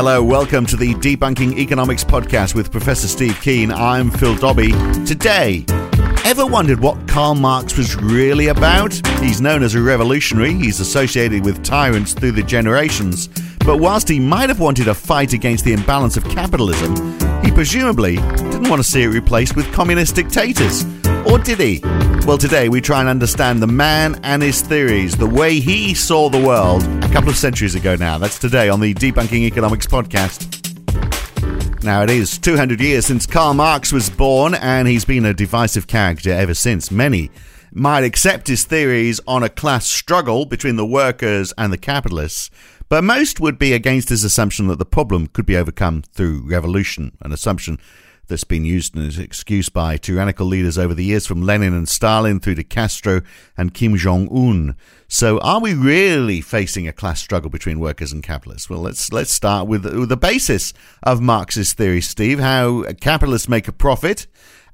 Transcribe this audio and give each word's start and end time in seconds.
Hello, 0.00 0.22
welcome 0.22 0.64
to 0.66 0.76
the 0.76 0.94
Debunking 0.94 1.58
Economics 1.58 2.04
podcast 2.04 2.54
with 2.54 2.70
Professor 2.70 3.08
Steve 3.08 3.36
Keen. 3.40 3.72
I'm 3.72 4.12
Phil 4.12 4.36
Dobbie. 4.36 4.70
Today, 5.04 5.64
ever 6.24 6.46
wondered 6.46 6.78
what 6.78 7.08
Karl 7.08 7.34
Marx 7.34 7.76
was 7.76 7.96
really 7.96 8.46
about? 8.46 8.94
He's 9.18 9.40
known 9.40 9.64
as 9.64 9.74
a 9.74 9.82
revolutionary, 9.82 10.54
he's 10.54 10.78
associated 10.78 11.44
with 11.44 11.64
tyrants 11.64 12.14
through 12.14 12.30
the 12.30 12.44
generations. 12.44 13.28
But 13.68 13.80
whilst 13.80 14.08
he 14.08 14.18
might 14.18 14.48
have 14.48 14.60
wanted 14.60 14.88
a 14.88 14.94
fight 14.94 15.34
against 15.34 15.62
the 15.66 15.74
imbalance 15.74 16.16
of 16.16 16.24
capitalism, 16.24 16.96
he 17.44 17.50
presumably 17.50 18.16
didn't 18.16 18.70
want 18.70 18.82
to 18.82 18.82
see 18.82 19.02
it 19.02 19.08
replaced 19.08 19.56
with 19.56 19.70
communist 19.74 20.14
dictators. 20.14 20.86
Or 21.30 21.38
did 21.38 21.58
he? 21.58 21.80
Well, 22.26 22.38
today 22.38 22.70
we 22.70 22.80
try 22.80 23.00
and 23.00 23.10
understand 23.10 23.60
the 23.60 23.66
man 23.66 24.18
and 24.22 24.42
his 24.42 24.62
theories, 24.62 25.18
the 25.18 25.26
way 25.26 25.60
he 25.60 25.92
saw 25.92 26.30
the 26.30 26.42
world 26.42 26.82
a 27.04 27.12
couple 27.12 27.28
of 27.28 27.36
centuries 27.36 27.74
ago 27.74 27.94
now. 27.94 28.16
That's 28.16 28.38
today 28.38 28.70
on 28.70 28.80
the 28.80 28.94
Debunking 28.94 29.42
Economics 29.42 29.86
podcast. 29.86 30.64
Now, 31.84 32.02
it 32.02 32.08
is 32.08 32.38
200 32.38 32.80
years 32.80 33.04
since 33.04 33.26
Karl 33.26 33.52
Marx 33.52 33.92
was 33.92 34.08
born, 34.08 34.54
and 34.54 34.88
he's 34.88 35.04
been 35.04 35.26
a 35.26 35.34
divisive 35.34 35.86
character 35.86 36.30
ever 36.30 36.54
since. 36.54 36.90
Many 36.90 37.30
might 37.70 38.02
accept 38.02 38.48
his 38.48 38.64
theories 38.64 39.20
on 39.26 39.42
a 39.42 39.50
class 39.50 39.86
struggle 39.86 40.46
between 40.46 40.76
the 40.76 40.86
workers 40.86 41.52
and 41.58 41.70
the 41.70 41.76
capitalists, 41.76 42.50
but 42.88 43.04
most 43.04 43.40
would 43.40 43.58
be 43.58 43.72
against 43.72 44.08
his 44.08 44.24
assumption 44.24 44.66
that 44.68 44.78
the 44.78 44.84
problem 44.84 45.26
could 45.28 45.46
be 45.46 45.56
overcome 45.56 46.02
through 46.02 46.42
revolution, 46.46 47.16
an 47.20 47.32
assumption 47.32 47.78
that's 48.28 48.44
been 48.44 48.64
used 48.64 48.96
as 48.96 49.18
an 49.18 49.24
excuse 49.24 49.68
by 49.68 49.96
tyrannical 49.96 50.46
leaders 50.46 50.78
over 50.78 50.94
the 50.94 51.04
years 51.04 51.26
from 51.26 51.42
Lenin 51.42 51.74
and 51.74 51.88
Stalin 51.88 52.40
through 52.40 52.54
to 52.54 52.64
Castro 52.64 53.22
and 53.56 53.74
Kim 53.74 53.96
Jong 53.96 54.28
Un. 54.30 54.76
So, 55.08 55.38
are 55.40 55.60
we 55.60 55.74
really 55.74 56.40
facing 56.40 56.86
a 56.86 56.92
class 56.92 57.20
struggle 57.20 57.50
between 57.50 57.80
workers 57.80 58.12
and 58.12 58.22
capitalists? 58.22 58.68
Well, 58.68 58.80
let's 58.80 59.12
let's 59.12 59.32
start 59.32 59.66
with, 59.66 59.84
with 59.84 60.10
the 60.10 60.16
basis 60.16 60.74
of 61.02 61.20
Marxist 61.20 61.76
theory, 61.76 62.02
Steve. 62.02 62.38
How 62.38 62.84
capitalists 63.00 63.48
make 63.48 63.66
a 63.66 63.72
profit, 63.72 64.26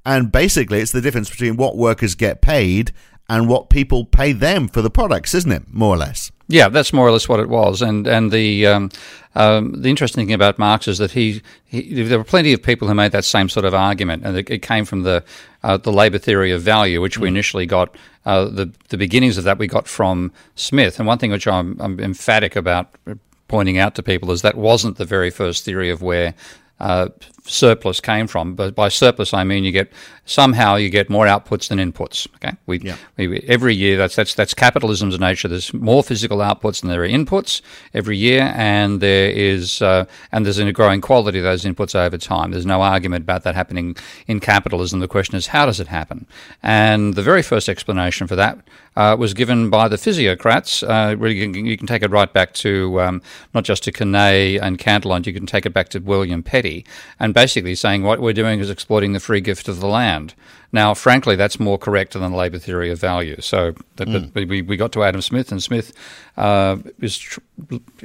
and 0.05 0.31
basically, 0.31 0.81
it's 0.81 0.93
the 0.93 1.01
difference 1.01 1.31
between 1.31 1.57
what 1.57 1.77
workers 1.77 2.15
get 2.15 2.43
paid 2.43 2.93
and 3.29 3.49
what 3.49 3.71
people 3.71 4.05
pay 4.05 4.33
them 4.33 4.69
for 4.69 4.83
the 4.83 4.91
products, 4.91 5.35
isn't 5.35 5.53
it? 5.53 5.73
More 5.73 5.95
or 5.95 5.99
less. 5.99 6.31
Yeah, 6.47 6.69
that's 6.69 6.93
more 6.93 7.07
or 7.07 7.11
less 7.11 7.29
what 7.29 7.41
it 7.41 7.49
was. 7.49 7.81
And 7.81 8.07
and 8.07 8.31
the 8.31 8.67
um, 8.67 8.91
um, 9.35 9.81
the 9.81 9.89
interesting 9.89 10.27
thing 10.27 10.35
about 10.35 10.59
Marx 10.59 10.87
is 10.87 10.99
that 10.99 11.13
he, 11.13 11.43
he, 11.65 12.05
there 12.05 12.19
were 12.19 12.25
plenty 12.25 12.53
of 12.53 12.63
people 12.63 12.87
who 12.87 12.95
made 12.95 13.13
that 13.13 13.25
same 13.25 13.49
sort 13.49 13.65
of 13.65 13.75
argument, 13.75 14.25
and 14.25 14.37
it, 14.37 14.51
it 14.51 14.63
came 14.63 14.85
from 14.85 15.03
the 15.03 15.25
uh, 15.63 15.79
the 15.79 15.93
labour 15.93 16.19
theory 16.19 16.53
of 16.53 16.61
value, 16.63 17.01
which 17.01 17.19
we 17.19 17.29
initially 17.29 17.67
got. 17.67 17.95
Uh, 18.27 18.47
the 18.47 18.73
the 18.89 18.97
beginnings 18.97 19.37
of 19.37 19.45
that 19.45 19.59
we 19.59 19.67
got 19.67 19.87
from 19.87 20.33
Smith. 20.55 20.99
And 20.99 21.07
one 21.07 21.19
thing 21.19 21.31
which 21.31 21.47
I'm, 21.47 21.77
I'm 21.79 22.01
emphatic 22.01 22.57
about 22.57 22.95
pointing 23.49 23.79
out 23.79 23.95
to 23.97 24.03
people 24.03 24.31
is 24.31 24.41
that 24.41 24.57
wasn't 24.57 24.97
the 24.97 25.05
very 25.05 25.31
first 25.31 25.65
theory 25.65 25.91
of 25.91 26.01
where 26.01 26.33
uh, 26.81 27.09
surplus 27.47 28.01
came 28.01 28.27
from. 28.27 28.55
But 28.55 28.75
by 28.75 28.89
surplus, 28.89 29.35
I 29.35 29.45
mean 29.45 29.65
you 29.65 29.73
get 29.73 29.93
somehow 30.25 30.77
you 30.77 30.89
get 30.89 31.11
more 31.11 31.27
outputs 31.27 31.69
than 31.69 31.79
inputs. 31.79 32.27
Okay, 32.37 32.57
we, 32.67 32.81
Yeah. 32.81 32.97
we 33.17 33.41
every 33.47 33.75
year 33.75 33.97
that's 33.97 34.17
that's 34.17 34.35
that's 34.35 34.55
capitalism's 34.55 35.19
nature. 35.21 35.49
There's 35.49 35.73
more 35.75 36.03
physical 36.03 36.39
outputs 36.39 36.81
than 36.81 36.91
there 36.91 37.03
are 37.05 37.09
inputs 37.09 37.61
every 37.93 38.17
year, 38.17 38.53
and 38.57 39.01
there 39.01 39.31
is 39.31 39.83
uh, 39.83 40.07
and 40.33 40.45
there's 40.47 40.59
a 40.59 40.73
growing 40.73 41.01
quality 41.01 41.39
of 41.39 41.45
those 41.45 41.65
inputs 41.65 41.95
over 41.95 42.17
time. 42.17 42.51
There's 42.53 42.67
no 42.67 42.81
argument 42.83 43.23
about 43.25 43.43
that 43.45 43.55
happening 43.55 43.97
in 44.27 44.41
capitalism. 44.41 45.01
The 45.01 45.09
question 45.09 45.37
is 45.37 45.49
how 45.49 45.67
does 45.67 45.81
it 45.81 45.89
happen? 45.89 46.27
And 46.63 47.15
the 47.15 47.23
very 47.23 47.43
first 47.43 47.69
explanation 47.69 48.27
for 48.27 48.37
that 48.37 48.59
uh, 48.97 49.17
was 49.19 49.35
given 49.35 49.69
by 49.71 49.89
the 49.89 49.97
physiocrats. 49.97 50.83
Uh, 50.83 51.17
really, 51.17 51.35
you 51.37 51.53
can, 51.53 51.67
you 51.67 51.77
can 51.77 51.87
take 51.87 52.03
it 52.03 52.11
right 52.11 52.33
back 52.33 52.55
to 52.55 53.01
um, 53.01 53.23
not 53.53 53.65
just 53.65 53.83
to 53.85 53.93
Quesnay 53.93 54.59
and 54.63 54.79
Cantillon. 54.79 55.25
You 55.27 55.35
can 55.35 55.47
take 55.47 55.67
it 55.67 55.75
back 55.75 55.91
to 55.91 55.99
William 55.99 56.43
Petty, 56.43 56.87
and 57.21 57.34
basically 57.35 57.75
saying 57.75 58.03
what 58.03 58.21
we're 58.21 58.33
doing 58.33 58.61
is 58.61 58.71
exploiting 58.71 59.13
the 59.13 59.21
free 59.21 59.43
gift 59.43 59.69
of 59.69 59.81
the 59.81 59.87
land. 59.89 60.35
Now, 60.75 60.93
frankly, 60.93 61.37
that's 61.37 61.61
more 61.61 61.79
correct 61.79 62.15
than 62.15 62.33
the 62.33 62.37
labour 62.37 62.59
theory 62.59 62.91
of 62.91 62.99
value. 62.99 63.41
So 63.41 63.75
that, 63.95 64.07
that 64.07 64.49
we, 64.49 64.61
we 64.61 64.77
got 64.77 64.91
to 64.95 65.05
Adam 65.05 65.23
Smith, 65.23 65.53
and 65.53 65.63
Smith 65.63 65.93
uh, 66.37 66.79
was 66.99 67.17
tr- 67.17 67.39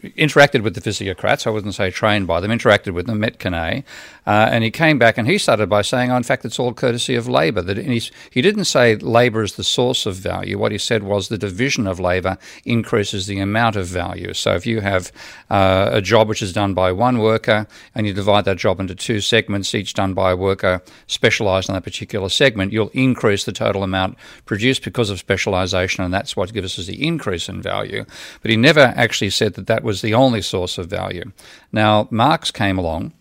interacted 0.04 0.62
with 0.62 0.76
the 0.76 0.82
physiocrats. 0.82 1.48
I 1.48 1.50
wouldn't 1.50 1.74
say 1.74 1.90
trained 1.90 2.28
by 2.28 2.40
them, 2.40 2.52
interacted 2.52 2.94
with 2.94 3.08
them, 3.08 3.22
met 3.22 3.40
Quesnay, 3.40 3.84
uh, 4.28 4.50
and 4.52 4.64
he 4.64 4.70
came 4.70 5.00
back 5.00 5.18
and 5.18 5.28
he 5.28 5.40
started 5.40 5.68
by 5.68 5.82
saying, 5.82 6.12
oh, 6.12 6.16
in 6.16 6.22
fact, 6.22 6.46
it's 6.46 6.60
all 6.60 6.72
courtesy 6.72 7.16
of 7.16 7.28
labour. 7.28 7.64
That 7.64 7.78
he's, 7.78 8.12
he 8.30 8.44
didn't 8.44 8.66
say 8.66 8.96
labour 8.98 9.42
is 9.42 9.56
the 9.56 9.64
source 9.64 10.06
of 10.06 10.16
value. 10.16 10.60
What 10.60 10.72
he 10.72 10.78
said 10.78 11.02
was 11.02 11.30
the 11.30 11.40
division 11.40 11.88
of 11.88 12.00
labour 12.00 12.38
increases 12.66 13.26
the 13.26 13.40
amount 13.40 13.78
of 13.78 13.88
value. 13.88 14.36
So 14.36 14.54
if 14.54 14.68
you 14.68 14.82
have 14.82 15.12
uh, 15.50 15.90
a 15.92 16.02
job 16.02 16.28
which 16.28 16.44
is 16.44 16.54
done 16.54 16.76
by 16.76 16.92
one 16.92 17.18
worker 17.18 17.66
and 17.96 18.06
you 18.06 18.14
divide 18.14 18.46
that 18.46 18.58
job 18.58 18.80
into 18.80 18.94
two 18.94 19.22
segments, 19.22 19.74
each 19.74 19.96
done 19.96 20.14
by 20.14 20.30
a 20.30 20.38
worker 20.38 20.84
specialised 21.08 21.68
on 21.72 21.74
that 21.74 21.84
particular 21.84 22.30
segment, 22.30 22.59
you'll 22.68 22.92
increase 22.94 23.46
the 23.46 23.52
total 23.52 23.84
amount 23.84 24.18
produced 24.46 24.84
because 24.84 25.10
of 25.10 25.18
specialisation, 25.18 26.04
and 26.04 26.14
that's 26.14 26.36
what 26.36 26.54
gives 26.54 26.78
us 26.78 26.88
the 26.88 27.06
increase 27.06 27.50
in 27.50 27.62
value. 27.62 28.06
But 28.42 28.52
he 28.52 28.58
never 28.58 28.94
actually 28.96 29.30
said 29.30 29.54
that 29.54 29.68
that 29.68 29.84
was 29.84 30.02
the 30.02 30.14
only 30.14 30.42
source 30.42 30.78
of 30.78 30.88
value. 30.88 31.32
Now, 31.72 32.08
Marx 32.12 32.52
came 32.52 32.78
along. 32.78 33.14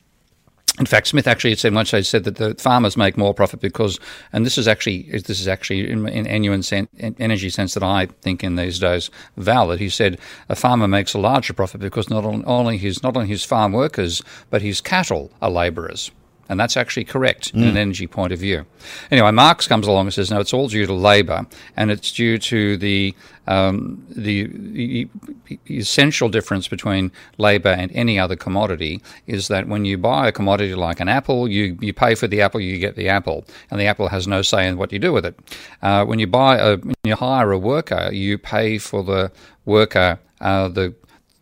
In 0.78 0.86
fact, 0.86 1.08
Smith 1.08 1.26
actually 1.26 1.56
said 1.56 1.74
once 1.74 1.90
they 1.90 2.02
said 2.02 2.22
that 2.22 2.36
the 2.36 2.54
farmers 2.54 2.96
make 2.96 3.16
more 3.16 3.34
profit 3.34 3.60
because, 3.60 3.98
and 4.32 4.46
this 4.46 4.56
is 4.56 4.68
actually 4.68 5.10
this 5.10 5.40
is 5.40 5.48
actually 5.48 5.90
in, 5.90 6.06
in 6.06 6.26
energy 7.18 7.50
sense 7.50 7.74
that 7.74 7.82
I 7.82 8.06
think 8.06 8.44
in 8.44 8.54
these 8.54 8.78
days 8.78 9.10
valid. 9.36 9.80
He 9.80 9.88
said 9.88 10.20
a 10.48 10.54
farmer 10.54 10.86
makes 10.86 11.14
a 11.14 11.18
larger 11.18 11.52
profit 11.52 11.80
because 11.80 12.08
not 12.08 12.24
only 12.24 12.78
his 12.78 13.02
not 13.02 13.16
only 13.16 13.28
his 13.28 13.44
farm 13.44 13.72
workers 13.72 14.22
but 14.50 14.62
his 14.62 14.80
cattle 14.80 15.32
are 15.42 15.50
labourers. 15.50 16.12
And 16.48 16.58
that's 16.58 16.76
actually 16.76 17.04
correct 17.04 17.50
in 17.52 17.62
an 17.62 17.76
energy 17.76 18.06
point 18.06 18.32
of 18.32 18.38
view. 18.38 18.64
Anyway, 19.10 19.30
Marx 19.32 19.66
comes 19.66 19.86
along 19.86 20.06
and 20.06 20.14
says, 20.14 20.30
no, 20.30 20.40
it's 20.40 20.54
all 20.54 20.68
due 20.68 20.86
to 20.86 20.94
labour, 20.94 21.46
and 21.76 21.90
it's 21.90 22.10
due 22.10 22.38
to 22.38 22.76
the 22.78 23.14
um, 23.48 24.04
the, 24.10 24.46
the 24.52 25.08
essential 25.70 26.28
difference 26.28 26.68
between 26.68 27.10
labour 27.38 27.70
and 27.70 27.90
any 27.92 28.18
other 28.18 28.36
commodity 28.36 29.00
is 29.26 29.48
that 29.48 29.66
when 29.66 29.86
you 29.86 29.96
buy 29.96 30.28
a 30.28 30.32
commodity 30.32 30.74
like 30.74 31.00
an 31.00 31.08
apple, 31.08 31.48
you, 31.48 31.78
you 31.80 31.94
pay 31.94 32.14
for 32.14 32.28
the 32.28 32.42
apple, 32.42 32.60
you 32.60 32.78
get 32.78 32.94
the 32.94 33.08
apple, 33.08 33.46
and 33.70 33.80
the 33.80 33.86
apple 33.86 34.08
has 34.08 34.28
no 34.28 34.42
say 34.42 34.68
in 34.68 34.76
what 34.76 34.92
you 34.92 34.98
do 34.98 35.14
with 35.14 35.24
it. 35.24 35.34
Uh, 35.80 36.04
when 36.04 36.18
you 36.18 36.26
buy 36.26 36.58
a, 36.58 36.76
when 36.76 36.94
you 37.04 37.16
hire 37.16 37.50
a 37.52 37.58
worker, 37.58 38.10
you 38.12 38.36
pay 38.36 38.76
for 38.76 39.02
the 39.02 39.32
worker 39.64 40.18
uh, 40.40 40.68
the 40.68 40.94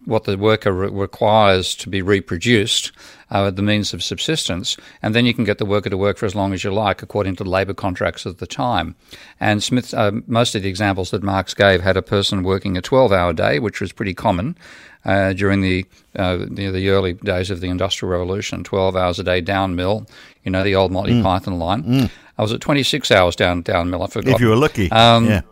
what 0.07 0.25
the 0.25 0.39
worker 0.39 0.73
re- 0.73 0.89
requires 0.89 1.75
to 1.75 1.89
be 1.91 2.01
reproduced, 2.01 2.93
uh, 3.31 3.51
the 3.51 3.61
means 3.63 3.93
of 3.93 4.03
subsistence, 4.03 4.77
and 5.03 5.15
then 5.15 5.27
you 5.27 5.35
can 5.35 5.45
get 5.45 5.59
the 5.59 5.67
worker 5.67 5.91
to 5.91 5.97
work 5.97 6.17
for 6.17 6.27
as 6.27 6.35
long 6.35 6.55
as 6.55 6.65
you 6.65 6.73
like, 6.73 7.03
according 7.03 7.37
to 7.37 7.45
labour 7.45 7.75
contracts 7.75 8.25
of 8.25 8.39
the 8.39 8.47
time. 8.47 8.95
And 9.41 9.63
Smith, 9.63 9.93
uh, 9.93 10.13
most 10.27 10.55
of 10.55 10.63
the 10.63 10.69
examples 10.69 11.11
that 11.11 11.23
Marx 11.23 11.53
gave 11.53 11.83
had 11.83 11.97
a 11.97 12.03
person 12.03 12.43
working 12.45 12.77
a 12.77 12.83
12-hour 12.83 13.33
day, 13.35 13.59
which 13.59 13.81
was 13.81 13.93
pretty 13.93 14.15
common 14.15 14.57
uh, 15.05 15.33
during 15.33 15.61
the, 15.61 15.85
uh, 16.17 16.39
the 16.49 16.71
the 16.71 16.89
early 16.89 17.13
days 17.15 17.51
of 17.51 17.61
the 17.61 17.69
Industrial 17.69 18.11
Revolution. 18.11 18.65
12 18.65 18.97
hours 18.97 19.19
a 19.19 19.25
day 19.25 19.41
down 19.41 19.75
mill, 19.77 20.07
you 20.45 20.51
know, 20.51 20.63
the 20.63 20.75
old 20.75 20.93
Monty 20.93 21.21
Python 21.23 21.59
line. 21.59 22.11
I 22.39 22.43
was 22.43 22.53
at 22.53 22.61
26 22.61 23.11
hours 23.11 23.35
down 23.37 23.63
down 23.63 23.91
mill. 23.91 24.03
I 24.03 24.09
forgot. 24.09 24.35
If 24.35 24.41
you 24.41 24.49
were 24.49 24.57
lucky. 24.57 24.91
Um, 24.91 25.27
yeah. 25.27 25.43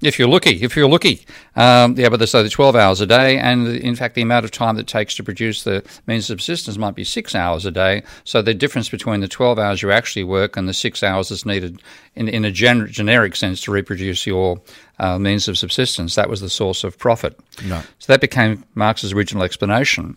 If 0.00 0.18
you're 0.18 0.28
lucky, 0.28 0.62
if 0.62 0.76
you're 0.76 0.88
lucky, 0.88 1.26
um, 1.56 1.96
yeah, 1.98 2.08
but 2.08 2.26
so 2.28 2.42
the 2.42 2.48
12 2.48 2.76
hours 2.76 3.00
a 3.00 3.06
day, 3.06 3.36
and 3.36 3.66
in 3.66 3.96
fact, 3.96 4.14
the 4.14 4.22
amount 4.22 4.44
of 4.44 4.52
time 4.52 4.76
that 4.76 4.82
it 4.82 4.86
takes 4.86 5.16
to 5.16 5.24
produce 5.24 5.64
the 5.64 5.84
means 6.06 6.30
of 6.30 6.40
subsistence 6.40 6.78
might 6.78 6.94
be 6.94 7.02
six 7.02 7.34
hours 7.34 7.66
a 7.66 7.72
day. 7.72 8.04
So 8.22 8.40
the 8.40 8.54
difference 8.54 8.88
between 8.88 9.20
the 9.20 9.28
12 9.28 9.58
hours 9.58 9.82
you 9.82 9.90
actually 9.90 10.24
work 10.24 10.56
and 10.56 10.68
the 10.68 10.74
six 10.74 11.02
hours 11.02 11.30
that's 11.30 11.44
needed 11.44 11.82
in, 12.14 12.28
in 12.28 12.44
a 12.44 12.52
gen- 12.52 12.86
generic 12.86 13.34
sense 13.34 13.60
to 13.62 13.72
reproduce 13.72 14.24
your 14.24 14.60
uh, 15.00 15.18
means 15.18 15.48
of 15.48 15.58
subsistence, 15.58 16.14
that 16.14 16.30
was 16.30 16.40
the 16.40 16.50
source 16.50 16.84
of 16.84 16.96
profit. 16.96 17.38
No. 17.64 17.82
So 17.98 18.12
that 18.12 18.20
became 18.20 18.64
Marx's 18.74 19.12
original 19.12 19.42
explanation. 19.42 20.16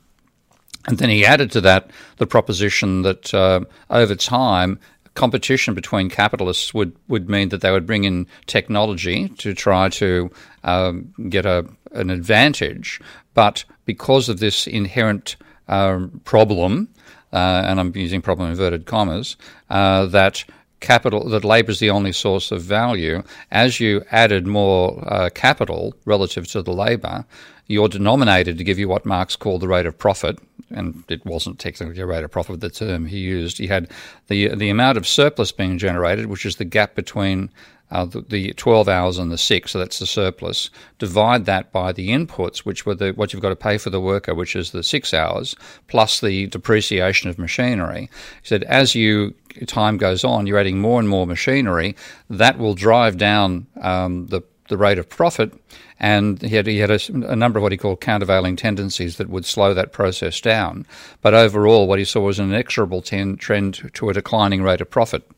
And 0.87 0.97
then 0.97 1.09
he 1.09 1.25
added 1.25 1.51
to 1.51 1.61
that 1.61 1.91
the 2.17 2.25
proposition 2.25 3.03
that 3.03 3.33
uh, 3.33 3.61
over 3.89 4.15
time, 4.15 4.79
competition 5.13 5.73
between 5.73 6.09
capitalists 6.09 6.73
would, 6.73 6.95
would 7.07 7.29
mean 7.29 7.49
that 7.49 7.61
they 7.61 7.71
would 7.71 7.85
bring 7.85 8.03
in 8.03 8.27
technology 8.45 9.29
to 9.29 9.53
try 9.53 9.89
to 9.89 10.31
um, 10.63 11.13
get 11.29 11.45
a, 11.45 11.65
an 11.91 12.09
advantage. 12.09 13.01
But 13.33 13.65
because 13.85 14.29
of 14.29 14.39
this 14.39 14.67
inherent 14.67 15.35
um, 15.67 16.21
problem, 16.23 16.89
uh, 17.33 17.63
and 17.65 17.79
I'm 17.79 17.95
using 17.95 18.21
problem 18.21 18.49
inverted 18.49 18.85
commas, 18.85 19.37
uh, 19.69 20.05
that 20.07 20.43
capital 20.79 21.29
that 21.29 21.45
labour 21.45 21.71
is 21.71 21.79
the 21.79 21.89
only 21.89 22.11
source 22.11 22.51
of 22.51 22.61
value. 22.61 23.23
As 23.51 23.79
you 23.79 24.03
added 24.11 24.47
more 24.47 25.01
uh, 25.07 25.29
capital 25.29 25.93
relative 26.05 26.47
to 26.47 26.61
the 26.61 26.73
labour, 26.73 27.25
your 27.71 27.89
denominator 27.89 28.53
to 28.53 28.63
give 28.63 28.79
you 28.79 28.87
what 28.87 29.05
Marx 29.05 29.35
called 29.35 29.61
the 29.61 29.67
rate 29.67 29.85
of 29.85 29.97
profit, 29.97 30.39
and 30.69 31.03
it 31.09 31.25
wasn't 31.25 31.59
technically 31.59 31.99
a 32.01 32.05
rate 32.05 32.23
of 32.23 32.31
profit, 32.31 32.61
the 32.61 32.69
term 32.69 33.05
he 33.05 33.19
used. 33.19 33.57
He 33.57 33.67
had 33.67 33.89
the 34.27 34.53
the 34.55 34.69
amount 34.69 34.97
of 34.97 35.07
surplus 35.07 35.51
being 35.51 35.77
generated, 35.77 36.27
which 36.27 36.45
is 36.45 36.57
the 36.57 36.65
gap 36.65 36.95
between 36.95 37.49
uh, 37.91 38.05
the, 38.05 38.21
the, 38.21 38.53
12 38.53 38.87
hours 38.87 39.17
and 39.17 39.31
the 39.31 39.37
six, 39.37 39.71
so 39.71 39.79
that's 39.79 39.99
the 39.99 40.05
surplus. 40.05 40.69
Divide 40.97 41.45
that 41.45 41.73
by 41.73 41.91
the 41.91 42.09
inputs, 42.09 42.59
which 42.59 42.85
were 42.85 42.95
the, 42.95 43.11
what 43.11 43.33
you've 43.33 43.41
got 43.41 43.49
to 43.49 43.55
pay 43.55 43.77
for 43.77 43.89
the 43.89 43.99
worker, 43.99 44.33
which 44.33 44.55
is 44.55 44.71
the 44.71 44.81
six 44.81 45.13
hours, 45.13 45.55
plus 45.87 46.21
the 46.21 46.47
depreciation 46.47 47.29
of 47.29 47.37
machinery. 47.37 48.09
He 48.41 48.47
said, 48.47 48.63
as 48.63 48.95
you 48.95 49.35
time 49.67 49.97
goes 49.97 50.23
on, 50.23 50.47
you're 50.47 50.57
adding 50.57 50.79
more 50.79 51.01
and 51.01 51.09
more 51.09 51.27
machinery. 51.27 51.97
That 52.29 52.57
will 52.57 52.75
drive 52.75 53.17
down 53.17 53.67
um, 53.81 54.27
the 54.27 54.41
the 54.69 54.77
rate 54.77 54.97
of 54.97 55.09
profit, 55.09 55.53
and 55.99 56.41
he 56.41 56.55
had, 56.55 56.67
he 56.67 56.79
had 56.79 56.91
a, 56.91 56.99
a, 57.27 57.35
number 57.35 57.59
of 57.59 57.63
what 57.63 57.71
he 57.71 57.77
called 57.77 58.01
countervailing 58.01 58.55
tendencies 58.55 59.17
that 59.17 59.29
would 59.29 59.45
slow 59.45 59.73
that 59.73 59.91
process 59.91 60.39
down. 60.39 60.85
But 61.21 61.33
overall, 61.33 61.87
what 61.87 61.99
he 61.99 62.05
saw 62.05 62.21
was 62.21 62.39
an 62.39 62.49
inexorable 62.51 63.01
ten, 63.01 63.37
trend 63.37 63.91
to 63.93 64.09
a 64.09 64.13
declining 64.13 64.63
rate 64.63 64.81
of 64.81 64.89
profit. 64.89 65.29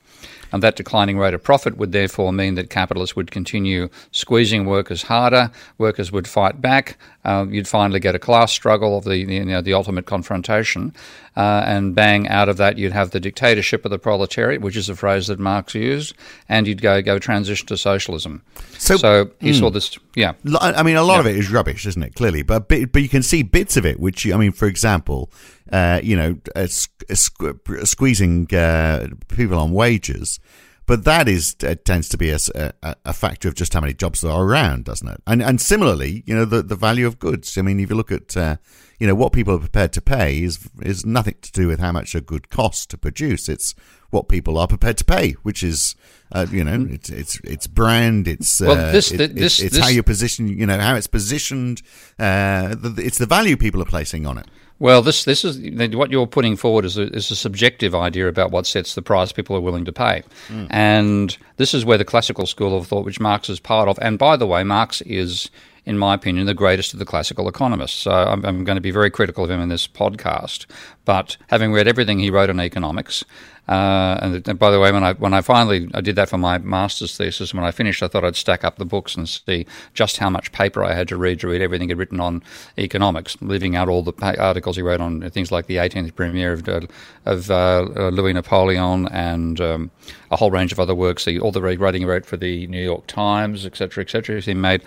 And 0.53 0.61
that 0.61 0.75
declining 0.75 1.17
rate 1.17 1.33
of 1.33 1.43
profit 1.43 1.77
would 1.77 1.91
therefore 1.91 2.31
mean 2.31 2.53
that 2.55 2.69
capitalists 2.69 3.15
would 3.15 3.31
continue 3.31 3.89
squeezing 4.11 4.65
workers 4.65 5.01
harder. 5.01 5.49
Workers 5.79 6.11
would 6.11 6.27
fight 6.27 6.61
back. 6.61 6.99
Uh, 7.25 7.47
you'd 7.49 7.67
finally 7.67 7.99
get 7.99 8.13
a 8.13 8.19
class 8.19 8.51
struggle 8.51 8.95
of 8.95 9.03
the 9.03 9.17
you 9.17 9.45
know, 9.45 9.61
the 9.61 9.73
ultimate 9.73 10.05
confrontation, 10.05 10.93
uh, 11.35 11.63
and 11.65 11.95
bang 11.95 12.27
out 12.27 12.49
of 12.49 12.57
that 12.57 12.77
you'd 12.77 12.91
have 12.91 13.11
the 13.11 13.19
dictatorship 13.19 13.83
of 13.83 13.91
the 13.91 13.97
proletariat, 13.97 14.61
which 14.61 14.75
is 14.77 14.89
a 14.89 14.95
phrase 14.95 15.27
that 15.27 15.39
Marx 15.39 15.73
used, 15.73 16.13
and 16.47 16.67
you'd 16.67 16.81
go 16.81 17.01
go 17.01 17.17
transition 17.17 17.65
to 17.65 17.77
socialism. 17.77 18.43
So, 18.77 18.97
so 18.97 19.31
he 19.39 19.51
mm, 19.51 19.59
saw 19.59 19.71
this. 19.71 19.97
Yeah, 20.15 20.33
I 20.59 20.83
mean, 20.83 20.97
a 20.97 21.03
lot 21.03 21.15
yeah. 21.15 21.19
of 21.21 21.27
it 21.27 21.37
is 21.37 21.49
rubbish, 21.49 21.87
isn't 21.87 22.03
it? 22.03 22.13
Clearly, 22.13 22.43
but 22.43 22.67
but 22.67 23.01
you 23.01 23.09
can 23.09 23.23
see 23.23 23.41
bits 23.41 23.75
of 23.77 23.85
it. 23.85 23.99
Which 23.99 24.29
I 24.29 24.37
mean, 24.37 24.51
for 24.51 24.67
example, 24.67 25.31
uh, 25.71 26.01
you 26.03 26.15
know, 26.15 26.37
squeezing 26.67 28.53
uh, 28.53 29.07
people 29.29 29.57
on 29.57 29.71
wages. 29.71 30.39
But 30.85 31.05
that 31.05 31.29
is 31.29 31.55
uh, 31.65 31.75
tends 31.85 32.09
to 32.09 32.17
be 32.17 32.29
a, 32.29 32.37
a, 32.55 32.95
a, 33.05 33.13
factor 33.13 33.47
of 33.47 33.55
just 33.55 33.73
how 33.73 33.79
many 33.79 33.93
jobs 33.93 34.21
there 34.21 34.31
are 34.31 34.43
around, 34.43 34.83
doesn't 34.83 35.07
it? 35.07 35.21
And 35.25 35.41
and 35.41 35.61
similarly, 35.61 36.23
you 36.25 36.35
know, 36.35 36.45
the, 36.45 36.61
the 36.61 36.75
value 36.75 37.07
of 37.07 37.19
goods. 37.19 37.57
I 37.57 37.61
mean, 37.61 37.79
if 37.79 37.89
you 37.89 37.95
look 37.95 38.11
at 38.11 38.35
uh, 38.35 38.57
you 38.99 39.07
know 39.07 39.15
what 39.15 39.33
people 39.33 39.55
are 39.55 39.59
prepared 39.59 39.93
to 39.93 40.01
pay 40.01 40.43
is 40.43 40.69
is 40.81 41.05
nothing 41.05 41.35
to 41.41 41.51
do 41.51 41.67
with 41.67 41.79
how 41.79 41.91
much 41.91 42.15
a 42.15 42.21
good 42.21 42.49
costs 42.49 42.85
to 42.87 42.97
produce. 42.97 43.49
It's 43.49 43.75
what 44.11 44.29
people 44.29 44.57
are 44.57 44.67
prepared 44.67 44.97
to 44.99 45.05
pay, 45.05 45.31
which 45.43 45.63
is 45.63 45.95
uh, 46.31 46.45
you 46.51 46.63
know 46.63 46.87
it's 46.89 47.09
it's 47.09 47.39
it's 47.43 47.67
brand, 47.67 48.27
it's 48.27 48.61
well, 48.61 48.71
uh, 48.71 48.91
this, 48.91 49.11
it, 49.11 49.35
this, 49.35 49.59
it's, 49.59 49.75
this, 49.75 49.83
how 49.83 49.89
you 49.89 50.03
position, 50.03 50.47
you 50.47 50.65
know 50.65 50.79
how 50.79 50.95
it's 50.95 51.07
positioned. 51.07 51.81
Uh, 52.19 52.75
it's 52.97 53.17
the 53.17 53.25
value 53.25 53.57
people 53.57 53.81
are 53.81 53.85
placing 53.85 54.25
on 54.25 54.37
it. 54.37 54.47
Well, 54.83 55.01
this 55.01 55.23
this 55.23 55.45
is 55.45 55.61
what 55.95 56.11
you're 56.11 56.27
putting 56.27 56.57
forward 56.57 56.83
is 56.83 56.97
a, 56.97 57.03
is 57.03 57.31
a 57.31 57.37
subjective 57.37 57.95
idea 57.95 58.27
about 58.27 58.51
what 58.51 58.67
sets 58.67 58.95
the 58.95 59.01
price 59.01 59.31
people 59.31 59.55
are 59.55 59.61
willing 59.61 59.85
to 59.85 59.93
pay, 59.93 60.23
mm. 60.49 60.67
and 60.69 61.37
this 61.55 61.73
is 61.73 61.85
where 61.85 61.97
the 61.97 62.03
classical 62.03 62.45
school 62.45 62.77
of 62.77 62.85
thought, 62.85 63.05
which 63.05 63.21
Marx 63.21 63.49
is 63.49 63.61
part 63.61 63.87
of, 63.87 63.97
and 64.01 64.19
by 64.19 64.35
the 64.35 64.45
way, 64.45 64.61
Marx 64.65 64.99
is 65.03 65.49
in 65.85 65.97
my 65.97 66.13
opinion, 66.13 66.45
the 66.45 66.53
greatest 66.53 66.93
of 66.93 66.99
the 66.99 67.05
classical 67.05 67.47
economists. 67.49 68.03
So 68.03 68.11
I'm, 68.11 68.45
I'm, 68.45 68.63
going 68.63 68.77
to 68.77 68.81
be 68.81 68.91
very 68.91 69.11
critical 69.11 69.43
of 69.43 69.51
him 69.51 69.59
in 69.59 69.69
this 69.69 69.87
podcast. 69.87 70.65
But 71.05 71.35
having 71.47 71.73
read 71.73 71.87
everything 71.87 72.19
he 72.19 72.29
wrote 72.29 72.49
on 72.49 72.59
economics, 72.59 73.25
uh, 73.67 74.19
and, 74.21 74.47
and, 74.47 74.59
by 74.59 74.71
the 74.71 74.79
way, 74.79 74.91
when 74.91 75.05
I 75.05 75.13
when 75.13 75.33
I 75.33 75.41
finally 75.41 75.89
I 75.93 76.01
did 76.01 76.17
that 76.17 76.27
for 76.27 76.37
my 76.37 76.57
master's 76.57 77.15
thesis, 77.15 77.53
when 77.53 77.63
I 77.63 77.71
finished, 77.71 78.03
I 78.03 78.09
thought 78.09 78.25
I'd 78.25 78.35
stack 78.35 78.65
up 78.65 78.75
the 78.75 78.85
books 78.85 79.15
and 79.15 79.27
see 79.27 79.65
just 79.93 80.17
how 80.17 80.29
much 80.29 80.51
paper 80.51 80.83
I 80.83 80.93
had 80.93 81.07
to 81.09 81.17
read 81.17 81.39
to 81.41 81.47
read 81.47 81.61
everything 81.61 81.87
he'd 81.87 81.95
written 81.95 82.19
on 82.19 82.43
economics, 82.77 83.37
leaving 83.41 83.77
out 83.77 83.87
all 83.87 84.03
the 84.03 84.13
articles 84.37 84.75
he 84.75 84.81
wrote 84.81 84.99
on 84.99 85.29
things 85.29 85.49
like 85.49 85.67
the 85.67 85.77
18th 85.77 86.11
Brumaire 86.13 86.53
of, 86.53 86.67
uh, 86.67 86.87
of 87.25 87.51
uh, 87.51 88.09
Louis 88.09 88.33
Napoleon 88.33 89.07
and 89.07 89.61
um, 89.61 89.91
a 90.33 90.35
whole 90.35 90.51
range 90.51 90.71
of 90.71 90.79
other 90.79 90.95
works. 90.95 91.27
All 91.27 91.51
the 91.51 91.61
writing 91.61 92.01
he 92.01 92.05
wrote 92.05 92.25
for 92.25 92.37
the 92.37 92.67
New 92.67 92.83
York 92.83 93.05
Times, 93.07 93.65
etc., 93.65 94.03
etc. 94.03 94.41
He 94.41 94.53
made 94.53 94.83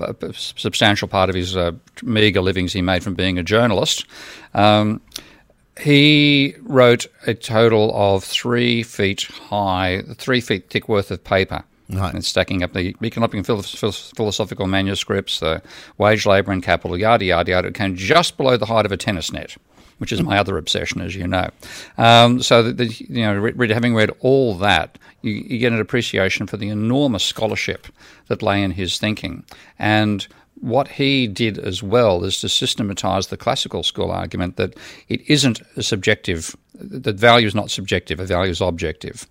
a 0.00 0.32
substantial 0.34 1.08
part 1.08 1.30
of 1.30 1.34
his 1.34 1.56
uh, 1.56 1.72
meager 2.02 2.42
livings 2.42 2.72
he 2.72 2.82
made 2.82 3.02
from 3.02 3.14
being 3.14 3.38
a 3.38 3.42
journalist. 3.42 4.04
Um, 4.54 5.00
he 5.80 6.54
wrote 6.60 7.06
a 7.26 7.32
total 7.32 7.90
of 7.94 8.22
three 8.22 8.82
feet 8.82 9.22
high, 9.22 10.02
three 10.16 10.40
feet 10.40 10.68
thick 10.68 10.88
worth 10.88 11.10
of 11.10 11.24
paper. 11.24 11.64
Right. 11.88 12.14
And 12.14 12.24
stacking 12.24 12.62
up 12.62 12.72
the 12.72 12.94
economic 13.02 13.34
and 13.34 13.46
philosophical 13.46 14.66
manuscripts, 14.66 15.40
the 15.40 15.60
wage, 15.98 16.24
labour, 16.24 16.52
and 16.52 16.62
capital, 16.62 16.98
yada, 16.98 17.24
yada, 17.24 17.50
yada. 17.50 17.68
It 17.68 17.74
came 17.74 17.96
just 17.96 18.38
below 18.38 18.56
the 18.56 18.66
height 18.66 18.86
of 18.86 18.92
a 18.92 18.96
tennis 18.96 19.30
net, 19.30 19.56
which 20.02 20.10
is 20.10 20.20
my 20.20 20.36
other 20.36 20.58
obsession, 20.58 21.00
as 21.00 21.14
you 21.14 21.28
know. 21.28 21.48
Um, 21.96 22.42
so, 22.42 22.72
the, 22.72 22.86
you 22.86 23.22
know, 23.22 23.36
re- 23.36 23.72
having 23.72 23.94
read 23.94 24.10
all 24.18 24.56
that, 24.56 24.98
you, 25.20 25.30
you 25.30 25.58
get 25.60 25.72
an 25.72 25.78
appreciation 25.78 26.48
for 26.48 26.56
the 26.56 26.70
enormous 26.70 27.22
scholarship 27.22 27.86
that 28.26 28.42
lay 28.42 28.64
in 28.64 28.72
his 28.72 28.98
thinking. 28.98 29.44
And 29.78 30.26
what 30.60 30.88
he 30.88 31.28
did 31.28 31.56
as 31.56 31.84
well 31.84 32.24
is 32.24 32.40
to 32.40 32.48
systematize 32.48 33.28
the 33.28 33.36
classical 33.36 33.84
school 33.84 34.10
argument 34.10 34.56
that 34.56 34.74
it 35.08 35.20
isn't 35.30 35.62
a 35.76 35.84
subjective, 35.84 36.56
that 36.74 37.14
value 37.14 37.46
is 37.46 37.54
not 37.54 37.70
subjective, 37.70 38.18
a 38.18 38.26
value 38.26 38.50
is 38.50 38.60
objective. 38.60 39.28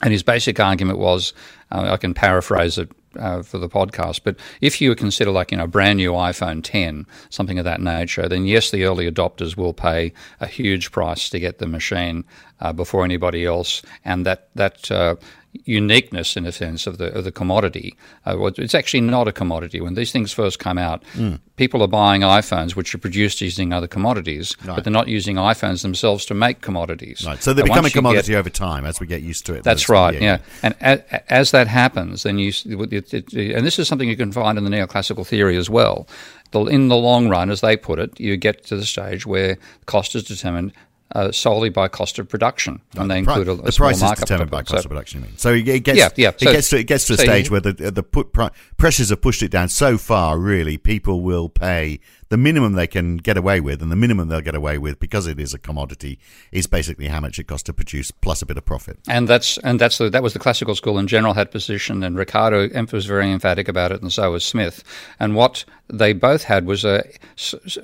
And 0.00 0.10
his 0.10 0.22
basic 0.22 0.58
argument 0.58 0.98
was 0.98 1.34
uh, 1.70 1.88
I 1.90 1.98
can 1.98 2.14
paraphrase 2.14 2.78
it 2.78 2.90
uh, 3.18 3.42
for 3.42 3.58
the 3.58 3.68
podcast, 3.68 4.20
but 4.24 4.36
if 4.60 4.80
you 4.80 4.94
consider 4.94 5.30
like 5.30 5.50
you 5.50 5.58
know 5.58 5.64
a 5.64 5.68
brand 5.68 5.96
new 5.98 6.12
iPhone 6.12 6.62
10, 6.62 7.06
something 7.30 7.58
of 7.58 7.64
that 7.64 7.80
nature, 7.80 8.28
then 8.28 8.46
yes, 8.46 8.70
the 8.70 8.84
early 8.84 9.10
adopters 9.10 9.56
will 9.56 9.72
pay 9.72 10.12
a 10.40 10.46
huge 10.46 10.92
price 10.92 11.28
to 11.30 11.40
get 11.40 11.58
the 11.58 11.66
machine 11.66 12.24
uh, 12.60 12.72
before 12.72 13.04
anybody 13.04 13.44
else, 13.44 13.82
and 14.04 14.24
that 14.26 14.48
that 14.54 14.90
uh, 14.90 15.16
uniqueness, 15.64 16.36
in 16.36 16.46
a 16.46 16.52
sense, 16.52 16.86
of 16.86 16.98
the 16.98 17.12
of 17.12 17.24
the 17.24 17.32
commodity. 17.32 17.96
Uh, 18.24 18.50
it's 18.58 18.74
actually 18.74 19.00
not 19.00 19.28
a 19.28 19.32
commodity. 19.32 19.80
When 19.80 19.94
these 19.94 20.12
things 20.12 20.32
first 20.32 20.58
come 20.58 20.78
out, 20.78 21.02
mm. 21.14 21.38
people 21.56 21.82
are 21.82 21.88
buying 21.88 22.22
iPhones 22.22 22.76
which 22.76 22.94
are 22.94 22.98
produced 22.98 23.40
using 23.40 23.72
other 23.72 23.86
commodities, 23.86 24.56
right. 24.64 24.76
but 24.76 24.84
they're 24.84 24.92
not 24.92 25.08
using 25.08 25.36
iPhones 25.36 25.82
themselves 25.82 26.24
to 26.26 26.34
make 26.34 26.60
commodities. 26.60 27.24
Right. 27.26 27.42
So 27.42 27.52
they 27.52 27.62
become 27.62 27.84
a 27.84 27.90
commodity 27.90 28.32
get, 28.32 28.38
over 28.38 28.50
time 28.50 28.84
as 28.84 29.00
we 29.00 29.06
get 29.06 29.22
used 29.22 29.46
to 29.46 29.54
it. 29.54 29.64
That's 29.64 29.88
right. 29.88 30.14
Yeah. 30.14 30.20
yeah. 30.20 30.38
And 30.62 30.74
as, 30.80 31.00
as, 31.28 31.50
that 31.52 31.68
happens, 31.68 32.22
then 32.22 32.38
you 32.38 32.52
it, 32.64 33.14
it, 33.14 33.32
and 33.32 33.66
this 33.66 33.78
is 33.78 33.88
something 33.88 34.08
you 34.08 34.16
can 34.16 34.32
find 34.32 34.58
in 34.58 34.64
the 34.64 34.70
neoclassical 34.70 35.26
theory 35.26 35.56
as 35.56 35.70
well. 35.70 36.08
In 36.54 36.88
the 36.88 36.96
long 36.96 37.28
run, 37.28 37.50
as 37.50 37.60
they 37.60 37.76
put 37.76 37.98
it, 37.98 38.18
you 38.18 38.36
get 38.36 38.64
to 38.66 38.76
the 38.76 38.86
stage 38.86 39.26
where 39.26 39.58
cost 39.84 40.14
is 40.14 40.24
determined 40.24 40.72
uh, 41.12 41.30
solely 41.30 41.68
by 41.68 41.88
cost 41.88 42.18
of 42.18 42.28
production, 42.28 42.80
and 42.96 43.10
they 43.10 43.18
include 43.18 43.48
a, 43.48 43.52
a 43.52 43.56
the 43.56 43.72
price 43.72 44.02
is 44.02 44.10
determined 44.12 44.50
by 44.50 44.62
cost 44.62 44.70
so, 44.70 44.78
of 44.78 44.88
production. 44.88 45.20
You 45.20 45.26
mean. 45.28 45.38
So 45.38 45.52
it 45.52 45.62
gets 45.62 45.98
yeah, 45.98 46.08
yeah. 46.16 46.32
So, 46.36 46.50
it 46.50 46.52
gets 46.52 46.70
to 46.70 46.78
it 46.78 46.84
gets 46.84 47.06
to 47.06 47.14
a 47.14 47.16
so 47.16 47.24
stage 47.24 47.46
you, 47.46 47.52
where 47.52 47.60
the 47.60 47.72
the 47.72 48.02
put, 48.02 48.32
pressures 48.76 49.10
have 49.10 49.20
pushed 49.20 49.42
it 49.42 49.50
down 49.50 49.68
so 49.68 49.98
far. 49.98 50.38
Really, 50.38 50.78
people 50.78 51.22
will 51.22 51.48
pay 51.48 52.00
the 52.28 52.36
minimum 52.36 52.72
they 52.72 52.86
can 52.86 53.16
get 53.18 53.36
away 53.36 53.60
with, 53.60 53.82
and 53.82 53.90
the 53.90 53.96
minimum 53.96 54.28
they'll 54.28 54.40
get 54.40 54.54
away 54.54 54.78
with 54.78 54.98
because 54.98 55.26
it 55.26 55.38
is 55.38 55.54
a 55.54 55.58
commodity, 55.58 56.18
is 56.52 56.66
basically 56.66 57.08
how 57.08 57.20
much 57.20 57.38
it 57.38 57.44
costs 57.44 57.64
to 57.64 57.72
produce 57.72 58.10
plus 58.10 58.42
a 58.42 58.46
bit 58.46 58.56
of 58.56 58.64
profit. 58.64 58.98
And 59.08 59.28
that's 59.28 59.58
and 59.58 59.80
that's 59.80 59.98
the, 59.98 60.10
that 60.10 60.22
was 60.22 60.32
the 60.32 60.38
classical 60.38 60.74
school 60.74 60.98
in 60.98 61.06
general 61.06 61.34
had 61.34 61.50
position, 61.50 62.02
and 62.02 62.16
Ricardo 62.16 62.68
was 62.92 63.06
very 63.06 63.30
emphatic 63.30 63.68
about 63.68 63.92
it, 63.92 64.02
and 64.02 64.12
so 64.12 64.32
was 64.32 64.44
Smith. 64.44 64.82
And 65.20 65.34
what 65.34 65.64
they 65.88 66.12
both 66.12 66.44
had 66.44 66.66
was 66.66 66.84
a 66.84 67.04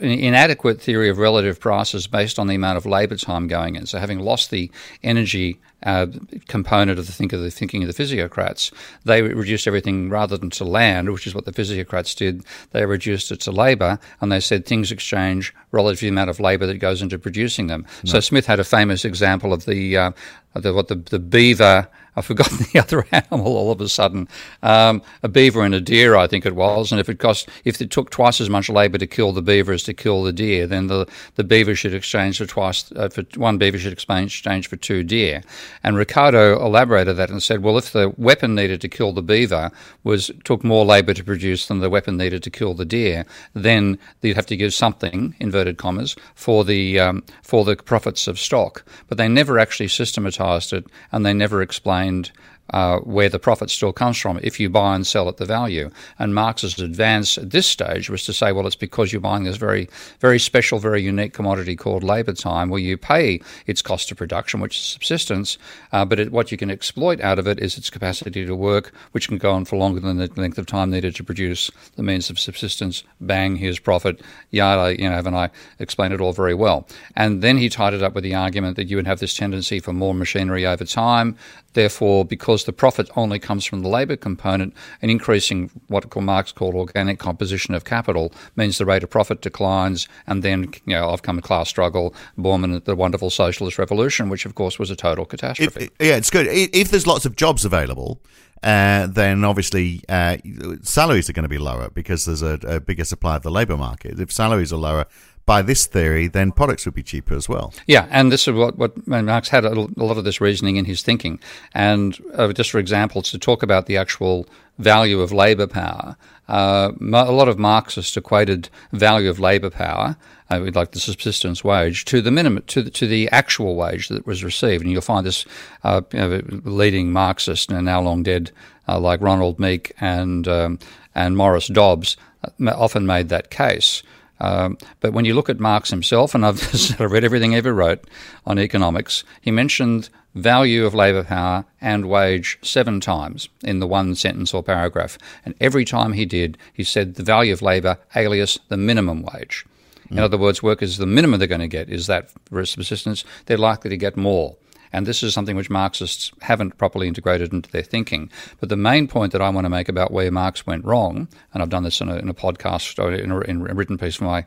an 0.00 0.08
inadequate 0.08 0.80
theory 0.80 1.08
of 1.08 1.18
relative 1.18 1.61
prices 1.61 2.06
based 2.06 2.38
on 2.38 2.46
the 2.46 2.54
amount 2.54 2.76
of 2.76 2.87
labour 2.87 3.16
time 3.16 3.46
going 3.46 3.76
in. 3.76 3.87
So 3.87 3.99
having 3.99 4.18
lost 4.18 4.50
the 4.50 4.70
energy 5.02 5.61
uh, 5.83 6.07
component 6.49 6.99
of 6.99 7.07
the, 7.07 7.12
think 7.12 7.33
of 7.33 7.41
the 7.41 7.51
thinking 7.51 7.83
of 7.83 7.89
the 7.89 7.95
physiocrats. 7.95 8.73
They 9.05 9.23
reduced 9.23 9.67
everything 9.67 10.09
rather 10.09 10.37
than 10.37 10.51
to 10.51 10.65
land, 10.65 11.12
which 11.12 11.27
is 11.27 11.35
what 11.35 11.45
the 11.45 11.53
physiocrats 11.53 12.15
did. 12.15 12.45
They 12.71 12.87
reduced 12.87 13.33
it 13.33 13.41
to 13.41 13.53
labour, 13.53 13.99
and 14.21 14.31
they 14.31 14.41
said 14.41 14.67
things 14.67 14.93
exchange 14.93 15.55
relative 15.71 16.01
to 16.01 16.05
the 16.07 16.11
amount 16.11 16.31
of 16.31 16.41
labour 16.41 16.67
that 16.67 16.79
goes 16.79 17.03
into 17.03 17.19
producing 17.19 17.67
them. 17.67 17.87
So 18.05 18.21
Smith 18.21 18.47
had 18.47 18.61
a 18.61 18.65
famous 18.65 19.05
example 19.05 19.53
of 19.53 19.65
the, 19.65 19.97
uh, 19.97 20.12
the 20.55 20.73
what 20.73 20.89
the, 20.89 20.97
the 20.97 21.19
beaver 21.19 21.89
I've 22.16 22.26
forgotten 22.26 22.59
the 22.73 22.78
other 22.78 23.07
animal 23.12 23.57
all 23.57 23.71
of 23.71 23.81
a 23.81 23.88
sudden. 23.88 24.28
Um, 24.62 25.02
a 25.23 25.28
beaver 25.28 25.62
and 25.62 25.75
a 25.75 25.81
deer, 25.81 26.16
I 26.16 26.26
think 26.26 26.47
it 26.47 26.54
was. 26.54 26.92
And 26.92 27.00
if 27.00 27.09
it 27.09 27.19
cost, 27.19 27.49
if 27.64 27.81
it 27.81 27.90
took 27.90 28.11
twice 28.11 28.40
as 28.40 28.50
much 28.50 28.69
labour 28.69 28.99
to 28.99 29.07
kill 29.07 29.33
the 29.33 29.42
beaver 29.42 29.73
as 29.73 29.83
to 29.85 29.95
kill 29.95 30.23
the 30.23 30.33
deer, 30.33 30.66
then 30.66 30.88
the, 30.88 31.07
the 31.37 31.45
beaver 31.45 31.75
should 31.75 31.95
exchange 31.95 32.38
for 32.38 32.47
twice, 32.47 32.90
uh, 32.92 33.09
for 33.09 33.23
one 33.37 33.59
beaver 33.59 33.78
should 33.78 33.92
exchange 33.92 34.69
for 34.69 34.76
two 34.76 35.02
deer. 35.02 35.42
And 35.83 35.97
Ricardo 35.97 36.62
elaborated 36.64 37.16
that 37.16 37.31
and 37.31 37.42
said, 37.42 37.62
well, 37.62 37.78
if 37.78 37.92
the 37.92 38.12
weapon 38.16 38.54
needed 38.54 38.81
to 38.83 38.88
kill 38.88 39.12
the 39.12 39.23
beaver 39.23 39.71
was 40.04 40.31
took 40.45 40.64
more 40.64 40.85
labour 40.85 41.14
to 41.14 41.25
produce 41.25 41.66
than 41.66 41.81
the 41.81 41.90
weapon 41.90 42.16
needed 42.16 42.42
to 42.42 42.50
kill 42.50 42.75
the 42.75 42.85
deer, 42.85 43.25
then 43.54 43.99
you'd 44.21 44.37
have 44.37 44.47
to 44.47 44.57
give 44.57 44.75
something, 44.75 45.35
inverted 45.40 45.78
commas, 45.78 46.16
for 46.35 46.64
the 46.64 46.99
um, 47.00 47.23
for 47.42 47.64
the 47.64 47.76
profits 47.76 48.26
of 48.26 48.38
stock. 48.38 48.85
But 49.09 49.19
they 49.19 49.28
never 49.28 49.59
actually 49.59 49.88
systematised 49.88 50.73
it, 50.73 50.87
and 51.11 51.25
they 51.25 51.33
never 51.33 51.62
explained 51.62 52.01
find 52.02 52.32
uh, 52.73 52.99
where 53.00 53.29
the 53.29 53.38
profit 53.38 53.71
still 53.71 53.93
comes 53.93 54.19
from 54.19 54.38
if 54.43 54.59
you 54.59 54.71
buy 54.71 54.95
and 54.95 55.07
sell 55.07 55.29
at 55.29 55.37
the 55.37 55.45
value. 55.45 55.91
And 56.19 56.35
Marx's 56.35 56.79
advance 56.79 57.38
at 57.38 57.50
this 57.50 57.67
stage 57.67 58.11
was 58.11 58.25
to 58.25 58.33
say, 58.33 58.52
well, 58.52 58.67
it's 58.67 58.76
because 58.76 59.12
you're 59.12 59.21
buying 59.21 59.45
this 59.45 59.57
very, 59.57 59.88
very 60.21 60.38
special, 60.38 60.79
very 60.79 61.02
unique 61.02 61.33
commodity 61.33 61.76
called 61.76 62.02
labour 62.02 62.33
time, 62.33 62.71
where 62.71 62.81
you 62.81 62.97
pay 62.97 63.41
its 63.67 63.83
cost 63.83 64.11
of 64.11 64.17
production, 64.17 64.61
which 64.61 64.79
is 64.79 64.85
subsistence, 64.85 65.59
uh, 65.93 66.05
but 66.05 66.19
it, 66.19 66.33
what 66.33 66.50
you 66.50 66.59
can 66.59 66.71
exploit 66.71 67.21
out 67.21 67.38
of 67.38 67.47
it 67.47 67.59
is 67.59 67.76
its 67.76 67.91
capacity 67.91 68.47
to 68.47 68.55
work, 68.55 68.93
which 69.12 69.29
can 69.29 69.38
go 69.38 69.52
on 69.52 69.64
for 69.64 69.76
longer 69.76 70.00
than 70.00 70.17
the 70.17 70.31
length 70.37 70.59
of 70.59 70.67
time 70.67 70.91
needed 70.91 71.14
to 71.14 71.25
produce 71.25 71.71
the 71.97 72.02
means 72.02 72.31
of 72.31 72.38
subsistence. 72.38 73.02
Bang, 73.21 73.57
here's 73.57 73.79
profit. 73.79 74.21
Yada, 74.50 75.00
you 75.00 75.09
know, 75.09 75.14
haven't 75.14 75.35
I 75.35 75.50
explained 75.79 76.14
it 76.14 76.21
all 76.21 76.33
very 76.33 76.55
well? 76.55 76.87
And 77.17 77.43
then 77.43 77.57
he 77.57 77.69
tied 77.69 77.95
it 77.95 78.02
up 78.02 78.14
with 78.14 78.25
the 78.25 78.35
argument 78.35 78.76
that 78.76 78.88
you 78.88 78.97
would 78.97 79.07
have 79.07 79.21
this 79.21 79.35
tendency 79.35 79.81
for 79.81 79.93
more 79.93 80.14
machinery 80.14 80.67
over 80.67 80.85
time. 80.85 81.37
Therefore, 81.75 82.25
because 82.25 82.62
the 82.64 82.73
profit 82.73 83.11
only 83.16 83.38
comes 83.38 83.64
from 83.64 83.83
the 83.83 83.88
labour 83.88 84.16
component, 84.16 84.75
and 85.00 85.11
increasing 85.11 85.71
what 85.88 86.14
Marx 86.16 86.52
called 86.52 86.75
organic 86.75 87.19
composition 87.19 87.75
of 87.75 87.85
capital 87.85 88.33
means 88.57 88.78
the 88.78 88.85
rate 88.85 89.02
of 89.02 89.11
profit 89.11 89.40
declines, 89.40 90.09
and 90.26 90.42
then 90.42 90.73
you 90.87 90.95
know 90.95 91.11
I've 91.11 91.23
come 91.23 91.40
class 91.40 91.69
struggle, 91.69 92.14
Bormann 92.38 92.85
the 92.85 92.97
wonderful 92.97 93.31
socialist 93.31 93.78
revolution, 93.78 94.28
which 94.28 94.47
of 94.47 94.54
course 94.54 94.78
was 94.78 94.90
a 94.90 94.97
total 94.97 95.25
catastrophe. 95.25 95.85
If, 95.99 96.07
yeah, 96.07 96.16
it's 96.16 96.31
good. 96.31 96.47
If 96.49 96.90
there's 96.90 97.07
lots 97.07 97.26
of 97.26 97.37
jobs 97.37 97.64
available, 97.64 98.21
uh, 98.62 99.09
then 99.09 99.45
obviously 99.45 100.02
uh, 100.09 100.37
salaries 100.83 101.28
are 101.28 101.33
going 101.33 101.42
to 101.42 101.49
be 101.49 101.59
lower 101.59 101.90
because 101.90 102.25
there's 102.25 102.42
a, 102.42 102.59
a 102.62 102.81
bigger 102.81 103.04
supply 103.04 103.37
of 103.37 103.42
the 103.42 103.50
labour 103.50 103.76
market. 103.76 104.21
If 104.21 104.31
salaries 104.31 104.73
are 104.73 104.76
lower, 104.76 105.07
by 105.44 105.62
this 105.62 105.87
theory, 105.87 106.28
then 106.28 106.52
products 106.52 106.84
would 106.84 106.94
be 106.94 107.02
cheaper 107.02 107.34
as 107.34 107.49
well. 107.49 107.75
Yeah, 107.87 108.06
and 108.11 108.30
this 108.30 108.46
is 108.46 108.54
what, 108.54 108.78
what 108.78 109.06
Marx 109.06 109.49
had 109.49 109.64
a, 109.64 109.75
lot 109.75 110.16
of 110.16 110.25
this 110.25 110.40
reasoning 110.40 110.76
in 110.76 110.84
his 110.84 111.02
thinking. 111.02 111.40
And 111.75 112.18
uh, 112.34 112.52
just 112.52 112.70
for 112.70 112.78
example, 112.78 113.22
to 113.22 113.38
talk 113.38 113.62
about 113.62 113.87
the 113.87 113.96
actual 113.96 114.46
value 114.78 115.20
of 115.20 115.32
labour 115.32 115.66
power, 115.66 116.16
uh, 116.49 116.92
a 117.00 117.32
lot 117.32 117.49
of 117.49 117.58
Marxists 117.58 118.16
equated 118.16 118.68
value 118.92 119.30
of 119.30 119.40
labour 119.40 119.70
power, 119.70 120.16
uh, 120.50 120.70
like 120.75 120.92
the 120.92 121.00
subsistence 121.00 121.64
wage, 121.64 122.04
to 122.06 122.20
the 122.20 122.30
minimum, 122.30 122.62
to 122.66 122.82
the, 122.82 122.90
to 122.90 123.06
the 123.06 123.28
actual 123.30 123.75
wage 123.75 124.08
that 124.08 124.26
was 124.26 124.44
received. 124.44 124.82
And 124.82 124.92
you'll 124.92 125.02
find 125.02 125.26
this 125.26 125.44
uh, 125.82 126.02
you 126.12 126.18
know, 126.18 126.42
leading 126.64 127.12
Marxist, 127.12 127.72
and 127.72 127.84
now 127.84 128.00
long 128.00 128.22
dead, 128.22 128.50
uh, 128.88 128.99
like 128.99 129.20
Ronald 129.20 129.58
Meek 129.58 129.92
and 130.00 130.46
um, 130.46 130.78
and 131.14 131.37
Maurice 131.37 131.68
Dobbs, 131.68 132.16
uh, 132.44 132.70
often 132.75 133.06
made 133.06 133.28
that 133.28 133.50
case. 133.50 134.02
Um, 134.42 134.76
but 134.99 135.12
when 135.12 135.25
you 135.25 135.34
look 135.34 135.49
at 135.49 135.61
Marx 135.61 135.90
himself, 135.90 136.34
and 136.34 136.44
I've 136.44 137.00
read 137.00 137.22
everything 137.22 137.52
he 137.52 137.58
ever 137.58 137.72
wrote 137.72 138.04
on 138.44 138.58
economics, 138.58 139.22
he 139.40 139.52
mentioned 139.52 140.11
value 140.34 140.84
of 140.84 140.94
labour 140.94 141.22
power 141.22 141.64
and 141.80 142.08
wage 142.08 142.58
seven 142.61 142.99
times 142.99 143.49
in 143.62 143.78
the 143.78 143.87
one 143.87 144.16
sentence 144.16 144.52
or 144.52 144.62
paragraph. 144.62 145.16
And 145.44 145.54
every 145.61 145.84
time 145.84 146.14
he 146.14 146.26
did, 146.26 146.58
he 146.72 146.82
said 146.82 147.14
the 147.14 147.22
value 147.22 147.52
of 147.52 147.62
labour 147.62 147.99
alias 148.16 148.58
the 148.68 148.76
minimum 148.76 149.22
wage. 149.32 149.64
In 150.11 150.16
mm. 150.16 150.22
other 150.22 150.37
words, 150.37 150.61
workers, 150.61 150.99
the 150.99 151.06
minimum 151.06 151.38
they're 151.38 151.46
going 151.46 151.61
to 151.61 151.68
get 151.68 151.88
is 151.88 152.08
that 152.08 152.30
for 152.46 152.66
subsistence, 152.66 153.25
they're 153.46 153.56
likely 153.56 153.90
to 153.90 153.96
get 153.96 154.16
more. 154.16 154.56
And 154.92 155.06
this 155.06 155.22
is 155.22 155.32
something 155.32 155.56
which 155.56 155.70
Marxists 155.70 156.32
haven't 156.42 156.76
properly 156.78 157.08
integrated 157.08 157.52
into 157.52 157.70
their 157.70 157.82
thinking. 157.82 158.30
But 158.61 158.68
the 158.68 158.76
main 158.76 159.08
point 159.08 159.32
that 159.32 159.40
I 159.40 159.49
want 159.49 159.64
to 159.64 159.70
make 159.70 159.88
about 159.88 160.11
where 160.11 160.30
Marx 160.30 160.66
went 160.66 160.84
wrong, 160.84 161.28
and 161.52 161.62
I've 161.62 161.70
done 161.70 161.84
this 161.84 162.00
in 162.00 162.08
a, 162.08 162.16
in 162.16 162.28
a 162.28 162.34
podcast 162.34 163.02
or 163.02 163.12
in 163.12 163.30
a, 163.30 163.40
in 163.40 163.66
a, 163.66 163.75
written 163.75 163.99
piece 163.99 164.16
for 164.16 164.25
my 164.25 164.44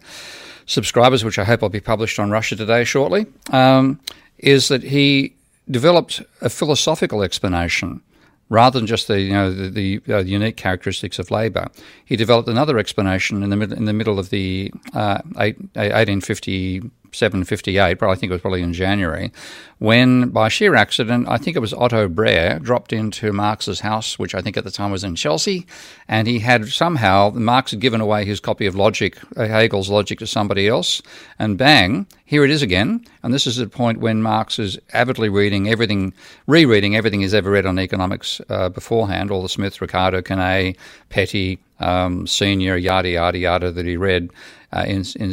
subscribers, 0.66 1.24
which 1.24 1.40
I 1.40 1.44
hope 1.44 1.62
will 1.62 1.70
be 1.70 1.80
published 1.80 2.20
on 2.20 2.30
Russia 2.30 2.56
Today 2.56 2.84
shortly, 2.84 3.26
um, 3.52 4.00
is 4.38 4.68
that 4.68 4.84
he 4.84 5.36
developed 5.70 6.22
a 6.42 6.50
philosophical 6.50 7.24
explanation 7.24 8.02
rather 8.50 8.80
than 8.80 8.86
just 8.86 9.08
the 9.08 9.20
you 9.20 9.34
know 9.34 9.52
the, 9.52 9.70
the 9.70 10.14
uh, 10.14 10.20
unique 10.20 10.58
characteristics 10.58 11.20
of 11.20 11.32
labour. 11.32 11.68
He 12.06 12.16
developed 12.16 12.48
another 12.48 12.78
explanation 12.78 13.42
in 13.44 13.50
the 13.50 13.56
middle 13.56 13.78
in 13.78 13.86
the 13.86 13.94
middle 13.94 14.20
of 14.20 14.30
the 14.30 14.72
uh, 14.94 15.22
eight, 15.40 15.58
1850 15.74 16.92
758, 17.16 18.00
but 18.00 18.10
I 18.10 18.16
think 18.16 18.30
it 18.30 18.34
was 18.34 18.42
probably 18.42 18.62
in 18.62 18.74
January, 18.74 19.32
when 19.80 20.30
by 20.30 20.48
sheer 20.48 20.76
accident, 20.76 21.28
I 21.28 21.38
think 21.38 21.58
it 21.58 21.60
was 21.60 21.74
Otto 21.74 22.08
Brer 22.08 22.60
dropped 22.60 22.94
into 22.94 23.34
Marx's 23.34 23.82
house, 23.82 24.18
which 24.18 24.34
I 24.34 24.42
think 24.42 24.58
at 24.58 24.64
the 24.64 24.72
time 24.72 24.92
was 24.92 25.04
in 25.04 25.16
Chelsea, 25.16 25.66
and 26.08 26.28
he 26.28 26.40
had 26.40 26.68
somehow, 26.70 27.32
Marx 27.32 27.72
had 27.72 27.80
given 27.80 28.02
away 28.02 28.26
his 28.26 28.40
copy 28.40 28.66
of 28.66 28.76
Logic, 28.76 29.18
uh, 29.36 29.48
Hegel's 29.48 29.90
Logic 29.90 30.18
to 30.20 30.28
somebody 30.28 30.68
else, 30.68 31.02
and 31.38 31.58
bang, 31.58 32.08
here 32.24 32.44
it 32.44 32.52
is 32.52 32.62
again. 32.62 33.06
And 33.22 33.34
this 33.34 33.46
is 33.46 33.58
the 33.58 33.68
point 33.68 34.00
when 34.00 34.22
Marx 34.22 34.60
is 34.60 34.80
avidly 34.94 35.30
reading 35.30 35.70
everything, 35.70 36.14
rereading 36.48 36.96
everything 36.96 37.22
he's 37.22 37.34
ever 37.34 37.52
read 37.52 37.66
on 37.66 37.78
economics 37.78 38.42
uh, 38.50 38.70
beforehand, 38.70 39.30
all 39.30 39.44
the 39.44 39.50
Smith, 39.50 39.82
Ricardo, 39.82 40.22
Quesnay, 40.22 40.76
Petty, 41.10 41.60
um, 41.80 42.26
Senior, 42.26 42.78
yada, 42.78 43.10
yada, 43.10 43.38
yada 43.38 43.72
that 43.72 43.86
he 43.86 43.98
read 43.98 44.32
uh, 44.76 44.84
in, 44.86 45.04
in, 45.16 45.32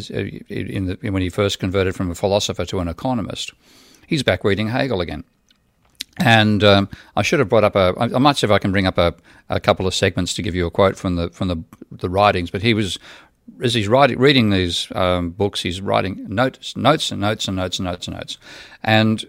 in 0.48 0.86
the, 0.86 1.10
when 1.10 1.22
he 1.22 1.28
first 1.28 1.58
converted 1.58 1.94
from 1.94 2.10
a 2.10 2.14
philosopher 2.14 2.64
to 2.66 2.80
an 2.80 2.88
economist. 2.88 3.52
He's 4.06 4.22
back 4.22 4.44
reading 4.44 4.68
Hegel 4.68 5.00
again. 5.00 5.24
And 6.18 6.62
um, 6.62 6.88
I 7.16 7.22
should 7.22 7.38
have 7.38 7.48
brought 7.48 7.64
up 7.64 7.74
a. 7.74 7.94
I 7.98 8.18
might 8.18 8.36
see 8.36 8.46
if 8.46 8.50
I 8.50 8.58
can 8.58 8.70
bring 8.70 8.86
up 8.86 8.98
a, 8.98 9.14
a 9.48 9.58
couple 9.58 9.86
of 9.86 9.94
segments 9.94 10.34
to 10.34 10.42
give 10.42 10.54
you 10.54 10.66
a 10.66 10.70
quote 10.70 10.96
from 10.96 11.16
the 11.16 11.30
from 11.30 11.48
the, 11.48 11.64
the 11.90 12.10
writings. 12.10 12.50
But 12.50 12.60
he 12.60 12.74
was 12.74 12.98
as 13.62 13.74
he's 13.74 13.88
writing, 13.88 14.18
reading 14.18 14.50
these 14.50 14.88
um, 14.94 15.30
books, 15.30 15.62
he's 15.62 15.80
writing 15.80 16.26
notes, 16.28 16.76
notes, 16.76 17.10
and 17.10 17.20
notes, 17.20 17.48
and 17.48 17.56
notes, 17.56 17.78
and 17.78 17.86
notes, 17.86 18.08
and 18.08 18.16
notes. 18.16 18.38
And 18.82 19.24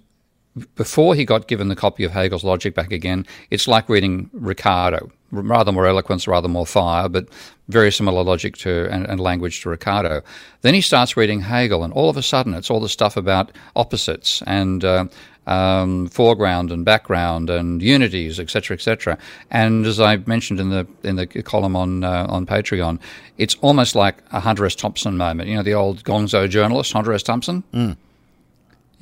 before 0.75 1.15
he 1.15 1.25
got 1.25 1.47
given 1.47 1.67
the 1.67 1.75
copy 1.75 2.03
of 2.03 2.11
Hegel's 2.11 2.43
Logic 2.43 2.73
back 2.73 2.91
again, 2.91 3.25
it's 3.49 3.67
like 3.67 3.89
reading 3.89 4.29
Ricardo. 4.33 5.11
Rather 5.31 5.71
more 5.71 5.87
eloquence, 5.87 6.27
rather 6.27 6.47
more 6.47 6.65
fire, 6.65 7.09
but 7.09 7.27
very 7.67 7.91
similar 7.91 8.23
logic 8.23 8.55
to 8.57 8.87
and, 8.91 9.07
and, 9.07 9.19
language 9.19 9.61
to 9.61 9.69
Ricardo. 9.69 10.21
Then 10.61 10.75
he 10.75 10.81
starts 10.81 11.17
reading 11.17 11.41
Hegel, 11.41 11.83
and 11.83 11.91
all 11.91 12.07
of 12.07 12.17
a 12.17 12.21
sudden, 12.21 12.53
it's 12.53 12.69
all 12.69 12.79
the 12.79 12.89
stuff 12.89 13.17
about 13.17 13.51
opposites 13.75 14.43
and 14.45 14.85
uh, 14.85 15.05
um, 15.47 16.07
foreground 16.09 16.71
and 16.71 16.85
background 16.85 17.49
and 17.49 17.81
unities, 17.81 18.39
etc., 18.39 18.75
etc. 18.75 19.17
And 19.49 19.87
as 19.87 19.99
I 19.99 20.17
mentioned 20.17 20.59
in 20.59 20.69
the 20.69 20.87
in 21.03 21.15
the 21.15 21.25
column 21.25 21.75
on 21.75 22.03
uh, 22.03 22.27
on 22.29 22.45
Patreon, 22.45 22.99
it's 23.39 23.55
almost 23.61 23.95
like 23.95 24.17
a 24.31 24.39
Hunter 24.39 24.65
S. 24.67 24.75
Thompson 24.75 25.17
moment. 25.17 25.49
You 25.49 25.55
know, 25.55 25.63
the 25.63 25.73
old 25.73 26.03
Gonzo 26.03 26.47
journalist 26.47 26.93
Hunter 26.93 27.13
S. 27.13 27.23
Thompson. 27.23 27.63
Mm. 27.73 27.97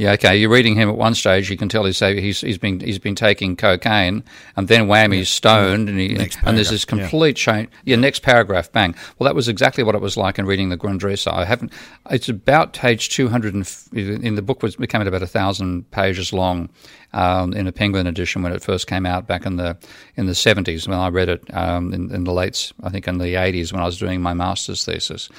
Yeah, 0.01 0.13
okay. 0.13 0.35
You're 0.35 0.49
reading 0.49 0.73
him 0.73 0.89
at 0.89 0.97
one 0.97 1.13
stage. 1.13 1.51
You 1.51 1.57
can 1.57 1.69
tell 1.69 1.85
he's 1.85 1.99
he's, 1.99 2.41
he's 2.41 2.57
been 2.57 2.79
he's 2.79 2.97
been 2.97 3.13
taking 3.13 3.55
cocaine, 3.55 4.23
and 4.55 4.67
then 4.67 4.87
wham, 4.87 5.11
he's 5.11 5.29
stoned, 5.29 5.89
and 5.89 5.99
he, 5.99 6.15
and 6.43 6.57
there's 6.57 6.71
this 6.71 6.85
complete 6.85 7.37
yeah. 7.37 7.53
change. 7.53 7.69
Yeah, 7.85 7.97
next 7.97 8.23
paragraph, 8.23 8.71
bang. 8.71 8.95
Well, 9.19 9.25
that 9.25 9.35
was 9.35 9.47
exactly 9.47 9.83
what 9.83 9.93
it 9.93 10.01
was 10.01 10.17
like 10.17 10.39
in 10.39 10.47
reading 10.47 10.69
the 10.69 10.77
Grundrisse. 10.77 11.31
I 11.31 11.45
haven't. 11.45 11.71
It's 12.09 12.27
about 12.27 12.73
page 12.73 13.09
200 13.09 13.53
in 13.93 14.33
the 14.33 14.41
book 14.41 14.63
was 14.63 14.75
became 14.75 15.05
about 15.05 15.21
a 15.21 15.27
thousand 15.27 15.91
pages 15.91 16.33
long 16.33 16.69
um, 17.13 17.53
in 17.53 17.67
a 17.67 17.71
Penguin 17.71 18.07
edition 18.07 18.41
when 18.41 18.53
it 18.53 18.63
first 18.63 18.87
came 18.87 19.05
out 19.05 19.27
back 19.27 19.45
in 19.45 19.57
the 19.57 19.77
in 20.15 20.25
the 20.25 20.33
70s 20.33 20.87
when 20.87 20.97
I 20.97 21.09
read 21.09 21.29
it 21.29 21.43
um, 21.53 21.93
in, 21.93 22.11
in, 22.11 22.23
the 22.23 22.33
late 22.33 22.73
I 22.81 22.89
think 22.89 23.07
in 23.07 23.19
the 23.19 23.35
80s 23.35 23.71
when 23.71 23.83
I 23.83 23.85
was 23.85 23.99
doing 23.99 24.19
my 24.19 24.33
master's 24.33 24.83
thesis. 24.83 25.29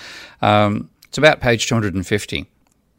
Um, 0.41 0.89
it's 1.09 1.19
about 1.19 1.41
page 1.41 1.67
250 1.67 2.47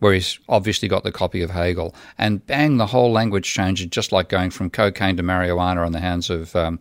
where 0.04 0.14
he's 0.14 0.38
obviously 0.50 0.90
got 0.90 1.04
the 1.04 1.12
copy 1.14 1.42
of 1.42 1.50
Hegel, 1.50 1.96
and 2.18 2.46
bang, 2.46 2.76
the 2.76 2.88
whole 2.88 3.12
language 3.12 3.52
changes, 3.52 3.88
just 3.88 4.12
like 4.12 4.28
going 4.28 4.50
from 4.50 4.70
cocaine 4.70 5.16
to 5.16 5.24
marijuana 5.24 5.86
on 5.86 5.94
the 5.94 6.02
hands 6.02 6.30
of 6.30 6.54
um, 6.58 6.80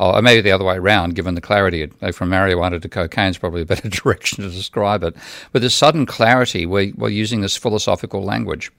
or 0.00 0.22
maybe 0.22 0.40
the 0.40 0.50
other 0.50 0.64
way 0.64 0.76
around, 0.76 1.14
given 1.14 1.34
the 1.34 1.42
clarity. 1.42 1.86
From 2.12 2.30
marijuana 2.30 2.80
to 2.80 2.88
cocaine 2.88 3.28
is 3.28 3.38
probably 3.38 3.60
a 3.60 3.66
better 3.66 3.88
direction 3.90 4.42
to 4.42 4.50
describe 4.50 5.02
it. 5.04 5.14
But 5.52 5.60
this 5.60 5.74
sudden 5.74 6.06
clarity, 6.06 6.64
we're, 6.64 6.92
we're 6.96 7.10
using 7.10 7.42
this 7.42 7.56
philosophical 7.56 8.24
language. 8.24 8.72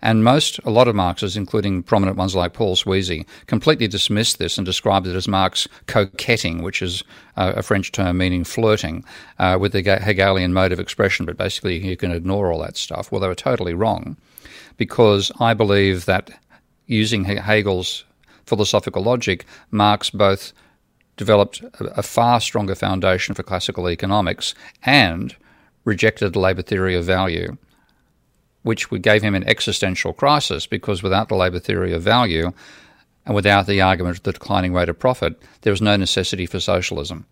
And 0.00 0.22
most, 0.22 0.60
a 0.60 0.70
lot 0.70 0.86
of 0.86 0.94
Marxists, 0.94 1.36
including 1.36 1.82
prominent 1.82 2.16
ones 2.16 2.36
like 2.36 2.52
Paul 2.52 2.76
Sweezy, 2.76 3.26
completely 3.46 3.88
dismissed 3.88 4.38
this 4.38 4.56
and 4.56 4.64
described 4.64 5.08
it 5.08 5.16
as 5.16 5.26
Marx 5.26 5.66
coquetting, 5.86 6.62
which 6.62 6.80
is 6.80 7.02
uh, 7.36 7.54
a 7.56 7.62
French 7.64 7.90
term 7.90 8.18
meaning 8.18 8.44
flirting 8.44 9.04
uh, 9.40 9.58
with 9.60 9.72
the 9.72 9.82
Hegelian 9.82 10.52
mode 10.52 10.70
of 10.70 10.78
expression. 10.78 11.26
But 11.26 11.36
basically, 11.36 11.84
you 11.84 11.96
can 11.96 12.12
ignore 12.12 12.52
all 12.52 12.62
that 12.62 12.76
stuff. 12.76 13.10
Well, 13.10 13.20
they 13.20 13.26
were 13.26 13.34
totally 13.34 13.74
wrong 13.74 14.16
because 14.76 15.32
I 15.40 15.54
believe 15.54 16.04
that 16.04 16.30
using 16.86 17.24
Hegel's 17.24 18.04
philosophical 18.46 19.02
logic, 19.02 19.44
Marx 19.72 20.08
both 20.10 20.52
developed 21.18 21.62
a, 21.80 22.02
far 22.02 22.40
stronger 22.40 22.74
foundation 22.74 23.34
for 23.34 23.42
classical 23.42 23.90
economics 23.90 24.54
and 24.84 25.36
rejected 25.84 26.32
the 26.32 26.38
labour 26.38 26.62
theory 26.62 26.94
of 26.94 27.04
value, 27.04 27.58
which 28.62 28.88
gave 29.02 29.20
him 29.20 29.34
an 29.34 29.46
existential 29.46 30.14
crisis 30.14 30.66
because 30.66 31.02
without 31.02 31.28
the 31.28 31.34
labour 31.34 31.58
theory 31.58 31.92
of 31.92 32.02
value 32.02 32.52
and 33.26 33.34
without 33.34 33.66
the 33.66 33.82
argument 33.82 34.16
of 34.16 34.22
the 34.22 34.32
declining 34.32 34.72
rate 34.72 34.88
of 34.88 34.98
profit, 34.98 35.34
there 35.62 35.72
was 35.72 35.82
no 35.82 35.96
necessity 35.96 36.46
for 36.46 36.60
socialism. 36.60 37.26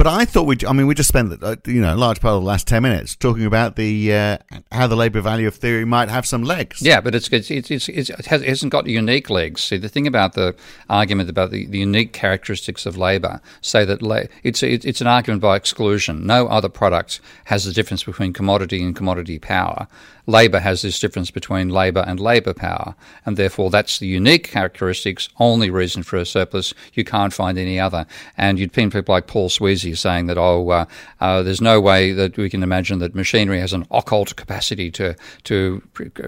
But 0.00 0.06
I 0.06 0.24
thought 0.24 0.44
we, 0.44 0.56
I 0.66 0.72
mean, 0.72 0.86
we 0.86 0.94
just 0.94 1.10
spent 1.10 1.42
uh, 1.42 1.56
you 1.66 1.82
know 1.82 1.94
a 1.94 1.94
large 1.94 2.22
part 2.22 2.34
of 2.34 2.40
the 2.40 2.46
last 2.46 2.66
ten 2.66 2.82
minutes 2.82 3.14
talking 3.14 3.44
about 3.44 3.76
the 3.76 4.14
uh, 4.14 4.38
how 4.72 4.86
the 4.86 4.96
labour 4.96 5.20
value 5.20 5.46
of 5.46 5.54
theory 5.54 5.84
might 5.84 6.08
have 6.08 6.24
some 6.24 6.42
legs. 6.42 6.80
Yeah, 6.80 7.02
but 7.02 7.14
it's 7.14 7.28
it's 7.28 7.50
it's, 7.50 7.70
it, 7.70 8.08
has, 8.24 8.64
not 8.64 8.70
got 8.70 8.86
unique 8.86 9.28
legs. 9.28 9.62
See, 9.62 9.76
the 9.76 9.90
thing 9.90 10.06
about 10.06 10.32
the 10.32 10.56
argument 10.88 11.28
about 11.28 11.50
the, 11.50 11.66
the 11.66 11.80
unique 11.80 12.14
characteristics 12.14 12.86
of 12.86 12.96
labour 12.96 13.42
say 13.60 13.84
that 13.84 14.00
la- 14.00 14.22
it's 14.42 14.62
it's 14.62 15.02
an 15.02 15.06
argument 15.06 15.42
by 15.42 15.54
exclusion. 15.54 16.26
No 16.26 16.46
other 16.46 16.70
product 16.70 17.20
has 17.44 17.66
the 17.66 17.72
difference 17.74 18.02
between 18.02 18.32
commodity 18.32 18.82
and 18.82 18.96
commodity 18.96 19.38
power. 19.38 19.86
Labour 20.30 20.60
has 20.60 20.82
this 20.82 21.00
difference 21.00 21.30
between 21.30 21.68
labour 21.68 22.04
and 22.06 22.20
labour 22.20 22.54
power, 22.54 22.94
and 23.26 23.36
therefore 23.36 23.70
that's 23.70 23.98
the 23.98 24.06
unique 24.06 24.48
characteristics, 24.48 25.28
only 25.38 25.70
reason 25.70 26.02
for 26.02 26.16
a 26.16 26.24
surplus. 26.24 26.72
You 26.94 27.04
can't 27.04 27.32
find 27.32 27.58
any 27.58 27.78
other. 27.80 28.06
And 28.36 28.58
you'd 28.58 28.72
find 28.72 28.92
people 28.92 29.14
like 29.14 29.26
Paul 29.26 29.48
Sweezy 29.48 29.96
saying 29.96 30.26
that, 30.26 30.38
oh, 30.38 30.68
uh, 30.70 30.84
uh, 31.20 31.42
there's 31.42 31.60
no 31.60 31.80
way 31.80 32.12
that 32.12 32.36
we 32.36 32.48
can 32.48 32.62
imagine 32.62 33.00
that 33.00 33.14
machinery 33.14 33.60
has 33.60 33.72
an 33.72 33.86
occult 33.90 34.36
capacity 34.36 34.90
to 34.92 35.14
to 35.44 35.82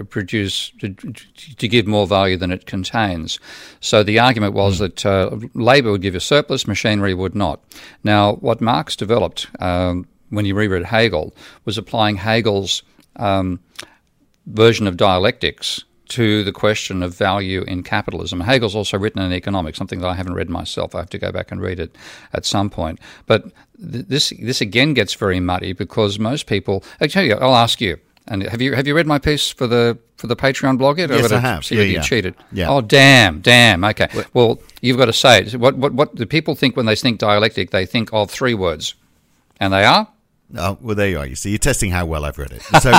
produce 0.09 0.71
to, 0.79 0.93
to 1.57 1.67
give 1.67 1.87
more 1.87 2.07
value 2.07 2.37
than 2.37 2.51
it 2.51 2.65
contains. 2.65 3.39
So 3.79 4.03
the 4.03 4.19
argument 4.19 4.53
was 4.53 4.75
mm. 4.75 4.79
that 4.79 5.05
uh, 5.05 5.37
labour 5.53 5.91
would 5.91 6.01
give 6.01 6.15
a 6.15 6.19
surplus, 6.19 6.67
machinery 6.67 7.13
would 7.13 7.35
not. 7.35 7.63
Now, 8.03 8.33
what 8.35 8.61
Marx 8.61 8.95
developed 8.95 9.47
um, 9.59 10.07
when 10.29 10.45
he 10.45 10.51
reread 10.51 10.85
Hegel 10.85 11.33
was 11.65 11.77
applying 11.77 12.17
Hegel's 12.17 12.83
um, 13.17 13.59
version 14.45 14.87
of 14.87 14.97
dialectics 14.97 15.83
to 16.09 16.43
the 16.43 16.51
question 16.51 17.01
of 17.01 17.15
value 17.15 17.61
in 17.63 17.81
capitalism. 17.81 18.41
Hegel's 18.41 18.75
also 18.75 18.97
written 18.97 19.21
in 19.21 19.31
economics, 19.31 19.77
something 19.77 19.99
that 20.01 20.07
I 20.07 20.13
haven't 20.13 20.33
read 20.33 20.49
myself. 20.49 20.93
I 20.93 20.99
have 20.99 21.09
to 21.11 21.17
go 21.17 21.31
back 21.31 21.51
and 21.51 21.61
read 21.61 21.79
it 21.79 21.95
at 22.33 22.45
some 22.45 22.69
point. 22.69 22.99
But 23.25 23.45
th- 23.79 24.05
this 24.07 24.33
this 24.39 24.61
again 24.61 24.93
gets 24.93 25.13
very 25.13 25.39
muddy 25.39 25.73
because 25.73 26.19
most 26.19 26.45
people. 26.45 26.83
You, 27.01 27.35
I'll 27.35 27.55
ask 27.55 27.81
you. 27.81 27.97
And 28.27 28.43
have 28.43 28.61
you 28.61 28.73
have 28.73 28.87
you 28.87 28.95
read 28.95 29.07
my 29.07 29.19
piece 29.19 29.49
for 29.49 29.67
the 29.67 29.97
for 30.17 30.27
the 30.27 30.35
Patreon 30.35 30.77
blog 30.77 30.97
yet? 30.97 31.09
Yes, 31.09 31.31
I 31.31 31.39
have. 31.39 31.65
See 31.65 31.75
yeah, 31.75 31.81
you 31.83 31.93
yeah. 31.95 32.01
cheated. 32.01 32.35
Yeah. 32.53 32.69
Oh, 32.69 32.79
damn, 32.79 33.41
damn. 33.41 33.83
Okay. 33.83 34.07
Well, 34.33 34.61
you've 34.81 34.97
got 34.97 35.05
to 35.05 35.13
say 35.13 35.41
it. 35.41 35.55
What 35.55 35.75
what 35.77 35.93
what 35.93 36.15
do 36.15 36.25
people 36.25 36.55
think 36.55 36.77
when 36.77 36.85
they 36.85 36.95
think 36.95 37.19
dialectic? 37.19 37.71
They 37.71 37.85
think 37.85 38.09
of 38.13 38.31
three 38.31 38.53
words, 38.53 38.95
and 39.59 39.73
they 39.73 39.83
are 39.83 40.07
Oh, 40.55 40.77
well, 40.81 40.95
there 40.95 41.09
you 41.09 41.19
are. 41.19 41.25
You 41.25 41.35
see, 41.35 41.49
you're 41.49 41.57
testing 41.57 41.91
how 41.91 42.05
well 42.05 42.25
I've 42.25 42.37
read 42.37 42.51
it. 42.51 42.61
So, 42.81 42.91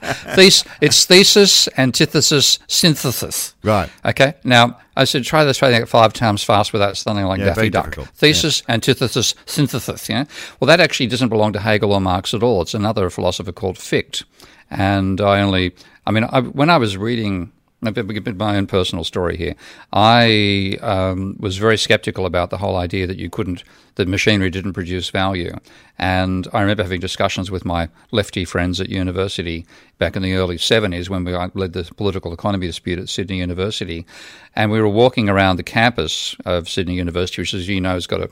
Thes- 0.34 0.64
it's 0.80 1.04
thesis, 1.04 1.68
antithesis, 1.78 2.58
synthesis. 2.66 3.54
Right. 3.62 3.90
Okay. 4.04 4.34
Now, 4.44 4.78
I 4.96 5.04
said 5.04 5.24
try 5.24 5.44
this 5.44 5.58
try 5.58 5.70
that 5.70 5.88
five 5.88 6.12
times 6.12 6.42
fast 6.42 6.72
without 6.72 6.96
sounding 6.96 7.24
like 7.26 7.38
Yeah, 7.38 7.46
Daffy 7.46 7.54
very 7.56 7.70
Duck. 7.70 7.84
difficult. 7.86 8.08
Thesis, 8.16 8.62
antithesis, 8.68 9.34
synthesis. 9.46 10.08
Yeah. 10.08 10.24
Well, 10.60 10.66
that 10.66 10.80
actually 10.80 11.06
doesn't 11.06 11.28
belong 11.28 11.52
to 11.52 11.60
Hegel 11.60 11.92
or 11.92 12.00
Marx 12.00 12.34
at 12.34 12.42
all. 12.42 12.62
It's 12.62 12.74
another 12.74 13.10
philosopher 13.10 13.52
called 13.52 13.78
Fichte. 13.78 14.24
And 14.70 15.20
I 15.20 15.40
only, 15.40 15.74
I 16.06 16.10
mean, 16.10 16.24
I, 16.24 16.40
when 16.40 16.68
I 16.70 16.76
was 16.78 16.96
reading 16.96 17.52
a 17.82 17.92
bit, 17.92 18.06
bit 18.24 18.36
my 18.36 18.56
own 18.56 18.66
personal 18.66 19.04
story 19.04 19.36
here. 19.36 19.54
I 19.92 20.78
um, 20.80 21.36
was 21.38 21.58
very 21.58 21.78
skeptical 21.78 22.26
about 22.26 22.50
the 22.50 22.58
whole 22.58 22.76
idea 22.76 23.06
that 23.06 23.18
you 23.18 23.30
couldn't, 23.30 23.62
that 23.94 24.08
machinery 24.08 24.50
didn't 24.50 24.72
produce 24.72 25.10
value. 25.10 25.54
And 25.98 26.48
I 26.52 26.60
remember 26.60 26.82
having 26.82 27.00
discussions 27.00 27.50
with 27.50 27.64
my 27.64 27.88
lefty 28.10 28.44
friends 28.44 28.80
at 28.80 28.88
university 28.88 29.64
back 29.98 30.16
in 30.16 30.22
the 30.22 30.34
early 30.34 30.56
70s 30.56 31.08
when 31.08 31.24
we 31.24 31.32
led 31.54 31.72
the 31.72 31.84
political 31.96 32.32
economy 32.32 32.66
dispute 32.66 32.98
at 32.98 33.08
Sydney 33.08 33.38
University. 33.38 34.06
And 34.56 34.70
we 34.70 34.80
were 34.80 34.88
walking 34.88 35.28
around 35.28 35.56
the 35.56 35.62
campus 35.62 36.34
of 36.44 36.68
Sydney 36.68 36.94
University, 36.94 37.42
which, 37.42 37.54
as 37.54 37.68
you 37.68 37.80
know, 37.80 37.94
has 37.94 38.06
got 38.06 38.22
a 38.22 38.30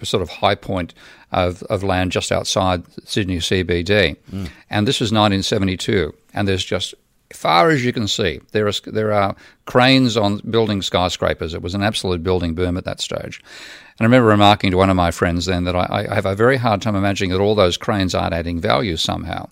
a 0.00 0.06
sort 0.06 0.22
of 0.22 0.28
high 0.28 0.54
point 0.54 0.94
of, 1.30 1.62
of 1.64 1.82
land 1.82 2.12
just 2.12 2.30
outside 2.30 2.82
Sydney 3.04 3.38
CBD. 3.38 4.16
Mm. 4.30 4.50
And 4.70 4.86
this 4.86 5.00
was 5.00 5.12
1972, 5.12 6.14
and 6.34 6.46
there's 6.46 6.64
just 6.64 6.94
far 7.32 7.70
as 7.70 7.84
you 7.84 7.92
can 7.92 8.08
see, 8.08 8.40
there 8.52 8.66
are 8.66 8.72
there 8.86 9.12
are 9.12 9.36
cranes 9.66 10.16
on 10.16 10.38
building 10.50 10.82
skyscrapers. 10.82 11.54
It 11.54 11.62
was 11.62 11.74
an 11.74 11.82
absolute 11.82 12.22
building 12.22 12.54
boom 12.54 12.76
at 12.76 12.84
that 12.84 13.00
stage. 13.00 13.42
And 13.98 14.00
I 14.00 14.04
remember 14.04 14.28
remarking 14.28 14.70
to 14.70 14.76
one 14.76 14.90
of 14.90 14.96
my 14.96 15.10
friends 15.10 15.46
then 15.46 15.64
that 15.64 15.76
I, 15.76 16.06
I 16.10 16.14
have 16.14 16.26
a 16.26 16.34
very 16.34 16.56
hard 16.56 16.82
time 16.82 16.96
imagining 16.96 17.30
that 17.30 17.40
all 17.40 17.54
those 17.54 17.76
cranes 17.76 18.14
aren't 18.14 18.34
adding 18.34 18.60
value 18.60 18.96
somehow. 18.96 19.48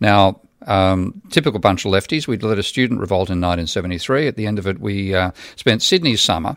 Now, 0.00 0.40
um, 0.66 1.20
typical 1.30 1.60
bunch 1.60 1.84
of 1.84 1.92
lefties. 1.92 2.26
We 2.26 2.38
led 2.38 2.58
a 2.58 2.62
student 2.62 3.00
revolt 3.00 3.28
in 3.28 3.40
1973. 3.40 4.26
At 4.26 4.36
the 4.36 4.46
end 4.46 4.58
of 4.58 4.66
it, 4.66 4.80
we 4.80 5.14
uh, 5.14 5.32
spent 5.56 5.82
Sydney's 5.82 6.22
summer. 6.22 6.56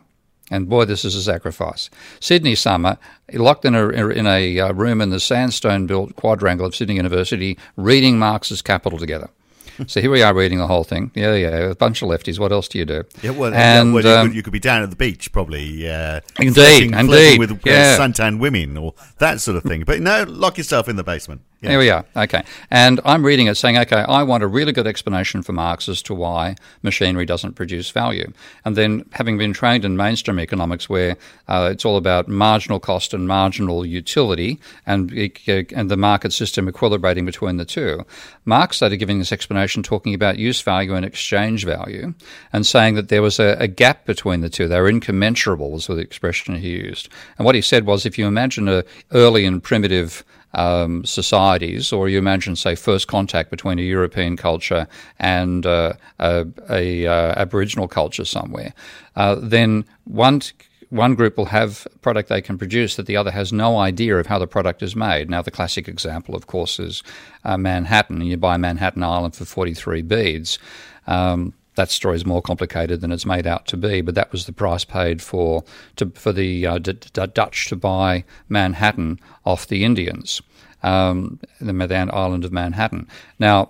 And 0.50 0.70
boy, 0.70 0.86
this 0.86 1.04
is 1.04 1.14
a 1.14 1.22
sacrifice. 1.22 1.90
Sydney 2.22 2.56
summer, 2.56 2.98
locked 3.34 3.66
in 3.66 3.76
a, 3.76 3.90
in 3.90 4.26
a 4.26 4.60
uh, 4.62 4.72
room 4.72 5.02
in 5.02 5.10
the 5.10 5.20
sandstone 5.20 5.88
built 5.88 6.16
quadrangle 6.16 6.66
of 6.66 6.74
Sydney 6.74 6.96
University, 6.96 7.58
reading 7.76 8.18
Marx's 8.18 8.62
Capital 8.62 8.98
together 8.98 9.30
so 9.88 10.02
here 10.02 10.10
we 10.10 10.22
are 10.22 10.34
reading 10.34 10.58
the 10.58 10.68
whole 10.68 10.84
thing. 10.84 11.12
Yeah, 11.14 11.36
yeah, 11.36 11.56
a 11.58 11.76
bunch 11.76 12.02
of 12.02 12.10
lefties. 12.10 12.40
What 12.40 12.52
else 12.52 12.68
do 12.68 12.80
you 12.80 12.86
do? 12.86 13.04
Yeah, 13.22 13.32
well, 13.32 13.54
and, 13.54 13.94
well 13.94 14.04
you, 14.04 14.10
um, 14.10 14.28
could, 14.28 14.36
you, 14.36 14.44
could, 14.44 14.54
be 14.54 14.60
down 14.60 14.82
at 14.82 14.90
the 14.90 14.96
beach, 14.96 15.32
probably. 15.32 15.90
Uh, 15.90 16.22
indeed, 16.40 16.54
flirting, 16.56 16.94
indeed. 16.94 17.08
Flirting 17.08 17.40
with 17.40 17.52
uh, 17.52 17.98
suntan 18.00 18.40
women 18.40 18.78
or 18.78 18.94
that 19.20 19.40
sort 19.40 19.58
of 19.58 19.64
thing. 19.64 19.84
But 19.86 20.02
no, 20.02 20.24
lock 20.24 20.58
yourself 20.58 20.88
in 20.90 20.96
the 20.96 21.04
basement. 21.04 21.42
Yeah. 21.62 21.72
Here 21.72 21.80
we 21.80 21.90
are. 21.90 22.06
Okay. 22.16 22.44
And 22.70 23.00
I'm 23.04 23.26
reading 23.26 23.48
it 23.48 23.56
saying, 23.56 23.80
okay, 23.80 24.06
I 24.08 24.22
want 24.22 24.44
a 24.44 24.48
really 24.48 24.72
good 24.72 24.86
explanation 24.86 25.42
for 25.42 25.54
Marx 25.54 25.90
as 25.90 26.04
to 26.04 26.14
why 26.14 26.56
machinery 26.84 27.26
doesn't 27.26 27.54
produce 27.54 27.90
value. 27.90 28.32
And 28.64 28.76
then, 28.76 29.06
having 29.14 29.40
been 29.40 29.54
trained 29.54 29.84
in 29.84 29.98
mainstream 29.98 30.40
economics, 30.40 30.88
where 30.88 31.18
uh, 31.48 31.70
it's 31.72 31.84
all 31.84 31.98
about 31.98 32.28
marginal 32.28 32.80
cost 32.80 33.12
and 33.12 33.28
marginal 33.28 33.88
utility 33.88 34.60
and, 34.86 35.12
and 35.48 35.90
the 35.90 35.98
market 35.98 36.32
system 36.32 36.72
equilibrating 36.72 37.26
between 37.26 37.58
the 37.58 37.66
two, 37.66 38.06
Marx 38.46 38.78
started 38.78 38.98
giving 38.98 39.18
this 39.18 39.32
explanation 39.32 39.82
talking 39.82 40.14
about 40.14 40.38
use 40.38 40.62
value 40.62 40.94
and 40.94 41.06
exchange 41.06 41.66
value 41.66 42.14
and 42.54 42.68
saying 42.68 42.94
that 42.94 43.10
there 43.10 43.24
was 43.24 43.40
a, 43.40 43.58
a 43.60 43.68
gap 43.68 44.06
between 44.06 44.42
the 44.42 44.50
two. 44.50 44.68
They 44.68 44.80
were 44.80 44.90
incommensurable, 44.90 45.72
was 45.72 45.88
the 45.88 45.98
expression 45.98 46.56
he 46.56 46.70
used. 46.70 47.10
And 47.40 47.46
what 47.46 47.56
he 47.56 47.62
said 47.62 47.88
was 47.88 48.06
if 48.06 48.20
you 48.20 48.28
imagine 48.28 48.68
a 48.68 48.84
early 49.12 49.44
and 49.44 49.64
primitive 49.64 50.24
um, 50.58 51.06
societies, 51.06 51.94
or 51.94 52.10
you 52.10 52.18
imagine, 52.18 52.56
say, 52.56 52.76
first 52.76 53.08
contact 53.08 53.50
between 53.50 53.80
a 53.80 53.84
European 53.84 54.36
culture 54.36 54.88
and 55.20 55.66
uh, 55.66 55.94
a, 56.20 56.46
a 56.70 57.06
uh, 57.06 57.34
Aboriginal 57.38 57.88
culture 57.88 58.26
somewhere, 58.26 58.74
uh, 59.16 59.36
then 59.36 59.86
one 60.04 60.42
one 60.90 61.16
group 61.16 61.38
will 61.38 61.48
have 61.48 61.86
a 61.94 61.98
product 62.00 62.30
they 62.30 62.42
can 62.42 62.58
produce 62.58 62.96
that 62.96 63.08
the 63.08 63.18
other 63.18 63.32
has 63.32 63.52
no 63.52 63.78
idea 63.78 64.18
of 64.18 64.28
how 64.28 64.40
the 64.40 64.48
product 64.48 64.82
is 64.82 64.96
made. 64.96 65.30
Now, 65.30 65.42
the 65.42 65.52
classic 65.52 65.90
example, 65.90 66.34
of 66.34 66.48
course, 66.48 66.80
is 66.80 67.04
uh, 67.44 67.58
Manhattan. 67.58 68.22
And 68.22 68.30
you 68.30 68.38
buy 68.38 68.56
Manhattan 68.56 69.04
Island 69.04 69.36
for 69.36 69.44
43 69.44 70.02
beads. 70.04 70.60
Um, 71.06 71.54
that 71.78 71.90
story 71.90 72.16
is 72.16 72.26
more 72.26 72.42
complicated 72.42 73.02
than 73.02 73.12
it's 73.12 73.26
made 73.26 73.48
out 73.48 73.66
to 73.68 73.78
be, 73.78 74.02
but 74.02 74.16
that 74.16 74.32
was 74.32 74.46
the 74.46 74.52
price 74.52 74.84
paid 74.84 75.22
for 75.22 75.64
to, 75.96 76.12
for 76.16 76.34
the 76.34 76.66
uh, 76.66 76.78
D- 76.80 76.94
D- 76.94 77.28
Dutch 77.28 77.68
to 77.68 77.76
buy 77.76 78.26
Manhattan 78.50 79.20
off 79.46 79.68
the 79.68 79.86
Indians, 79.86 80.42
um, 80.84 81.40
the 81.62 81.74
Madan 81.74 82.10
island 82.12 82.44
of 82.44 82.52
Manhattan. 82.52 83.08
Now, 83.40 83.70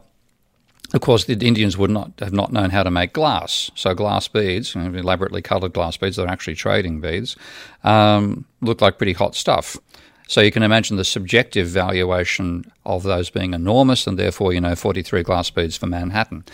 of 0.93 1.01
course, 1.01 1.25
the 1.25 1.33
Indians 1.33 1.77
would 1.77 1.89
not 1.89 2.13
have 2.19 2.31
not 2.31 2.53
known 2.53 2.69
how 2.69 2.81
to 2.81 2.89
make 2.89 3.11
glass. 3.11 3.69
So 3.75 3.93
glass 3.93 4.29
beads, 4.29 4.73
elaborately 4.73 5.41
coloured 5.41 5.73
glass 5.73 5.97
beads, 5.97 6.15
they're 6.15 6.27
actually 6.27 6.55
trading 6.55 7.01
beads, 7.01 7.35
um, 7.83 8.45
look 8.61 8.81
like 8.81 8.97
pretty 8.97 9.13
hot 9.13 9.35
stuff. 9.35 9.75
So 10.29 10.41
you 10.41 10.51
can 10.51 10.63
imagine 10.63 10.95
the 10.95 11.05
subjective 11.05 11.67
valuation 11.67 12.71
of 12.85 13.03
those 13.03 13.29
being 13.29 13.53
enormous, 13.53 14.07
and 14.07 14.17
therefore, 14.17 14.53
you 14.53 14.61
know, 14.61 14.75
43 14.75 15.23
glass 15.23 15.49
beads 15.49 15.77
for 15.77 15.87
Manhattan. 15.87 16.45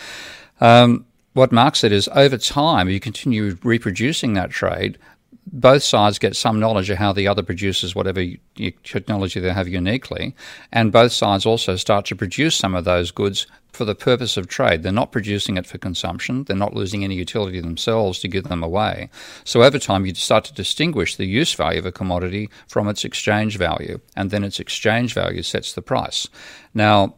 Um, 0.62 1.06
what 1.34 1.52
Marx 1.52 1.80
said 1.80 1.92
is 1.92 2.10
over 2.14 2.38
time, 2.38 2.90
you 2.90 3.00
continue 3.00 3.58
reproducing 3.64 4.34
that 4.34 4.52
trade, 4.52 4.98
both 5.46 5.84
sides 5.84 6.20
get 6.20 6.36
some 6.36 6.60
knowledge 6.60 6.90
of 6.90 6.98
how 6.98 7.12
the 7.12 7.28
other 7.28 7.44
produces 7.44 7.96
whatever 7.96 8.26
technology 8.84 9.40
they 9.40 9.52
have 9.52 9.68
uniquely, 9.68 10.36
and 10.72 10.92
both 10.92 11.12
sides 11.12 11.46
also 11.46 11.76
start 11.76 12.06
to 12.06 12.16
produce 12.16 12.56
some 12.56 12.76
of 12.76 12.86
those 12.86 13.12
goods 13.12 13.46
for 13.72 13.86
the 13.86 13.96
purpose 13.96 14.38
of 14.38 14.48
trade. 14.48 14.84
They're 14.84 14.92
not 14.92 15.12
producing 15.12 15.58
it 15.58 15.66
for 15.66 15.78
consumption, 15.78 16.44
they're 16.44 16.56
not 16.56 16.76
losing 16.76 17.04
any 17.04 17.16
utility 17.16 17.60
themselves 17.60 18.20
to 18.20 18.28
give 18.28 18.46
them 18.46 18.64
away. 18.64 19.10
So 19.44 19.64
over 19.64 19.80
time, 19.80 20.06
you 20.06 20.16
start 20.16 20.46
to 20.46 20.54
distinguish 20.54 21.16
the 21.16 21.26
use 21.26 21.54
value 21.54 21.80
of 21.80 21.86
a 21.86 21.92
commodity 21.92 22.50
from 22.68 22.88
its 22.88 23.04
exchange 23.04 23.58
value, 23.58 24.00
and 24.16 24.32
then 24.32 24.44
its 24.44 24.60
exchange 24.60 25.14
value 25.14 25.44
sets 25.44 25.74
the 25.74 25.82
price. 25.82 26.28
Now, 26.74 27.16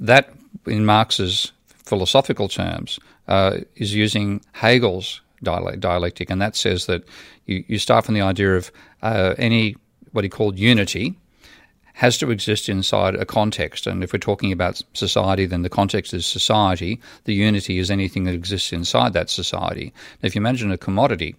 that 0.00 0.32
in 0.66 0.86
Marx's 0.86 1.52
philosophical 1.84 2.48
terms 2.48 2.98
uh, 3.28 3.58
is 3.76 3.94
using 3.94 4.40
Hegel's 4.52 5.20
dialectic, 5.42 6.30
and 6.30 6.40
that 6.40 6.56
says 6.56 6.86
that 6.86 7.04
you, 7.46 7.64
you 7.68 7.78
start 7.78 8.04
from 8.04 8.14
the 8.14 8.22
idea 8.22 8.56
of 8.56 8.70
uh, 9.02 9.34
any 9.38 9.76
what 10.12 10.24
he 10.24 10.30
called 10.30 10.58
unity 10.58 11.14
has 11.94 12.18
to 12.18 12.30
exist 12.30 12.68
inside 12.68 13.14
a 13.14 13.24
context. 13.24 13.86
And 13.86 14.04
if 14.04 14.12
we're 14.12 14.18
talking 14.18 14.52
about 14.52 14.82
society, 14.92 15.46
then 15.46 15.62
the 15.62 15.70
context 15.70 16.12
is 16.12 16.26
society. 16.26 17.00
The 17.24 17.32
unity 17.32 17.78
is 17.78 17.90
anything 17.90 18.24
that 18.24 18.34
exists 18.34 18.70
inside 18.70 19.14
that 19.14 19.30
society. 19.30 19.94
Now, 20.22 20.26
if 20.26 20.34
you 20.34 20.40
imagine 20.40 20.70
a 20.70 20.76
commodity, 20.76 21.36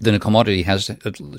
then 0.00 0.14
a 0.14 0.18
commodity 0.18 0.62
has 0.62 0.90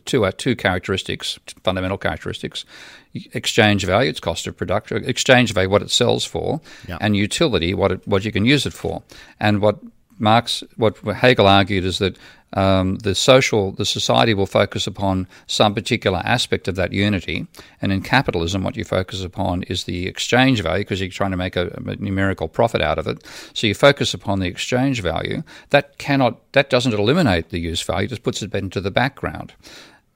two 0.05 0.25
uh, 0.25 0.31
two 0.37 0.55
characteristics, 0.55 1.39
fundamental 1.63 1.97
characteristics: 1.97 2.65
exchange 3.13 3.85
value, 3.85 4.09
its 4.09 4.19
cost 4.19 4.47
of 4.47 4.55
production, 4.55 5.03
exchange 5.05 5.53
value, 5.53 5.69
what 5.69 5.81
it 5.81 5.91
sells 5.91 6.25
for, 6.25 6.61
yeah. 6.87 6.97
and 7.01 7.15
utility, 7.15 7.73
what 7.73 7.91
it, 7.91 8.07
what 8.07 8.23
you 8.23 8.31
can 8.31 8.45
use 8.45 8.65
it 8.65 8.73
for. 8.73 9.03
And 9.39 9.61
what 9.61 9.79
Marx, 10.19 10.63
what 10.77 10.97
Hegel 10.97 11.47
argued 11.47 11.85
is 11.85 11.99
that 11.99 12.17
um, 12.53 12.95
the 12.97 13.13
social, 13.13 13.71
the 13.71 13.85
society 13.85 14.33
will 14.33 14.45
focus 14.45 14.87
upon 14.87 15.27
some 15.45 15.75
particular 15.75 16.21
aspect 16.23 16.67
of 16.69 16.75
that 16.75 16.93
unity, 16.93 17.47
and 17.81 17.91
in 17.91 18.01
capitalism, 18.01 18.63
what 18.63 18.77
you 18.77 18.85
focus 18.85 19.23
upon 19.23 19.63
is 19.63 19.83
the 19.83 20.07
exchange 20.07 20.61
value 20.61 20.83
because 20.83 21.01
you're 21.01 21.09
trying 21.09 21.31
to 21.31 21.37
make 21.37 21.57
a, 21.57 21.67
a, 21.67 21.95
numerical 21.97 22.47
profit 22.47 22.81
out 22.81 22.97
of 22.97 23.07
it. 23.07 23.25
So 23.53 23.67
you 23.67 23.73
focus 23.73 24.13
upon 24.13 24.39
the 24.39 24.47
exchange 24.47 25.01
value. 25.01 25.43
That 25.71 25.97
cannot, 25.97 26.39
that 26.53 26.69
doesn't 26.69 26.93
eliminate 26.93 27.49
the 27.49 27.59
use 27.59 27.81
value; 27.81 28.07
just 28.07 28.23
puts 28.23 28.41
it 28.41 28.55
into 28.55 28.79
the 28.79 28.91
background. 28.91 29.53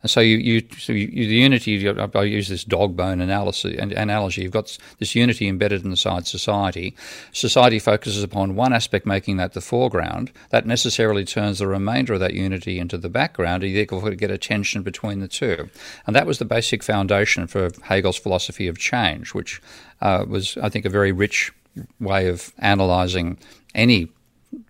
So 0.06 0.22
you, 0.22 0.38
you, 0.38 0.64
so 0.78 0.94
you, 0.94 1.08
the 1.08 1.36
unity. 1.36 1.88
I 1.88 2.24
use 2.24 2.48
this 2.48 2.64
dog 2.64 2.96
bone 2.96 3.20
analysis 3.20 3.76
and 3.78 3.92
analogy. 3.92 4.44
You've 4.44 4.54
got 4.54 4.78
this 4.98 5.14
unity 5.14 5.48
embedded 5.48 5.84
inside 5.84 6.26
society. 6.26 6.96
Society 7.34 7.80
focuses 7.80 8.24
upon 8.24 8.56
one 8.56 8.72
aspect, 8.72 9.06
making 9.06 9.38
that 9.38 9.54
the 9.54 9.62
foreground. 9.62 10.32
That 10.52 10.66
necessarily 10.66 11.26
turns 11.26 11.60
the 11.60 11.68
remainder 11.68 12.14
of 12.14 12.22
that 12.22 12.34
unity 12.34 12.80
into 12.80 12.98
the 12.98 13.10
background. 13.10 13.64
You 13.64 13.74
therefore 13.74 14.12
get 14.12 14.32
a 14.32 14.38
tension 14.38 14.84
between 14.84 15.20
the 15.20 15.28
two, 15.28 15.70
and 16.08 16.16
that 16.16 16.26
was 16.26 16.40
the 16.40 16.46
basic 16.46 16.82
foundation 16.82 17.46
for 17.48 17.70
Hegel's 17.84 18.18
philosophy 18.18 18.70
of 18.70 18.78
change, 18.78 19.34
which 19.34 19.62
uh, 20.02 20.24
was, 20.26 20.58
I 20.58 20.70
think, 20.70 20.86
a 20.86 20.90
very 20.90 21.12
rich 21.12 21.52
way 22.00 22.30
of 22.30 22.54
analysing 22.60 23.38
any 23.76 24.10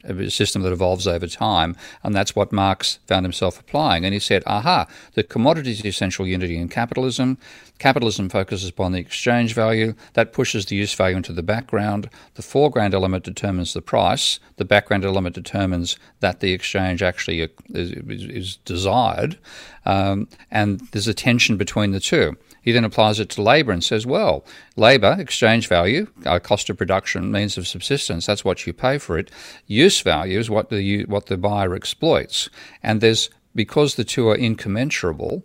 a 0.04 0.30
system 0.30 0.62
that 0.64 0.72
evolves 0.72 1.08
over 1.08 1.28
time, 1.28 1.76
and 2.04 2.14
that's 2.14 2.36
what 2.36 2.52
Marx 2.52 3.00
found 3.08 3.26
himself 3.26 3.60
applying. 3.60 4.06
And 4.06 4.14
he 4.14 4.20
said, 4.20 4.44
aha, 4.46 4.88
the 5.14 5.24
commodity 5.24 5.72
is 5.72 5.82
the 5.82 5.90
essential 5.90 6.28
unity 6.28 6.58
in 6.58 6.70
capitalism. 6.70 7.38
Capitalism 7.80 8.28
focuses 8.30 8.70
upon 8.70 8.92
the 8.92 9.00
exchange 9.00 9.54
value. 9.54 9.94
That 10.14 10.34
pushes 10.34 10.66
the 10.66 10.76
use 10.76 10.94
value 10.94 11.16
into 11.18 11.32
the 11.32 11.44
background. 11.44 12.10
The 12.36 12.42
foreground 12.42 12.94
element 12.94 13.24
determines 13.24 13.74
the 13.74 13.82
price. 13.82 14.40
The 14.58 14.66
background 14.66 15.06
element 15.06 15.36
determines 15.36 15.98
that 16.20 16.42
the 16.42 16.52
exchange 16.52 17.02
actually 17.02 17.50
is, 17.70 17.92
is 17.94 18.58
desired. 18.58 19.38
Um, 19.86 20.28
and 20.52 20.82
there's 20.92 21.08
a 21.08 21.14
tension 21.14 21.56
between 21.56 21.92
the 21.92 22.02
two. 22.02 22.38
He 22.62 22.72
then 22.72 22.84
applies 22.84 23.20
it 23.20 23.30
to 23.30 23.42
labour 23.42 23.72
and 23.72 23.84
says, 23.84 24.06
well, 24.06 24.46
labour, 24.76 25.16
exchange 25.20 25.68
value, 25.68 26.08
uh, 26.26 26.40
cost 26.40 26.70
of 26.70 26.78
production, 26.78 27.32
means 27.32 27.58
of 27.58 27.68
subsistence, 27.68 28.26
that's 28.26 28.46
what 28.46 28.66
you 28.66 28.74
pay 28.74 28.98
for 28.98 29.18
it. 29.18 29.32
Use 29.68 30.02
value 30.02 30.40
is 30.40 30.50
what 30.50 30.70
the, 30.70 31.06
what 31.06 31.28
the 31.28 31.38
buyer 31.38 31.74
exploits. 31.74 32.50
And 32.84 33.02
there's, 33.02 33.30
because 33.56 33.96
the 33.96 34.04
two 34.04 34.30
are 34.30 34.36
incommensurable, 34.36 35.44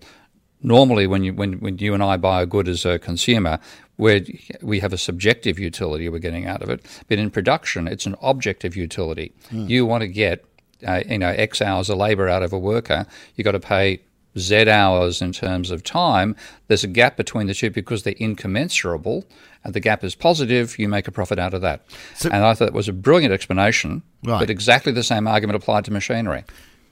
normally 0.62 1.07
when 1.07 1.22
you, 1.24 1.35
when, 1.35 1.55
when 1.55 1.79
you 1.79 1.94
and 1.94 2.03
I 2.03 2.16
buy 2.16 2.42
a 2.42 2.46
good 2.46 2.68
as 2.68 2.85
a 2.85 2.98
consumer, 2.98 3.59
where 3.96 4.22
we 4.61 4.81
have 4.81 4.92
a 4.92 4.98
subjective 4.98 5.59
utility 5.59 6.09
we're 6.09 6.18
getting 6.18 6.46
out 6.46 6.62
of 6.62 6.70
it, 6.70 6.85
but 7.09 7.18
in 7.18 7.31
production, 7.31 7.87
it's 7.87 8.07
an 8.07 8.16
objective 8.22 8.77
utility. 8.77 9.33
Mm. 9.50 9.68
You 9.68 9.87
want 9.87 10.03
to 10.03 10.09
get 10.09 10.44
uh, 10.87 11.03
you 11.09 11.18
know 11.18 11.29
X 11.29 11.62
hours 11.62 11.88
of 11.88 11.98
labour 11.98 12.29
out 12.29 12.42
of 12.42 12.53
a 12.53 12.59
worker, 12.59 13.07
you've 13.37 13.44
got 13.44 13.53
to 13.53 13.61
pay 13.61 14.00
Z 14.38 14.68
hours 14.68 15.23
in 15.23 15.33
terms 15.33 15.70
of 15.70 15.83
time, 15.83 16.37
there's 16.68 16.85
a 16.85 16.88
gap 16.88 17.16
between 17.16 17.47
the 17.47 17.55
two 17.55 17.70
because 17.70 18.03
they're 18.03 18.14
incommensurable. 18.18 19.25
And 19.64 19.73
the 19.73 19.81
gap 19.81 20.05
is 20.05 20.14
positive, 20.14 20.79
you 20.79 20.88
make 20.88 21.09
a 21.09 21.12
profit 21.12 21.38
out 21.38 21.55
of 21.55 21.62
that. 21.62 21.87
So, 22.14 22.29
and 22.31 22.44
I 22.44 22.53
thought 22.53 22.68
it 22.68 22.75
was 22.75 22.88
a 22.88 22.92
brilliant 22.92 23.33
explanation, 23.33 24.03
right. 24.23 24.38
but 24.38 24.51
exactly 24.51 24.92
the 24.92 25.03
same 25.03 25.27
argument 25.27 25.57
applied 25.57 25.87
to 25.87 25.90
machinery. 25.90 26.44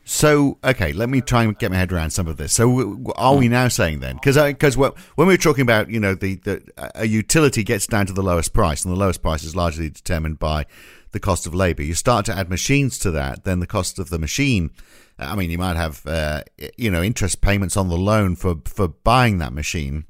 So, 0.04 0.58
okay, 0.64 0.92
let 0.92 1.08
me 1.08 1.20
try 1.20 1.44
and 1.44 1.56
get 1.56 1.70
my 1.70 1.76
head 1.76 1.92
around 1.92 2.10
some 2.10 2.26
of 2.26 2.36
this. 2.36 2.52
So, 2.52 3.12
are 3.14 3.36
we 3.36 3.46
hmm. 3.46 3.52
now 3.52 3.68
saying 3.68 4.00
then? 4.00 4.16
Because 4.16 4.36
because 4.36 4.76
when 4.76 4.92
we 5.16 5.26
were 5.26 5.36
talking 5.36 5.62
about, 5.62 5.90
you 5.90 6.00
know, 6.00 6.14
the, 6.14 6.36
the 6.36 6.62
a 6.94 7.06
utility 7.06 7.62
gets 7.62 7.86
down 7.86 8.06
to 8.06 8.12
the 8.12 8.22
lowest 8.22 8.52
price, 8.52 8.84
and 8.84 8.92
the 8.92 8.98
lowest 8.98 9.22
price 9.22 9.44
is 9.44 9.54
largely 9.54 9.90
determined 9.90 10.40
by 10.40 10.66
the 11.12 11.20
cost 11.20 11.46
of 11.46 11.54
labor. 11.54 11.82
You 11.82 11.94
start 11.94 12.26
to 12.26 12.36
add 12.36 12.50
machines 12.50 12.98
to 13.00 13.10
that, 13.12 13.44
then 13.44 13.60
the 13.60 13.66
cost 13.66 13.98
of 13.98 14.10
the 14.10 14.18
machine 14.18 14.70
I 15.18 15.36
mean, 15.36 15.50
you 15.50 15.58
might 15.58 15.76
have 15.76 16.06
uh, 16.06 16.42
you 16.76 16.90
know 16.90 17.02
interest 17.02 17.40
payments 17.40 17.76
on 17.76 17.88
the 17.88 17.96
loan 17.96 18.36
for 18.36 18.56
for 18.64 18.88
buying 18.88 19.38
that 19.38 19.52
machine, 19.52 20.04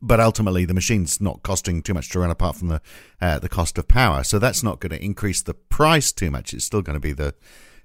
but 0.00 0.20
ultimately 0.20 0.64
the 0.64 0.74
machine's 0.74 1.20
not 1.20 1.42
costing 1.42 1.82
too 1.82 1.94
much 1.94 2.10
to 2.10 2.20
run 2.20 2.30
apart 2.30 2.56
from 2.56 2.68
the 2.68 2.80
uh, 3.20 3.38
the 3.38 3.48
cost 3.48 3.78
of 3.78 3.88
power. 3.88 4.24
So 4.24 4.38
that's 4.38 4.62
not 4.62 4.80
going 4.80 4.90
to 4.90 5.04
increase 5.04 5.42
the 5.42 5.54
price 5.54 6.12
too 6.12 6.30
much. 6.30 6.52
It's 6.52 6.64
still 6.64 6.82
going 6.82 6.96
to 6.96 7.00
be 7.00 7.12
the 7.12 7.34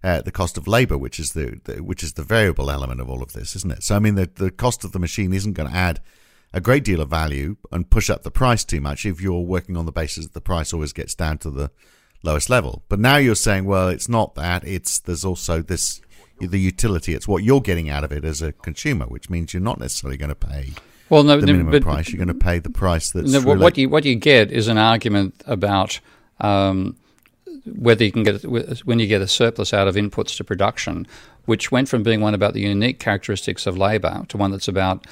uh, 0.04 0.22
the 0.22 0.32
cost 0.32 0.58
of 0.58 0.68
labor, 0.68 0.98
which 0.98 1.20
is 1.20 1.34
the, 1.34 1.60
the, 1.64 1.84
which 1.84 2.04
is 2.04 2.14
the 2.14 2.24
variable 2.24 2.70
element 2.70 3.02
of 3.02 3.10
all 3.10 3.24
of 3.24 3.34
this, 3.34 3.56
isn't 3.56 3.72
it? 3.72 3.84
So 3.84 3.96
I 3.96 4.00
mean, 4.00 4.16
the 4.16 4.30
the 4.34 4.52
cost 4.52 4.84
of 4.84 4.92
the 4.92 5.00
machine 5.00 5.34
isn't 5.34 5.54
going 5.54 5.70
to 5.70 5.76
add 5.76 6.02
a 6.54 6.62
great 6.62 6.84
deal 6.84 7.02
of 7.02 7.10
value 7.10 7.58
and 7.72 7.90
push 7.90 8.10
up 8.10 8.24
the 8.24 8.32
price 8.32 8.64
too 8.64 8.80
much 8.80 9.06
if 9.06 9.20
you're 9.20 9.42
working 9.42 9.76
on 9.76 9.86
the 9.86 9.92
basis 9.92 10.26
that 10.26 10.34
the 10.34 10.42
price 10.42 10.74
always 10.74 10.94
gets 10.94 11.14
down 11.14 11.38
to 11.38 11.52
the 11.52 11.72
lowest 12.28 12.50
level. 12.50 12.84
But 12.90 13.00
now 13.00 13.18
you're 13.18 13.36
saying, 13.36 13.66
well, 13.66 13.88
it's 13.88 14.10
not 14.10 14.36
that. 14.36 14.68
It's 14.68 15.00
there's 15.00 15.26
also 15.26 15.62
this 15.62 16.02
the 16.40 16.60
utility. 16.60 17.14
It's 17.14 17.28
what 17.28 17.44
you're 17.44 17.62
getting 17.62 17.90
out 17.90 18.04
of 18.04 18.12
it 18.12 18.24
as 18.24 18.42
a 18.42 18.52
consumer, 18.52 19.06
which 19.06 19.30
means 19.30 19.54
you're 19.54 19.62
not 19.62 19.80
necessarily 19.80 20.18
going 20.18 20.30
to 20.30 20.36
pay 20.36 20.74
well, 21.10 21.24
no, 21.24 21.40
the 21.40 21.46
minimum 21.46 21.72
but, 21.72 21.82
price. 21.84 22.10
You're 22.10 22.24
going 22.24 22.38
to 22.38 22.46
pay 22.46 22.60
the 22.60 22.70
price 22.70 23.12
that's 23.12 23.32
no, 23.32 23.56
what 23.56 23.78
you 23.78 23.90
what 23.90 24.06
you 24.06 24.16
get 24.16 24.52
is 24.52 24.68
an 24.68 24.78
argument 24.78 25.42
about 25.46 26.00
um, 26.42 26.98
whether 27.66 28.04
you 28.04 28.12
can 28.12 28.24
get 28.24 28.44
when 28.86 29.00
you 29.00 29.08
get 29.08 29.22
a 29.22 29.28
surplus 29.28 29.74
out 29.74 29.88
of 29.88 29.96
inputs 29.96 30.36
to 30.38 30.44
production, 30.44 31.08
which 31.46 31.72
went 31.72 31.88
from 31.90 32.04
being 32.04 32.22
one 32.22 32.34
about 32.34 32.54
the 32.54 32.62
unique 32.62 33.00
characteristics 33.00 33.66
of 33.66 33.78
labour 33.78 34.26
to 34.28 34.38
one 34.38 34.52
that's 34.52 34.68
about 34.68 35.08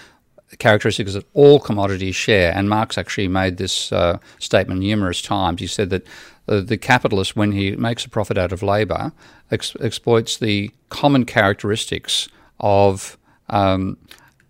characteristics 0.60 1.14
that 1.14 1.26
all 1.34 1.60
commodities 1.60 2.16
share. 2.16 2.54
And 2.54 2.70
Marx 2.70 2.98
actually 2.98 3.28
made 3.28 3.58
this 3.58 3.92
uh, 3.92 4.20
statement 4.40 4.82
numerous 4.82 5.22
times. 5.22 5.62
He 5.62 5.68
said 5.68 5.90
that 5.90 6.06
uh, 6.48 6.62
the 6.62 6.78
capitalist, 6.78 7.36
when 7.36 7.52
he 7.52 7.72
makes 7.72 8.06
a 8.06 8.10
profit 8.10 8.38
out 8.38 8.52
of 8.52 8.62
labour, 8.62 9.12
ex- 9.52 9.76
exploits 9.80 10.38
the 10.38 10.72
common 10.90 11.26
characteristics 11.26 12.30
of 12.60 13.18
um, 13.50 13.98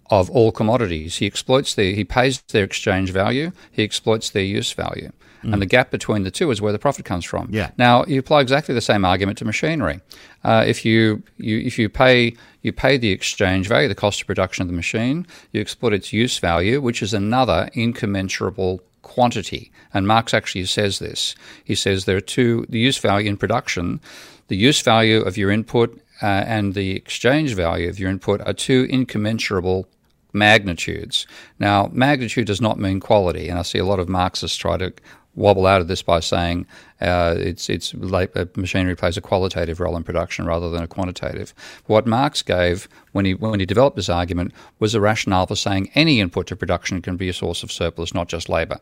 of 0.09 0.29
all 0.29 0.51
commodities. 0.51 1.17
He 1.17 1.25
exploits 1.25 1.73
their, 1.73 1.91
he 1.93 2.03
pays 2.03 2.41
their 2.49 2.63
exchange 2.63 3.11
value, 3.11 3.51
he 3.71 3.83
exploits 3.83 4.29
their 4.29 4.43
use 4.43 4.71
value. 4.71 5.11
Mm. 5.43 5.53
And 5.53 5.61
the 5.61 5.65
gap 5.65 5.91
between 5.91 6.23
the 6.23 6.31
two 6.31 6.51
is 6.51 6.61
where 6.61 6.71
the 6.71 6.79
profit 6.79 7.05
comes 7.05 7.25
from. 7.25 7.49
Yeah. 7.51 7.71
Now 7.77 8.03
you 8.05 8.19
apply 8.19 8.41
exactly 8.41 8.73
the 8.75 8.81
same 8.81 9.05
argument 9.05 9.37
to 9.39 9.45
machinery. 9.45 10.01
Uh, 10.43 10.63
if 10.67 10.85
you, 10.85 11.23
you 11.37 11.59
if 11.59 11.79
you 11.79 11.89
pay 11.89 12.35
you 12.61 12.71
pay 12.71 12.97
the 12.97 13.11
exchange 13.11 13.67
value, 13.67 13.87
the 13.87 13.95
cost 13.95 14.21
of 14.21 14.27
production 14.27 14.63
of 14.63 14.67
the 14.67 14.73
machine, 14.73 15.27
you 15.51 15.61
exploit 15.61 15.93
its 15.93 16.11
use 16.11 16.39
value, 16.39 16.81
which 16.81 17.03
is 17.03 17.13
another 17.13 17.69
incommensurable 17.73 18.81
quantity. 19.05 19.71
And 19.93 20.07
Marx 20.07 20.33
actually 20.33 20.65
says 20.65 20.99
this. 20.99 21.35
He 21.63 21.75
says 21.75 22.03
there 22.03 22.17
are 22.17 22.21
two 22.21 22.65
the 22.67 22.79
use 22.79 22.97
value 22.97 23.29
in 23.29 23.37
production, 23.37 24.01
the 24.47 24.57
use 24.57 24.81
value 24.81 25.21
of 25.21 25.37
your 25.37 25.51
input 25.51 25.97
uh, 26.21 26.25
and 26.25 26.73
the 26.73 26.95
exchange 26.95 27.53
value 27.53 27.87
of 27.87 27.99
your 27.99 28.09
input 28.09 28.41
are 28.41 28.53
two 28.53 28.87
incommensurable 28.89 29.87
magnitudes. 30.33 31.27
Now, 31.59 31.89
magnitude 31.93 32.47
does 32.47 32.59
not 32.59 32.79
mean 32.79 32.99
quality, 32.99 33.47
and 33.47 33.59
I 33.59 33.61
see 33.61 33.79
a 33.79 33.85
lot 33.85 33.99
of 33.99 34.09
Marxists 34.09 34.57
try 34.57 34.77
to 34.77 34.91
wobble 35.35 35.67
out 35.67 35.81
of 35.81 35.87
this 35.87 36.01
by 36.01 36.19
saying 36.19 36.65
uh, 37.01 37.35
it's 37.37 37.69
it's 37.69 37.93
machinery 37.93 38.95
plays 38.95 39.17
a 39.17 39.21
qualitative 39.21 39.79
role 39.79 39.97
in 39.97 40.03
production 40.03 40.45
rather 40.45 40.69
than 40.69 40.83
a 40.83 40.87
quantitative. 40.87 41.53
What 41.85 42.07
Marx 42.07 42.41
gave 42.41 42.87
when 43.11 43.25
he 43.25 43.33
when 43.33 43.59
he 43.59 43.65
developed 43.65 43.97
this 43.97 44.09
argument 44.09 44.53
was 44.79 44.95
a 44.95 45.01
rationale 45.01 45.47
for 45.47 45.55
saying 45.55 45.91
any 45.93 46.19
input 46.19 46.47
to 46.47 46.55
production 46.55 47.01
can 47.01 47.17
be 47.17 47.29
a 47.29 47.33
source 47.33 47.63
of 47.63 47.71
surplus, 47.71 48.13
not 48.13 48.29
just 48.29 48.49
labour. 48.49 48.79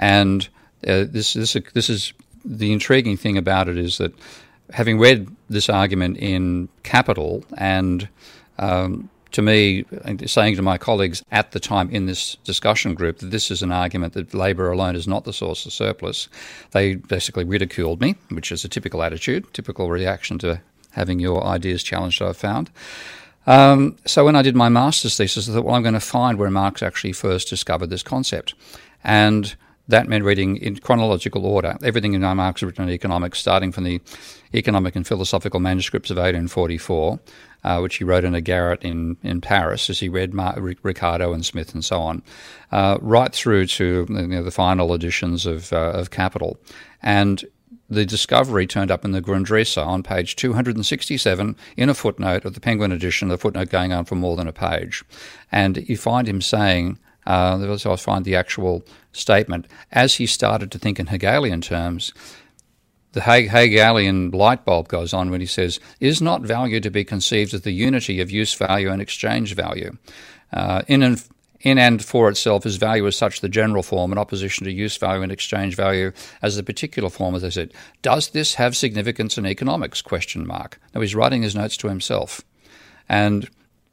And 0.00 0.48
uh, 0.86 1.04
this 1.08 1.34
this 1.34 1.56
this 1.72 1.88
is 1.88 2.12
the 2.44 2.72
intriguing 2.72 3.16
thing 3.16 3.36
about 3.36 3.68
it 3.68 3.78
is 3.78 3.98
that 3.98 4.12
having 4.72 4.98
read 4.98 5.28
this 5.48 5.68
argument 5.68 6.16
in 6.16 6.68
Capital 6.82 7.44
and 7.56 8.08
um, 8.58 9.10
to 9.32 9.42
me, 9.42 9.84
saying 10.26 10.56
to 10.56 10.62
my 10.62 10.76
colleagues 10.76 11.22
at 11.30 11.52
the 11.52 11.60
time 11.60 11.88
in 11.90 12.06
this 12.06 12.36
discussion 12.44 12.94
group 12.94 13.18
that 13.18 13.30
this 13.30 13.50
is 13.50 13.62
an 13.62 13.70
argument 13.70 14.14
that 14.14 14.34
labour 14.34 14.72
alone 14.72 14.96
is 14.96 15.06
not 15.06 15.24
the 15.24 15.32
source 15.32 15.64
of 15.66 15.72
surplus, 15.72 16.28
they 16.72 16.96
basically 16.96 17.44
ridiculed 17.44 18.00
me, 18.00 18.16
which 18.30 18.50
is 18.50 18.64
a 18.64 18.68
typical 18.68 19.02
attitude, 19.02 19.46
typical 19.54 19.88
reaction 19.88 20.38
to 20.38 20.60
having 20.92 21.20
your 21.20 21.44
ideas 21.44 21.82
challenged, 21.82 22.20
I've 22.20 22.36
found. 22.36 22.70
Um, 23.46 23.96
so 24.04 24.24
when 24.24 24.36
I 24.36 24.42
did 24.42 24.56
my 24.56 24.68
master's 24.68 25.16
thesis, 25.16 25.48
I 25.48 25.52
thought, 25.52 25.64
well, 25.64 25.74
I'm 25.74 25.82
going 25.82 25.94
to 25.94 26.00
find 26.00 26.36
where 26.38 26.50
Marx 26.50 26.82
actually 26.82 27.12
first 27.12 27.48
discovered 27.48 27.88
this 27.88 28.02
concept. 28.02 28.54
And 29.02 29.54
that 29.90 30.08
meant 30.08 30.24
reading 30.24 30.56
in 30.56 30.76
chronological 30.76 31.44
order 31.44 31.76
everything 31.82 32.14
in 32.14 32.22
Marx 32.22 32.62
written 32.62 32.84
in 32.84 32.90
economics, 32.90 33.38
starting 33.38 33.72
from 33.72 33.84
the 33.84 34.00
economic 34.54 34.96
and 34.96 35.06
philosophical 35.06 35.60
manuscripts 35.60 36.10
of 36.10 36.16
1844, 36.16 37.20
uh, 37.62 37.78
which 37.80 37.96
he 37.96 38.04
wrote 38.04 38.24
in 38.24 38.34
a 38.34 38.40
garret 38.40 38.82
in, 38.82 39.16
in 39.22 39.40
Paris 39.40 39.90
as 39.90 40.00
he 40.00 40.08
read 40.08 40.32
Mar- 40.32 40.58
Ricardo 40.82 41.32
and 41.32 41.44
Smith 41.44 41.74
and 41.74 41.84
so 41.84 42.00
on, 42.00 42.22
uh, 42.72 42.98
right 43.00 43.32
through 43.32 43.66
to 43.66 44.06
you 44.08 44.26
know, 44.26 44.42
the 44.42 44.50
final 44.50 44.94
editions 44.94 45.46
of, 45.46 45.72
uh, 45.72 45.92
of 45.92 46.10
Capital. 46.10 46.58
And 47.02 47.44
the 47.88 48.06
discovery 48.06 48.66
turned 48.66 48.90
up 48.90 49.04
in 49.04 49.10
the 49.10 49.20
Grundrisse 49.20 49.76
on 49.76 50.02
page 50.02 50.36
267 50.36 51.56
in 51.76 51.88
a 51.88 51.94
footnote 51.94 52.44
of 52.44 52.54
the 52.54 52.60
Penguin 52.60 52.92
edition, 52.92 53.28
the 53.28 53.36
footnote 53.36 53.68
going 53.68 53.92
on 53.92 54.04
for 54.04 54.14
more 54.14 54.36
than 54.36 54.46
a 54.46 54.52
page. 54.52 55.02
And 55.50 55.88
you 55.88 55.96
find 55.96 56.28
him 56.28 56.40
saying, 56.40 56.98
uh, 57.26 57.78
I 57.86 57.96
find 57.96 58.24
the 58.24 58.36
actual 58.36 58.84
statement, 59.12 59.66
as 59.92 60.14
he 60.14 60.26
started 60.26 60.70
to 60.72 60.78
think 60.78 60.98
in 60.98 61.06
Hegelian 61.06 61.60
terms, 61.60 62.12
the 63.12 63.22
Hegelian 63.22 64.30
light 64.30 64.64
bulb 64.64 64.88
goes 64.88 65.12
on 65.12 65.30
when 65.30 65.40
he 65.40 65.46
says, 65.46 65.80
Is 65.98 66.22
not 66.22 66.42
value 66.42 66.80
to 66.80 66.90
be 66.90 67.04
conceived 67.04 67.52
as 67.52 67.62
the 67.62 67.72
unity 67.72 68.20
of 68.20 68.30
use 68.30 68.54
value 68.54 68.90
and 68.90 69.02
exchange 69.02 69.54
value? 69.54 69.96
Uh, 70.52 70.82
in, 70.86 71.02
and, 71.02 71.22
in 71.60 71.78
and 71.78 72.04
for 72.04 72.28
itself 72.28 72.64
is 72.64 72.76
value 72.76 73.06
as 73.06 73.16
such 73.16 73.40
the 73.40 73.48
general 73.48 73.82
form 73.82 74.12
in 74.12 74.18
opposition 74.18 74.64
to 74.64 74.72
use 74.72 74.96
value 74.96 75.22
and 75.22 75.32
exchange 75.32 75.74
value 75.74 76.12
as 76.40 76.56
the 76.56 76.62
particular 76.62 77.10
form, 77.10 77.34
as 77.34 77.42
I 77.42 77.48
said. 77.48 77.72
Does 78.02 78.30
this 78.30 78.54
have 78.54 78.76
significance 78.76 79.36
in 79.36 79.44
economics? 79.44 80.02
Question 80.02 80.46
mark. 80.46 80.80
Now 80.94 81.00
he's 81.00 81.14
writing 81.14 81.42
his 81.42 81.56
notes 81.56 81.76
to 81.78 81.88
himself. 81.88 82.42
And 83.08 83.50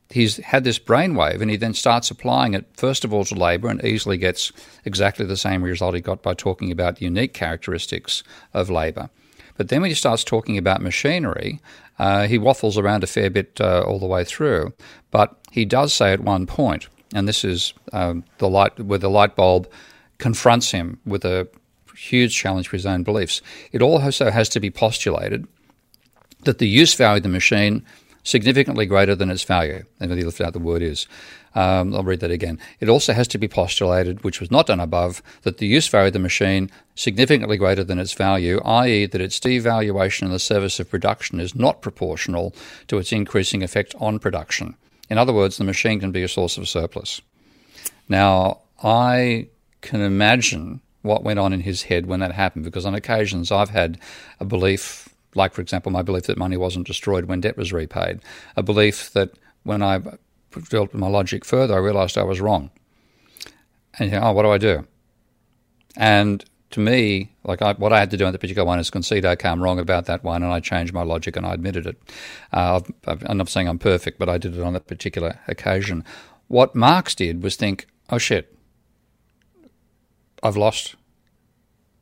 he's 0.09 0.37
had 0.37 0.63
this 0.63 0.79
brainwave 0.79 1.41
and 1.41 1.51
he 1.51 1.57
then 1.57 1.73
starts 1.73 2.09
applying 2.09 2.53
it 2.53 2.65
first 2.73 3.03
of 3.03 3.13
all 3.13 3.25
to 3.25 3.35
labour 3.35 3.67
and 3.67 3.83
easily 3.83 4.17
gets 4.17 4.51
exactly 4.85 5.25
the 5.25 5.37
same 5.37 5.63
result 5.63 5.95
he 5.95 6.01
got 6.01 6.21
by 6.21 6.33
talking 6.33 6.71
about 6.71 7.01
unique 7.01 7.33
characteristics 7.33 8.23
of 8.53 8.69
labour. 8.69 9.09
But 9.57 9.69
then 9.69 9.81
when 9.81 9.89
he 9.89 9.95
starts 9.95 10.23
talking 10.23 10.57
about 10.57 10.81
machinery, 10.81 11.59
uh, 11.99 12.27
he 12.27 12.37
waffles 12.37 12.77
around 12.77 13.03
a 13.03 13.07
fair 13.07 13.29
bit 13.29 13.59
uh, 13.59 13.81
all 13.81 13.99
the 13.99 14.05
way 14.05 14.23
through. 14.23 14.73
But 15.09 15.35
he 15.51 15.65
does 15.65 15.93
say 15.93 16.13
at 16.13 16.19
one 16.19 16.45
point, 16.45 16.87
and 17.13 17.27
this 17.27 17.43
is 17.43 17.73
um, 17.91 18.23
the 18.37 18.49
light 18.49 18.79
where 18.79 18.99
the 18.99 19.09
light 19.09 19.35
bulb 19.35 19.67
confronts 20.19 20.71
him 20.71 20.99
with 21.05 21.25
a 21.25 21.47
huge 21.95 22.35
challenge 22.35 22.67
for 22.67 22.75
his 22.75 22.85
own 22.85 23.01
beliefs. 23.03 23.41
It 23.71 23.81
also 23.81 24.29
has 24.29 24.49
to 24.49 24.59
be 24.59 24.69
postulated 24.69 25.47
that 26.43 26.59
the 26.59 26.67
use 26.67 26.93
value 26.93 27.17
of 27.17 27.23
the 27.23 27.29
machine 27.29 27.83
significantly 28.23 28.85
greater 28.85 29.15
than 29.15 29.29
its 29.29 29.43
value. 29.43 29.83
And 29.99 30.11
he 30.11 30.23
lifted 30.23 30.45
out 30.45 30.53
the 30.53 30.59
word 30.59 30.81
is. 30.81 31.07
Um, 31.55 31.95
I'll 31.95 32.03
read 32.03 32.19
that 32.19 32.29
again. 32.29 32.59
It 32.79 32.89
also 32.89 33.13
has 33.13 33.27
to 33.29 33.37
be 33.37 33.47
postulated, 33.47 34.23
which 34.23 34.39
was 34.39 34.51
not 34.51 34.67
done 34.67 34.79
above, 34.79 35.23
that 35.41 35.57
the 35.57 35.65
use 35.65 35.87
value 35.87 36.07
of 36.07 36.13
the 36.13 36.19
machine 36.19 36.69
significantly 36.93 37.57
greater 37.57 37.83
than 37.83 37.97
its 37.97 38.13
value, 38.13 38.59
i.e., 38.63 39.07
that 39.07 39.21
its 39.21 39.39
devaluation 39.39 40.23
in 40.23 40.31
the 40.31 40.39
service 40.39 40.79
of 40.79 40.89
production 40.89 41.39
is 41.39 41.55
not 41.55 41.81
proportional 41.81 42.53
to 42.87 42.99
its 42.99 43.11
increasing 43.11 43.63
effect 43.63 43.95
on 43.99 44.19
production. 44.19 44.75
In 45.09 45.17
other 45.17 45.33
words, 45.33 45.57
the 45.57 45.63
machine 45.63 45.99
can 45.99 46.11
be 46.11 46.21
a 46.21 46.27
source 46.27 46.57
of 46.57 46.67
surplus. 46.67 47.21
Now, 48.07 48.59
I 48.83 49.47
can 49.81 50.01
imagine 50.01 50.81
what 51.01 51.23
went 51.23 51.39
on 51.39 51.53
in 51.53 51.61
his 51.61 51.83
head 51.83 52.05
when 52.05 52.19
that 52.19 52.33
happened 52.33 52.65
because 52.65 52.85
on 52.85 52.93
occasions 52.93 53.51
I've 53.51 53.69
had 53.69 53.99
a 54.39 54.45
belief 54.45 55.06
like, 55.37 55.53
for 55.53 55.61
example, 55.61 55.91
my 55.91 56.01
belief 56.01 56.23
that 56.23 56.37
money 56.37 56.57
wasn't 56.57 56.87
destroyed 56.87 57.25
when 57.25 57.41
debt 57.41 57.57
was 57.57 57.71
repaid, 57.71 58.19
a 58.55 58.63
belief 58.63 59.11
that 59.13 59.31
when 59.63 59.81
I 59.81 60.01
developed 60.51 60.93
my 60.93 61.07
logic 61.07 61.45
further, 61.45 61.75
I 61.75 61.77
realized 61.77 62.17
I 62.17 62.23
was 62.23 62.41
wrong. 62.41 62.71
And 63.99 64.11
you 64.11 64.17
oh, 64.17 64.31
what 64.33 64.43
do 64.43 64.51
I 64.51 64.57
do? 64.57 64.85
And 65.95 66.43
to 66.71 66.79
me, 66.79 67.31
like 67.43 67.61
I, 67.61 67.73
what 67.73 67.93
I 67.93 67.99
had 67.99 68.11
to 68.11 68.17
do 68.17 68.25
on 68.25 68.33
the 68.33 68.39
particular 68.39 68.65
one 68.65 68.79
is 68.79 68.89
concede, 68.89 69.25
I'm 69.25 69.63
wrong 69.63 69.79
about 69.79 70.05
that 70.05 70.23
one, 70.23 70.43
and 70.43 70.51
I 70.51 70.59
changed 70.59 70.93
my 70.93 71.03
logic 71.03 71.35
and 71.35 71.45
I 71.45 71.53
admitted 71.53 71.87
it. 71.87 71.97
Uh, 72.51 72.81
I'm 73.05 73.37
not 73.37 73.49
saying 73.49 73.67
I'm 73.67 73.79
perfect, 73.79 74.19
but 74.19 74.29
I 74.29 74.37
did 74.37 74.57
it 74.57 74.61
on 74.61 74.73
that 74.73 74.87
particular 74.87 75.39
occasion. 75.47 76.03
What 76.47 76.75
Marx 76.75 77.15
did 77.15 77.41
was 77.41 77.55
think, 77.55 77.87
oh 78.09 78.17
shit, 78.17 78.55
I've 80.43 80.57
lost, 80.57 80.95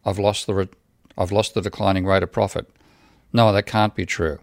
I've 0.03 0.19
lost 0.19 0.47
the, 0.47 0.53
re- 0.53 0.69
I've 1.17 1.31
lost 1.31 1.53
the 1.53 1.61
declining 1.61 2.05
rate 2.05 2.23
of 2.23 2.31
profit. 2.31 2.67
No, 3.35 3.51
that 3.51 3.65
can't 3.65 3.93
be 3.93 4.05
true. 4.05 4.39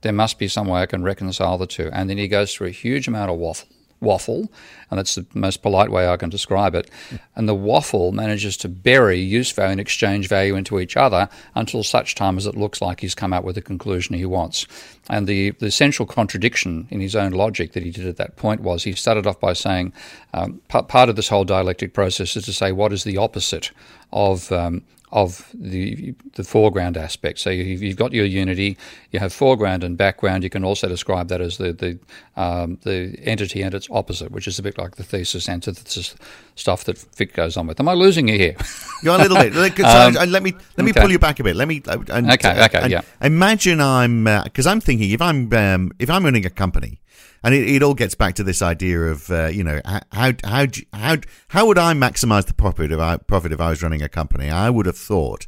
There 0.00 0.14
must 0.14 0.38
be 0.38 0.48
some 0.48 0.66
way 0.66 0.80
I 0.80 0.86
can 0.86 1.02
reconcile 1.02 1.58
the 1.58 1.66
two. 1.66 1.90
And 1.92 2.08
then 2.08 2.16
he 2.16 2.26
goes 2.26 2.54
through 2.54 2.68
a 2.68 2.70
huge 2.70 3.06
amount 3.06 3.30
of 3.30 3.36
waffle, 3.36 3.68
waffle, 4.00 4.50
and 4.90 4.96
that's 4.96 5.16
the 5.16 5.26
most 5.34 5.60
polite 5.60 5.90
way 5.90 6.08
I 6.08 6.16
can 6.16 6.30
describe 6.30 6.74
it. 6.74 6.90
And 7.36 7.46
the 7.46 7.54
waffle 7.54 8.12
manages 8.12 8.56
to 8.56 8.68
bury 8.70 9.18
use 9.18 9.52
value 9.52 9.72
and 9.72 9.80
exchange 9.80 10.26
value 10.26 10.56
into 10.56 10.80
each 10.80 10.96
other 10.96 11.28
until 11.54 11.82
such 11.82 12.14
time 12.14 12.38
as 12.38 12.46
it 12.46 12.56
looks 12.56 12.80
like 12.80 13.00
he's 13.00 13.14
come 13.14 13.34
up 13.34 13.44
with 13.44 13.56
the 13.56 13.60
conclusion 13.60 14.16
he 14.16 14.24
wants. 14.24 14.66
And 15.10 15.26
the, 15.26 15.50
the 15.50 15.66
essential 15.66 16.06
contradiction 16.06 16.88
in 16.88 17.02
his 17.02 17.14
own 17.14 17.32
logic 17.32 17.72
that 17.72 17.82
he 17.82 17.90
did 17.90 18.06
at 18.06 18.16
that 18.16 18.36
point 18.36 18.62
was 18.62 18.84
he 18.84 18.94
started 18.94 19.26
off 19.26 19.38
by 19.38 19.52
saying 19.52 19.92
um, 20.32 20.62
p- 20.68 20.80
part 20.80 21.10
of 21.10 21.16
this 21.16 21.28
whole 21.28 21.44
dialectic 21.44 21.92
process 21.92 22.36
is 22.36 22.46
to 22.46 22.54
say 22.54 22.72
what 22.72 22.94
is 22.94 23.04
the 23.04 23.18
opposite 23.18 23.70
of 24.14 24.50
um, 24.50 24.82
of 25.12 25.50
the 25.52 26.14
the 26.34 26.44
foreground 26.44 26.96
aspect. 26.96 27.38
So 27.40 27.50
you've, 27.50 27.82
you've, 27.82 27.96
got 27.96 28.12
your 28.12 28.24
unity, 28.24 28.76
you 29.10 29.18
have 29.18 29.32
foreground 29.32 29.82
and 29.82 29.96
background. 29.96 30.44
You 30.44 30.50
can 30.50 30.64
also 30.64 30.88
describe 30.88 31.28
that 31.28 31.40
as 31.40 31.58
the 31.58 31.72
the 31.72 31.98
um, 32.40 32.78
the 32.82 33.18
entity 33.24 33.62
and 33.62 33.74
its 33.74 33.88
opposite, 33.90 34.30
which 34.30 34.46
is 34.46 34.58
a 34.58 34.62
bit 34.62 34.78
like 34.78 34.96
the 34.96 35.02
thesis 35.02 35.48
antithesis 35.48 36.14
stuff 36.54 36.84
that 36.84 36.98
Fichte 36.98 37.34
goes 37.34 37.56
on 37.56 37.66
with. 37.66 37.80
Am 37.80 37.88
I 37.88 37.94
losing 37.94 38.28
you 38.28 38.38
here? 38.38 38.56
You're 39.02 39.16
a 39.16 39.18
little 39.18 39.36
bit. 39.36 39.80
um, 39.80 40.14
let 40.30 40.42
me 40.42 40.52
let 40.76 40.84
me 40.84 40.90
okay. 40.90 41.00
pull 41.00 41.10
you 41.10 41.18
back 41.18 41.40
a 41.40 41.44
bit. 41.44 41.56
Let 41.56 41.66
me. 41.66 41.82
Uh, 41.86 41.98
and, 42.08 42.30
okay. 42.32 42.64
Okay. 42.64 42.88
yeah. 42.88 43.02
Imagine 43.20 43.80
I'm 43.80 44.24
because 44.44 44.66
uh, 44.66 44.70
I'm 44.70 44.80
thinking 44.80 45.10
if 45.10 45.20
I'm 45.20 45.52
um, 45.52 45.92
if 45.98 46.08
I'm 46.08 46.24
running 46.24 46.46
a 46.46 46.50
company 46.50 47.00
and 47.42 47.54
it, 47.54 47.68
it 47.68 47.82
all 47.82 47.94
gets 47.94 48.14
back 48.14 48.34
to 48.34 48.44
this 48.44 48.62
idea 48.62 49.00
of 49.00 49.30
uh, 49.30 49.46
you 49.46 49.64
know 49.64 49.80
how 49.84 50.32
how 50.44 50.66
how 50.92 51.16
how 51.48 51.66
would 51.66 51.78
I 51.78 51.92
maximize 51.94 52.46
the 52.46 52.54
profit 52.54 52.92
if 52.92 52.98
I 52.98 53.16
profit 53.16 53.52
if 53.52 53.60
I 53.60 53.70
was 53.70 53.82
running 53.82 54.02
a 54.02 54.08
company? 54.08 54.50
I 54.50 54.70
would 54.70 54.86
have 54.86 54.98
thought. 54.98 55.46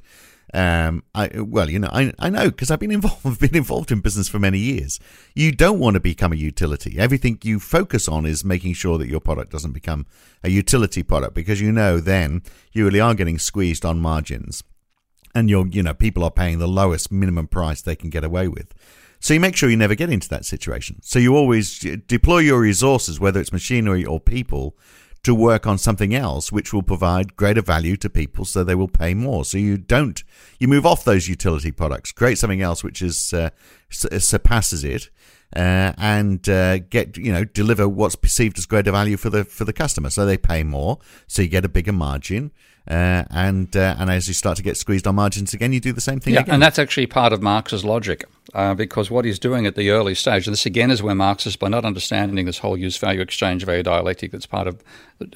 Um, 0.55 1.03
I 1.15 1.31
well, 1.41 1.71
you 1.71 1.79
know, 1.79 1.89
I 1.91 2.13
I 2.19 2.29
know 2.29 2.51
because 2.51 2.71
I've 2.71 2.81
been 2.81 2.91
involved, 3.01 3.41
been 3.41 3.57
involved 3.57 3.91
in 3.91 4.01
business 4.01 4.29
for 4.29 4.39
many 4.39 4.59
years. 4.59 5.01
You 5.35 5.53
don't 5.53 5.79
want 5.79 5.95
to 5.95 6.01
become 6.01 6.33
a 6.33 6.37
utility. 6.37 6.99
Everything 6.99 7.39
you 7.43 7.59
focus 7.59 8.07
on 8.09 8.27
is 8.27 8.45
making 8.45 8.75
sure 8.75 8.99
that 8.99 9.09
your 9.09 9.21
product 9.21 9.51
doesn't 9.51 9.73
become 9.73 10.07
a 10.45 10.51
utility 10.51 11.03
product 11.03 11.35
because 11.35 11.61
you 11.61 11.73
know 11.73 12.01
then 12.01 12.43
you 12.73 12.85
really 12.85 13.01
are 13.01 13.15
getting 13.15 13.39
squeezed 13.39 13.85
on 13.85 14.01
margins, 14.01 14.63
and 15.35 15.49
you're 15.49 15.67
you 15.69 15.83
know 15.83 15.95
people 15.95 16.23
are 16.23 16.31
paying 16.31 16.59
the 16.59 16.69
lowest 16.69 17.11
minimum 17.11 17.47
price 17.47 17.81
they 17.81 17.97
can 17.97 18.11
get 18.11 18.25
away 18.25 18.47
with. 18.47 18.75
So 19.23 19.35
you 19.35 19.41
make 19.41 19.55
sure 19.55 19.71
you 19.71 19.77
never 19.77 19.95
get 19.95 20.11
into 20.11 20.29
that 20.31 20.45
situation. 20.45 20.99
So 21.01 21.21
you 21.21 21.37
always 21.37 21.79
deploy 21.79 22.39
your 22.39 22.59
resources, 22.59 23.21
whether 23.21 23.41
it's 23.41 23.53
machinery 23.53 24.05
or 24.05 24.19
people, 24.19 24.77
to 25.23 25.33
work 25.33 25.65
on 25.65 25.79
something 25.79 26.13
else 26.13 26.51
which 26.51 26.73
will 26.73 26.83
provide 26.83 27.37
greater 27.37 27.63
value 27.63 27.97
to 27.99 28.11
people 28.11 28.45
so 28.45 28.65
they 28.65 28.75
will 28.75 28.89
pay 28.89 29.15
more. 29.15 29.45
So 29.45 29.59
you 29.59 29.79
don't, 29.79 30.25
you 30.59 30.67
move 30.67 30.85
off 30.85 31.05
those 31.05 31.29
utility 31.29 31.71
products, 31.71 32.11
create 32.11 32.37
something 32.37 32.63
else 32.63 32.83
which 32.83 33.01
is 33.01 33.33
uh, 33.33 33.51
surpasses 33.91 34.83
it. 34.83 35.09
Uh, 35.55 35.93
and 35.99 36.49
uh, 36.49 36.79
get 36.79 37.19
you 37.19 37.31
know 37.31 37.45
deliver 37.45 37.87
what's 37.87 38.17
perceived 38.17 38.57
as 38.57 38.65
greater 38.65 38.91
value 38.91 39.19
for 39.19 39.29
the 39.29 39.45
for 39.45 39.67
the 39.67 39.73
customer, 39.75 40.09
so 40.09 40.25
they 40.25 40.39
pay 40.39 40.63
more, 40.63 40.99
so 41.27 41.43
you 41.43 41.49
get 41.49 41.63
a 41.63 41.69
bigger 41.69 41.93
margin, 41.93 42.51
uh, 42.89 43.25
and 43.29 43.77
uh, 43.77 43.95
and 43.99 44.11
as 44.11 44.27
you 44.27 44.33
start 44.33 44.57
to 44.57 44.63
get 44.63 44.79
squeezed 44.79 45.07
on 45.07 45.15
margins 45.15 45.53
again, 45.53 45.75
you 45.75 45.79
do 45.79 45.93
the 45.93 46.01
same 46.01 46.21
thing 46.21 46.33
yeah, 46.33 46.41
again. 46.41 46.55
And 46.55 46.63
that's 46.63 46.79
actually 46.79 47.07
part 47.07 47.35
of 47.35 47.43
Marx's 47.43 47.85
logic, 47.85 48.25
uh, 48.55 48.75
because 48.75 49.11
what 49.11 49.25
he's 49.25 49.39
doing 49.39 49.67
at 49.67 49.77
the 49.77 49.91
early 49.91 50.15
stage, 50.15 50.47
and 50.47 50.53
this 50.53 50.67
again 50.67 50.91
is 50.91 51.03
where 51.03 51.15
Marxists, 51.15 51.57
by 51.57 51.69
not 51.69 51.85
understanding 51.85 52.45
this 52.45 52.59
whole 52.59 52.77
use 52.77 52.97
value 52.97 53.21
exchange 53.21 53.65
value 53.65 53.83
dialectic 53.83 54.33
that's 54.33 54.47
part 54.47 54.67
of, 54.67 54.83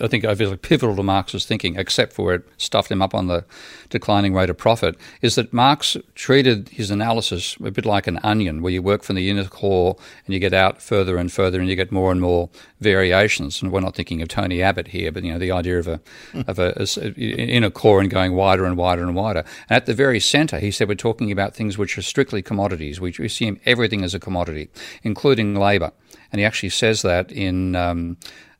I 0.00 0.08
think, 0.08 0.24
obviously 0.24 0.56
pivotal 0.56 0.96
to 0.96 1.02
Marx's 1.02 1.46
thinking, 1.46 1.76
except 1.76 2.12
for 2.12 2.24
where 2.26 2.34
it 2.36 2.48
stuffed 2.56 2.90
him 2.90 3.02
up 3.02 3.14
on 3.14 3.26
the 3.26 3.44
declining 3.88 4.34
rate 4.34 4.50
of 4.50 4.58
profit, 4.58 4.96
is 5.22 5.34
that 5.34 5.52
Marx 5.52 5.96
treated 6.14 6.68
his 6.70 6.90
analysis 6.90 7.56
a 7.64 7.70
bit 7.70 7.86
like 7.86 8.06
an 8.06 8.18
onion, 8.22 8.62
where 8.62 8.72
you 8.72 8.82
work 8.82 9.02
from 9.02 9.16
the 9.16 9.30
inner 9.30 9.44
core 9.44 9.96
and 10.26 10.34
you 10.34 10.40
get 10.40 10.52
out 10.52 10.82
further 10.82 11.16
and 11.16 11.32
further, 11.32 11.60
and 11.60 11.68
you 11.68 11.76
get 11.76 11.92
more 11.92 12.10
and 12.12 12.20
more 12.20 12.48
variations. 12.80 13.62
And 13.62 13.72
we're 13.72 13.80
not 13.80 13.94
thinking 13.94 14.22
of 14.22 14.28
Tony 14.28 14.62
Abbott 14.62 14.88
here, 14.88 15.12
but 15.12 15.24
you 15.24 15.32
know 15.32 15.38
the 15.38 15.52
idea 15.52 15.78
of 15.78 15.88
a 15.88 16.00
of 16.46 16.58
a, 16.58 16.74
a 16.78 17.20
in 17.20 17.64
a 17.64 17.70
core 17.70 18.00
and 18.00 18.10
going 18.10 18.34
wider 18.34 18.64
and 18.64 18.76
wider 18.76 19.02
and 19.02 19.14
wider. 19.14 19.44
And 19.68 19.76
at 19.76 19.86
the 19.86 19.94
very 19.94 20.20
center, 20.20 20.58
he 20.58 20.70
said, 20.70 20.88
we're 20.88 20.94
talking 20.94 21.32
about 21.32 21.54
things 21.54 21.78
which 21.78 21.96
are 21.98 22.02
strictly 22.02 22.42
commodities. 22.42 23.00
We 23.00 23.10
assume 23.10 23.60
everything 23.64 24.04
is 24.04 24.14
a 24.14 24.20
commodity, 24.20 24.68
including 25.02 25.54
labor. 25.54 25.92
And 26.32 26.40
he 26.40 26.44
actually 26.44 26.70
says 26.70 27.02
that 27.02 27.32
in. 27.32 27.76
Um, 27.76 28.16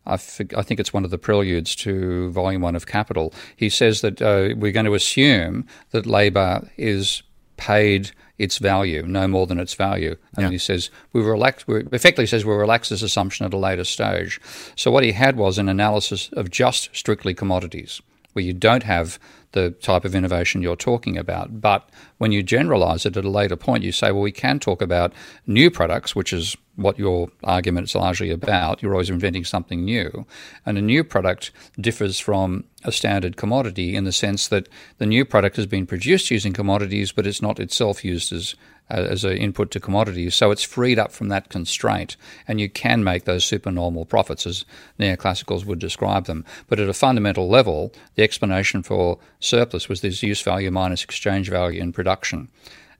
I, 0.06 0.16
think 0.16 0.80
it's 0.80 0.92
one 0.92 1.04
of 1.04 1.10
the 1.10 1.18
preludes 1.18 1.74
to 1.76 2.30
Volume 2.30 2.62
1 2.62 2.76
of 2.76 2.86
Capital. 2.86 3.32
He 3.56 3.68
says 3.68 4.00
that 4.02 4.22
uh, 4.22 4.54
we're 4.56 4.72
going 4.72 4.86
to 4.86 4.94
assume 4.94 5.66
that 5.90 6.06
labour 6.06 6.70
is 6.76 7.22
paid 7.56 8.12
its 8.38 8.58
value, 8.58 9.02
no 9.02 9.26
more 9.26 9.46
than 9.46 9.58
its 9.58 9.74
value. 9.74 10.16
And 10.36 10.44
yeah. 10.44 10.50
he 10.50 10.58
says 10.58 10.90
we 11.12 11.22
relax. 11.22 11.66
We 11.66 11.84
effectively 11.92 12.26
says 12.26 12.44
we'll 12.44 12.56
relax 12.56 12.90
this 12.90 13.02
assumption 13.02 13.46
at 13.46 13.54
a 13.54 13.58
later 13.58 13.84
stage. 13.84 14.40
So 14.76 14.90
what 14.90 15.04
he 15.04 15.12
had 15.12 15.36
was 15.36 15.58
an 15.58 15.68
analysis 15.68 16.30
of 16.34 16.50
just 16.50 16.94
strictly 16.94 17.34
commodities 17.34 18.00
where 18.34 18.44
you 18.44 18.52
don't 18.52 18.82
have 18.82 19.18
the 19.52 19.70
type 19.70 20.04
of 20.04 20.14
innovation 20.14 20.62
you're 20.62 20.76
talking 20.76 21.16
about. 21.16 21.60
But 21.60 21.88
when 22.18 22.32
you 22.32 22.42
generalize 22.42 23.06
it 23.06 23.16
at 23.16 23.24
a 23.24 23.30
later 23.30 23.56
point, 23.56 23.84
you 23.84 23.92
say, 23.92 24.10
well, 24.12 24.22
we 24.22 24.32
can 24.32 24.58
talk 24.58 24.82
about 24.82 25.12
new 25.46 25.70
products, 25.70 26.14
which 26.14 26.32
is 26.32 26.56
what 26.76 26.98
your 26.98 27.28
argument 27.42 27.88
is 27.88 27.94
largely 27.94 28.30
about. 28.30 28.82
You're 28.82 28.92
always 28.92 29.10
inventing 29.10 29.44
something 29.44 29.84
new. 29.84 30.26
And 30.64 30.76
a 30.76 30.82
new 30.82 31.02
product 31.02 31.50
differs 31.80 32.18
from 32.20 32.64
a 32.84 32.92
standard 32.92 33.36
commodity 33.36 33.96
in 33.96 34.04
the 34.04 34.12
sense 34.12 34.48
that 34.48 34.68
the 34.98 35.06
new 35.06 35.24
product 35.24 35.56
has 35.56 35.66
been 35.66 35.86
produced 35.86 36.30
using 36.30 36.52
commodities, 36.52 37.12
but 37.12 37.26
it's 37.26 37.42
not 37.42 37.58
itself 37.58 38.04
used 38.04 38.32
as 38.32 38.54
as 38.88 39.24
an 39.24 39.36
input 39.36 39.70
to 39.72 39.80
commodities. 39.80 40.34
So 40.34 40.50
it's 40.50 40.62
freed 40.62 40.98
up 40.98 41.12
from 41.12 41.28
that 41.28 41.48
constraint, 41.48 42.16
and 42.46 42.60
you 42.60 42.68
can 42.68 43.02
make 43.02 43.24
those 43.24 43.44
supernormal 43.44 44.04
profits, 44.04 44.46
as 44.46 44.64
neoclassicals 44.98 45.64
would 45.64 45.78
describe 45.78 46.26
them. 46.26 46.44
But 46.68 46.80
at 46.80 46.88
a 46.88 46.94
fundamental 46.94 47.48
level, 47.48 47.92
the 48.14 48.22
explanation 48.22 48.82
for 48.82 49.18
surplus 49.40 49.88
was 49.88 50.00
this 50.00 50.22
use 50.22 50.40
value 50.42 50.70
minus 50.70 51.04
exchange 51.04 51.48
value 51.48 51.80
in 51.80 51.92
production. 51.92 52.48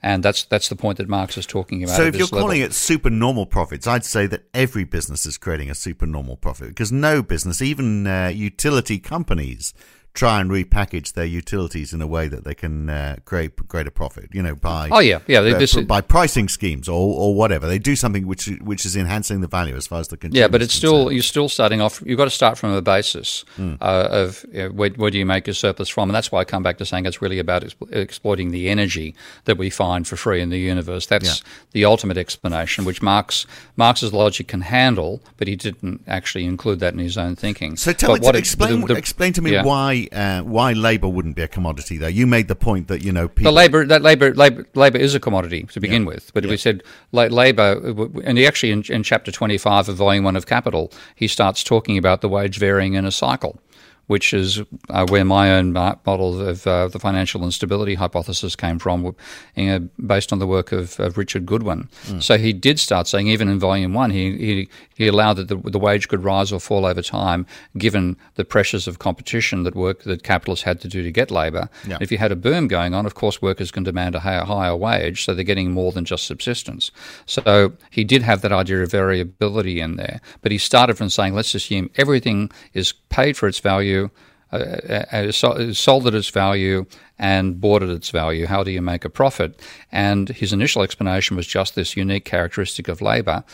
And 0.03 0.23
that's 0.23 0.45
that's 0.45 0.69
the 0.69 0.77
point 0.77 0.99
that 0.99 1.09
Marx 1.09 1.39
is 1.39 1.47
talking 1.47 1.83
about. 1.83 1.97
So, 1.97 2.05
if 2.05 2.15
you're 2.15 2.27
level. 2.27 2.41
calling 2.41 2.61
it 2.61 2.75
supernormal 2.75 3.47
profits, 3.47 3.87
I'd 3.87 4.05
say 4.05 4.27
that 4.27 4.45
every 4.53 4.85
business 4.85 5.25
is 5.25 5.39
creating 5.39 5.71
a 5.71 5.75
supernormal 5.75 6.37
profit 6.37 6.69
because 6.69 6.93
no 6.93 7.23
business, 7.23 7.63
even 7.63 8.07
uh, 8.07 8.29
utility 8.29 8.99
companies, 8.99 9.73
try 10.17 10.41
and 10.41 10.51
repackage 10.51 11.13
their 11.13 11.27
utilities 11.27 11.93
in 11.93 12.01
a 12.01 12.07
way 12.07 12.27
that 12.27 12.45
they 12.45 12.55
can 12.55 12.89
uh, 12.89 13.17
create 13.25 13.69
greater 13.69 13.91
profit. 13.91 14.31
You 14.33 14.43
know, 14.43 14.57
by 14.57 14.89
oh 14.91 14.99
yeah, 14.99 15.21
yeah, 15.27 15.41
uh, 15.41 15.59
this, 15.59 15.77
by 15.77 16.01
pricing 16.01 16.49
schemes 16.49 16.89
or, 16.89 17.15
or 17.15 17.35
whatever. 17.35 17.69
They 17.69 17.79
do 17.79 17.95
something 17.95 18.27
which 18.27 18.47
which 18.63 18.85
is 18.85 18.97
enhancing 18.97 19.43
the 19.43 19.47
value 19.47 19.77
as 19.77 19.87
far 19.87 20.01
as 20.01 20.09
the 20.09 20.17
consumer. 20.17 20.41
Yeah, 20.41 20.49
but 20.49 20.63
it's 20.63 20.75
still 20.75 21.13
you're 21.13 21.23
still 21.23 21.49
starting 21.49 21.81
off. 21.81 22.03
You've 22.05 22.19
got 22.19 22.25
to 22.25 22.31
start 22.31 22.59
from 22.59 22.73
a 22.73 22.83
basis 22.83 23.45
mm. 23.57 23.77
uh, 23.81 24.09
of 24.11 24.45
you 24.51 24.65
know, 24.65 24.71
where, 24.71 24.91
where, 24.91 25.11
do 25.11 25.19
you 25.19 25.27
make 25.27 25.47
your 25.47 25.55
surplus 25.55 25.89
from, 25.89 26.09
and 26.09 26.15
that's 26.15 26.33
why 26.33 26.41
I 26.41 26.45
come 26.45 26.63
back 26.63 26.79
to 26.79 26.87
saying 26.87 27.07
it's 27.07 27.23
really 27.23 27.39
about 27.39 27.75
exploiting 27.91 28.51
the 28.51 28.69
energy 28.69 29.15
that 29.45 29.59
we 29.59 29.71
find 29.71 30.09
for 30.09 30.17
free 30.17 30.41
in 30.41 30.49
the 30.49 30.59
universe. 30.59 31.07
That's 31.07 31.41
yeah. 31.41 31.49
the 31.73 31.85
ultimate 31.85 32.17
explanation, 32.17 32.85
which 32.85 33.03
Marx 33.03 33.47
Marx's 33.77 34.13
logic 34.13 34.49
can 34.49 34.63
handle, 34.63 35.21
but 35.37 35.47
he 35.47 35.57
didn't 35.57 36.03
actually 36.07 36.47
include 36.47 36.81
that 36.81 36.95
in 36.95 36.99
his 36.99 37.19
own 37.19 37.37
thinking. 37.37 37.77
So 37.77 37.93
tell 37.93 38.11
but 38.11 38.21
me, 38.23 38.27
what 38.27 38.37
explain 38.37 38.81
the, 38.81 38.87
the, 38.87 38.97
explain 38.97 39.33
to 39.35 39.43
me 39.43 39.53
yeah. 39.53 39.63
why 39.63 40.06
uh, 40.13 40.43
why 40.43 40.73
labour 40.73 41.09
wouldn't 41.09 41.37
be 41.37 41.43
a 41.43 41.49
commodity 41.49 41.99
though. 41.99 42.07
You 42.07 42.27
made 42.27 42.49
the 42.49 42.57
point 42.57 42.89
that 42.89 43.05
you 43.05 43.13
know 43.13 43.29
people... 43.29 43.51
the 43.51 43.57
labour 43.57 43.85
that 43.87 44.03
labour 44.03 44.33
labour 44.35 44.99
is 44.99 45.15
a 45.15 45.21
commodity 45.21 45.65
to 45.73 45.81
begin 45.81 46.03
yeah. 46.03 46.09
with, 46.09 46.33
but 46.35 46.45
yeah. 46.45 46.51
we 46.51 46.57
said 46.57 46.83
labour, 47.13 48.21
and 48.25 48.39
he 48.39 48.47
actually 48.47 48.73
in, 48.73 48.83
in 48.89 49.03
chapter 49.03 49.31
twenty 49.31 49.59
five 49.59 49.89
of 49.89 49.97
volume 49.97 50.25
one 50.25 50.37
of 50.37 50.47
Capital, 50.47 50.93
he 51.15 51.29
starts 51.29 51.63
talking 51.63 51.99
about 51.99 52.21
the 52.21 52.29
wage 52.29 52.59
varying 52.59 52.95
in 52.95 53.05
a 53.05 53.13
cycle 53.13 53.61
which 54.07 54.33
is 54.33 54.63
uh, 54.89 55.07
where 55.09 55.25
my 55.25 55.53
own 55.53 55.73
model 55.73 56.41
of 56.41 56.67
uh, 56.67 56.89
the 56.89 56.99
financial 56.99 57.45
instability 57.45 57.95
hypothesis 57.95 58.55
came 58.55 58.79
from, 58.79 59.15
uh, 59.57 59.79
based 60.05 60.33
on 60.33 60.39
the 60.39 60.47
work 60.47 60.73
of, 60.73 60.99
of 61.01 61.19
Richard 61.19 61.45
Goodwin. 61.45 61.89
Mm. 62.07 62.23
So 62.23 62.39
he 62.39 62.53
did 62.53 62.79
start 62.79 63.09
saying, 63.09 63.27
even 63.29 63.49
in 63.49 63.59
volume 63.59 63.95
one, 63.95 64.11
he, 64.11 64.37
he, 64.37 64.69
he 64.95 65.07
allowed 65.09 65.35
that 65.35 65.49
the, 65.49 65.57
the, 65.57 65.79
wage 65.79 66.09
could 66.09 66.25
rise 66.25 66.53
or 66.53 66.61
fall 66.61 66.87
over 66.87 67.03
time, 67.03 67.47
given 67.77 68.17
the 68.35 68.45
pressures 68.45 68.89
of 68.89 68.99
competition 68.99 69.65
that 69.65 69.75
work 69.75 70.05
that 70.05 70.23
capitalists 70.23 70.65
had 70.65 70.81
to 70.81 70.89
do 70.89 71.03
to 71.03 71.11
get 71.11 71.31
labour. 71.31 71.69
Yeah. 71.87 71.99
If 72.01 72.11
you 72.11 72.19
had 72.19 72.33
a 72.33 72.37
boom 72.37 72.69
going 72.69 72.95
on, 72.95 73.07
of 73.07 73.15
course, 73.15 73.43
workers 73.43 73.71
can 73.71 73.83
demand 73.83 74.15
a 74.15 74.21
higher, 74.21 74.45
higher 74.45 74.75
wage, 74.75 75.25
so 75.25 75.35
they're 75.35 75.45
getting 75.45 75.73
more 75.73 75.93
than 75.93 76.05
just 76.05 76.27
subsistence. 76.27 76.91
So 77.27 77.73
he 77.91 78.05
did 78.05 78.23
have 78.23 78.41
that 78.43 78.53
idea 78.53 78.83
of 78.83 78.91
variability 78.91 79.81
in 79.81 79.97
there, 79.97 80.21
but 80.43 80.53
he 80.53 80.59
started 80.59 80.97
from 80.97 81.11
saying, 81.11 81.35
let's 81.35 81.55
assume 81.55 81.91
everything 81.97 82.51
is 82.73 82.93
paid 83.11 83.37
for 83.37 83.49
its 83.49 83.59
value 83.59 83.96
value, 83.97 84.11
uh, 84.53 84.57
uh, 84.57 85.17
uh 85.17 85.73
sold 85.73 86.07
at 86.07 86.15
its 86.15 86.31
value, 86.31 86.87
and 87.19 87.61
bought 87.61 87.83
at 87.83 87.89
its 87.89 88.11
value. 88.11 88.47
How 88.47 88.63
do 88.63 88.71
you 88.71 88.83
make 88.83 89.05
a 89.05 89.11
profit? 89.11 89.61
And 89.93 90.29
his 90.29 90.53
initial 90.53 90.83
explanation 90.83 91.37
was 91.37 91.47
just 91.47 91.75
this 91.75 91.97
unique 91.97 92.25
characteristic 92.25 92.89
of 92.89 93.01
labour. 93.01 93.45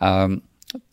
Um, 0.00 0.42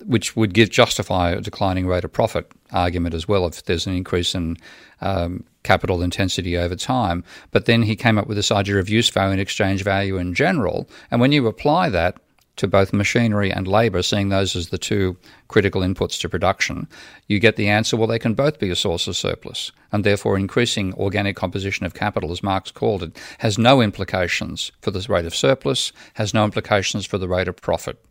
which 0.06 0.36
would 0.36 0.54
give 0.54 0.70
justify 0.70 1.32
a 1.32 1.42
declining 1.42 1.88
rate 1.88 2.04
of 2.04 2.12
profit 2.12 2.52
argument 2.74 3.16
as 3.16 3.30
well 3.30 3.48
if 3.48 3.64
there's 3.64 3.88
an 3.88 3.96
increase 3.96 4.36
in 4.36 4.58
um, 5.00 5.46
capital 5.64 6.02
intensity 6.02 6.58
over 6.58 6.76
time. 6.76 7.24
But 7.52 7.66
then 7.66 7.84
he 7.84 7.96
came 7.96 8.18
up 8.18 8.28
with 8.28 8.36
this 8.36 8.52
idea 8.52 8.78
of 8.80 8.90
use 8.90 9.10
value 9.10 9.32
and 9.32 9.40
exchange 9.40 9.84
value 9.84 10.18
in 10.18 10.34
general. 10.34 10.90
And 11.10 11.22
when 11.22 11.32
you 11.32 11.48
apply 11.48 11.90
that 11.90 12.18
to 12.60 12.68
both 12.68 12.94
machinery 12.94 13.52
and 13.52 13.68
labour, 13.68 14.04
seeing 14.04 14.30
those 14.30 14.56
as 14.56 14.70
the 14.70 14.78
two 14.78 15.18
critical 15.48 15.82
inputs 15.82 16.20
to 16.20 16.30
production, 16.30 16.88
you 17.28 17.40
get 17.40 17.56
the 17.56 17.70
answer 17.70 17.98
well, 17.98 18.08
they 18.08 18.20
can 18.20 18.34
both 18.34 18.60
be 18.60 18.70
a 18.70 18.76
source 18.76 19.08
of 19.08 19.16
surplus. 19.16 19.72
And 19.92 20.04
therefore, 20.04 20.38
increasing 20.38 20.94
organic 20.96 21.36
composition 21.36 21.86
of 21.86 21.94
capital, 21.94 22.32
as 22.32 22.44
Marx 22.44 22.70
called 22.70 23.02
it, 23.02 23.18
has 23.40 23.58
no 23.58 23.82
implications 23.82 24.72
for 24.82 24.92
the 24.92 25.06
rate 25.10 25.26
of 25.26 25.36
surplus, 25.36 25.92
has 26.14 26.34
no 26.34 26.44
implications 26.44 27.06
for 27.06 27.18
the 27.18 27.28
rate 27.28 27.48
of 27.48 27.56
profit. 27.56 28.04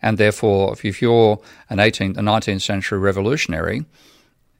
And 0.00 0.18
therefore, 0.18 0.74
if 0.82 1.02
you're 1.02 1.40
an 1.68 1.78
18th, 1.78 2.16
a 2.16 2.22
19th 2.22 2.62
century 2.62 2.98
revolutionary, 2.98 3.84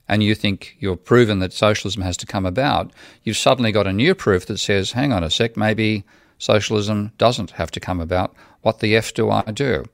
and 0.09 0.23
you 0.23 0.35
think 0.35 0.77
you're 0.79 0.97
proven 0.97 1.39
that 1.39 1.53
socialism 1.53 2.03
has 2.03 2.17
to 2.19 2.27
come 2.27 2.47
about, 2.47 2.93
you've 3.23 3.37
suddenly 3.37 3.73
got 3.73 3.87
a 3.87 3.93
new 3.93 4.15
proof 4.15 4.47
that 4.47 4.59
says, 4.59 4.93
hang 4.93 5.13
on 5.13 5.25
a 5.25 5.31
sec, 5.31 5.57
maybe 5.57 6.05
socialism 6.39 7.13
doesn't 7.19 7.53
have 7.53 7.71
to 7.73 7.81
come 7.81 8.01
about. 8.01 8.35
What 8.67 8.81
the 8.81 8.97
F 8.97 9.15
do 9.15 9.31
I 9.31 9.43
do? 9.53 9.85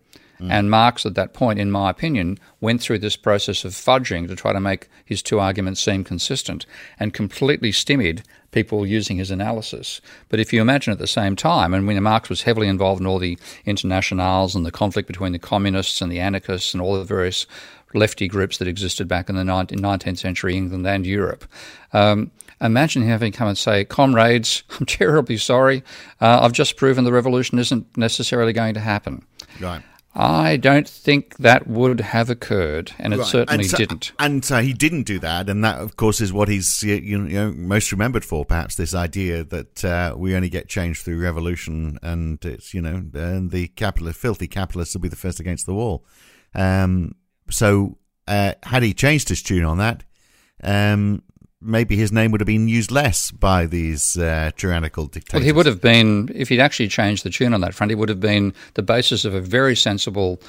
Mm. 0.41 0.51
And 0.51 0.71
Marx, 0.71 1.05
at 1.05 1.15
that 1.15 1.35
point, 1.35 1.59
in 1.59 1.71
my 1.71 1.91
opinion, 1.91 2.39
went 2.63 2.81
through 2.81 3.01
this 3.01 3.17
process 3.17 3.67
of 3.67 3.73
fudging 3.73 4.29
to 4.29 4.35
try 4.35 4.55
to 4.55 4.61
make 4.61 4.89
his 5.05 5.23
two 5.23 5.39
arguments 5.39 5.83
seem 5.83 6.05
consistent 6.05 6.65
and 6.99 7.13
completely 7.13 7.71
stymied 7.71 8.23
people 8.51 8.87
using 8.87 9.19
his 9.19 9.31
analysis. 9.31 10.01
But 10.31 10.41
if 10.41 10.55
you 10.55 10.63
imagine 10.63 10.91
at 10.91 10.99
the 10.99 11.07
same 11.07 11.37
time, 11.37 11.75
and 11.75 11.87
when 11.87 12.03
Marx 12.03 12.31
was 12.31 12.45
heavily 12.45 12.67
involved 12.67 13.03
in 13.03 13.07
all 13.07 13.19
the 13.19 13.39
internationals 13.67 14.55
and 14.55 14.65
the 14.65 14.71
conflict 14.71 15.07
between 15.07 15.33
the 15.33 15.39
communists 15.39 16.01
and 16.01 16.11
the 16.11 16.21
anarchists 16.21 16.73
and 16.73 16.81
all 16.81 16.97
the 16.97 17.05
various 17.05 17.47
lefty 17.93 18.27
groups 18.27 18.57
that 18.57 18.69
existed 18.69 19.07
back 19.07 19.29
in 19.29 19.37
the 19.37 19.43
19th 19.43 20.17
century 20.17 20.57
England 20.57 20.87
and 20.87 21.05
Europe. 21.05 21.45
Um, 21.93 22.31
Imagine 22.63 23.03
having 23.03 23.33
come 23.33 23.49
and 23.49 23.59
say, 23.59 23.85
Comrades, 23.85 24.63
I'm 24.81 24.87
terribly 24.87 25.37
sorry. 25.37 25.83
Uh, 26.21 26.41
I've 26.43 26.53
just 26.53 26.77
proven 26.77 27.05
the 27.05 27.13
revolution 27.13 27.59
isn't 27.59 27.97
necessarily 27.97 28.53
going 28.53 28.75
to 28.75 28.81
happen. 28.81 29.27
Right. 29.61 29.83
I 30.15 30.59
don't 30.59 30.87
think 30.87 31.39
that 31.39 31.67
would 31.67 32.01
have 32.01 32.29
occurred, 32.29 32.93
and 32.99 33.15
it 33.15 33.19
right. 33.19 33.27
certainly 33.27 33.65
and 33.65 33.71
so, 33.71 33.79
didn't. 33.79 34.13
And 34.19 34.53
uh, 34.53 34.61
he 34.61 34.75
didn't 34.75 35.05
do 35.05 35.19
that, 35.21 35.49
and 35.49 35.65
that, 35.65 35.79
of 35.79 35.97
course, 35.97 36.21
is 36.21 36.31
what 36.31 36.49
he's 36.49 36.83
you 36.83 37.19
know 37.19 37.51
most 37.53 37.93
remembered 37.93 38.25
for. 38.25 38.45
Perhaps 38.45 38.75
this 38.75 38.95
idea 38.95 39.43
that 39.45 39.83
uh, 39.83 40.15
we 40.15 40.37
only 40.37 40.51
get 40.51 40.69
change 40.69 41.01
through 41.01 41.19
revolution, 41.19 41.99
and 42.03 42.45
it's 42.45 42.75
you 42.75 42.83
know, 42.83 43.03
and 43.15 43.51
the 43.51 43.69
capitalist, 43.69 44.21
filthy 44.21 44.49
capitalists 44.49 44.95
will 44.95 45.01
be 45.01 45.09
the 45.09 45.17
first 45.17 45.41
against 45.41 45.65
the 45.65 45.75
wall. 45.75 46.05
Um, 46.55 47.15
so, 47.49 47.97
uh, 48.29 48.53
had 48.65 48.83
he 48.83 48.93
changed 48.93 49.31
his 49.31 49.43
tune 49.43 49.65
on 49.65 49.79
that, 49.79 50.05
um, 50.63 51.23
maybe 51.63 51.97
his 51.97 52.13
name 52.13 52.31
would 52.33 52.41
have 52.41 52.47
been 52.47 52.69
used 52.69 52.91
less 52.91 53.31
by 53.31 53.67
these 53.67 54.17
uh, 54.19 54.51
tyrannical 54.57 55.07
dictators. 55.07 55.41
Well, 55.41 55.45
he 55.45 55.53
would 55.53 55.67
have 55.67 55.81
been, 55.81 56.31
if 56.35 56.49
he'd 56.49 56.61
actually 56.61 56.89
changed 56.89 57.25
the 57.25 57.31
tune 57.31 57.55
on 57.55 57.61
that 57.61 57.75
front, 57.75 57.91
he 57.91 57.95
would 57.95 58.09
have 58.09 58.21
been 58.21 58.55
the 58.75 58.83
basis 58.83 59.25
of 59.25 59.35
a 59.35 59.41
very 59.41 59.77
sensible 59.77 60.41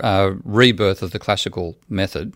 uh, 0.00 0.32
rebirth 0.44 1.02
of 1.02 1.10
the 1.10 1.18
classical 1.18 1.76
method. 1.88 2.34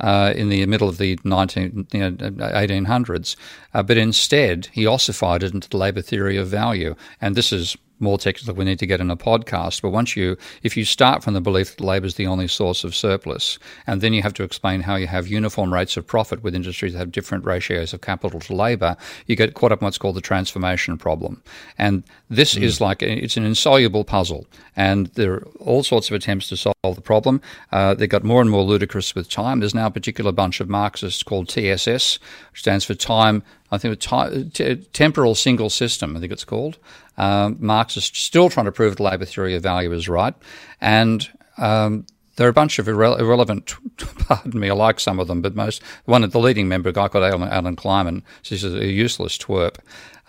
Uh, 0.00 0.32
in 0.34 0.48
the 0.48 0.66
middle 0.66 0.88
of 0.88 0.98
the 0.98 1.16
19, 1.22 1.86
you 1.92 2.00
know, 2.00 2.10
1800s, 2.10 3.36
uh, 3.74 3.80
but 3.80 3.96
instead 3.96 4.66
he 4.72 4.88
ossified 4.88 5.44
it 5.44 5.54
into 5.54 5.68
the 5.68 5.76
labour 5.76 6.02
theory 6.02 6.36
of 6.36 6.48
value. 6.48 6.96
And 7.20 7.36
this 7.36 7.52
is 7.52 7.76
more 8.00 8.18
technical 8.18 8.54
we 8.54 8.64
need 8.64 8.78
to 8.78 8.86
get 8.86 9.00
in 9.00 9.10
a 9.10 9.16
podcast. 9.16 9.82
But 9.82 9.90
once 9.90 10.16
you, 10.16 10.36
if 10.62 10.76
you 10.76 10.84
start 10.84 11.22
from 11.22 11.34
the 11.34 11.40
belief 11.40 11.76
that 11.76 11.84
labour 11.84 12.06
is 12.06 12.16
the 12.16 12.26
only 12.26 12.48
source 12.48 12.84
of 12.84 12.94
surplus, 12.94 13.58
and 13.86 14.00
then 14.00 14.12
you 14.12 14.22
have 14.22 14.34
to 14.34 14.42
explain 14.42 14.80
how 14.80 14.96
you 14.96 15.06
have 15.06 15.26
uniform 15.26 15.72
rates 15.72 15.96
of 15.96 16.06
profit 16.06 16.42
with 16.42 16.54
industries 16.54 16.92
that 16.92 16.98
have 16.98 17.12
different 17.12 17.44
ratios 17.44 17.92
of 17.92 18.00
capital 18.00 18.40
to 18.40 18.54
labour, 18.54 18.96
you 19.26 19.36
get 19.36 19.54
caught 19.54 19.72
up 19.72 19.80
in 19.80 19.84
what's 19.84 19.98
called 19.98 20.16
the 20.16 20.20
transformation 20.20 20.98
problem. 20.98 21.42
And 21.78 22.02
this 22.30 22.54
mm. 22.54 22.62
is 22.62 22.80
like 22.80 23.02
it's 23.02 23.36
an 23.36 23.44
insoluble 23.44 24.04
puzzle, 24.04 24.46
and 24.76 25.06
there 25.08 25.34
are 25.34 25.48
all 25.60 25.82
sorts 25.82 26.10
of 26.10 26.14
attempts 26.14 26.48
to 26.48 26.56
solve 26.56 26.74
the 26.82 27.00
problem. 27.00 27.40
Uh, 27.72 27.94
they 27.94 28.06
got 28.06 28.24
more 28.24 28.40
and 28.40 28.50
more 28.50 28.62
ludicrous 28.62 29.14
with 29.14 29.30
time. 29.30 29.60
There's 29.60 29.74
now 29.74 29.86
a 29.86 29.90
particular 29.90 30.32
bunch 30.32 30.60
of 30.60 30.68
Marxists 30.68 31.22
called 31.22 31.48
TSS, 31.48 32.18
which 32.50 32.60
stands 32.60 32.84
for 32.84 32.94
time 32.94 33.42
I 33.74 33.78
think 33.78 33.98
t- 33.98 34.50
t- 34.52 34.76
temporal 34.92 35.34
single 35.34 35.68
system, 35.68 36.16
I 36.16 36.20
think 36.20 36.32
it's 36.32 36.44
called. 36.44 36.78
Um, 37.16 37.56
Marx 37.60 37.96
is 37.96 38.04
still 38.04 38.50
trying 38.50 38.66
to 38.66 38.72
prove 38.72 38.96
the 38.96 39.02
labour 39.02 39.24
theory 39.24 39.54
of 39.54 39.62
value 39.62 39.92
is 39.92 40.08
right. 40.08 40.34
And 40.80 41.28
um, 41.58 42.06
there 42.36 42.46
are 42.46 42.50
a 42.50 42.54
bunch 42.54 42.78
of 42.78 42.86
irre- 42.86 43.18
irrelevant, 43.18 43.74
pardon 43.98 44.58
me, 44.58 44.70
I 44.70 44.74
like 44.74 44.98
some 44.98 45.20
of 45.20 45.28
them, 45.28 45.40
but 45.40 45.54
most, 45.54 45.82
one 46.04 46.24
of 46.24 46.32
the 46.32 46.40
leading 46.40 46.68
member, 46.68 46.88
a 46.88 46.92
guy 46.92 47.08
called 47.08 47.24
Alan, 47.24 47.48
Alan 47.48 47.76
Kliman, 47.76 48.22
he's 48.42 48.64
a 48.64 48.86
useless 48.86 49.38
twerp, 49.38 49.76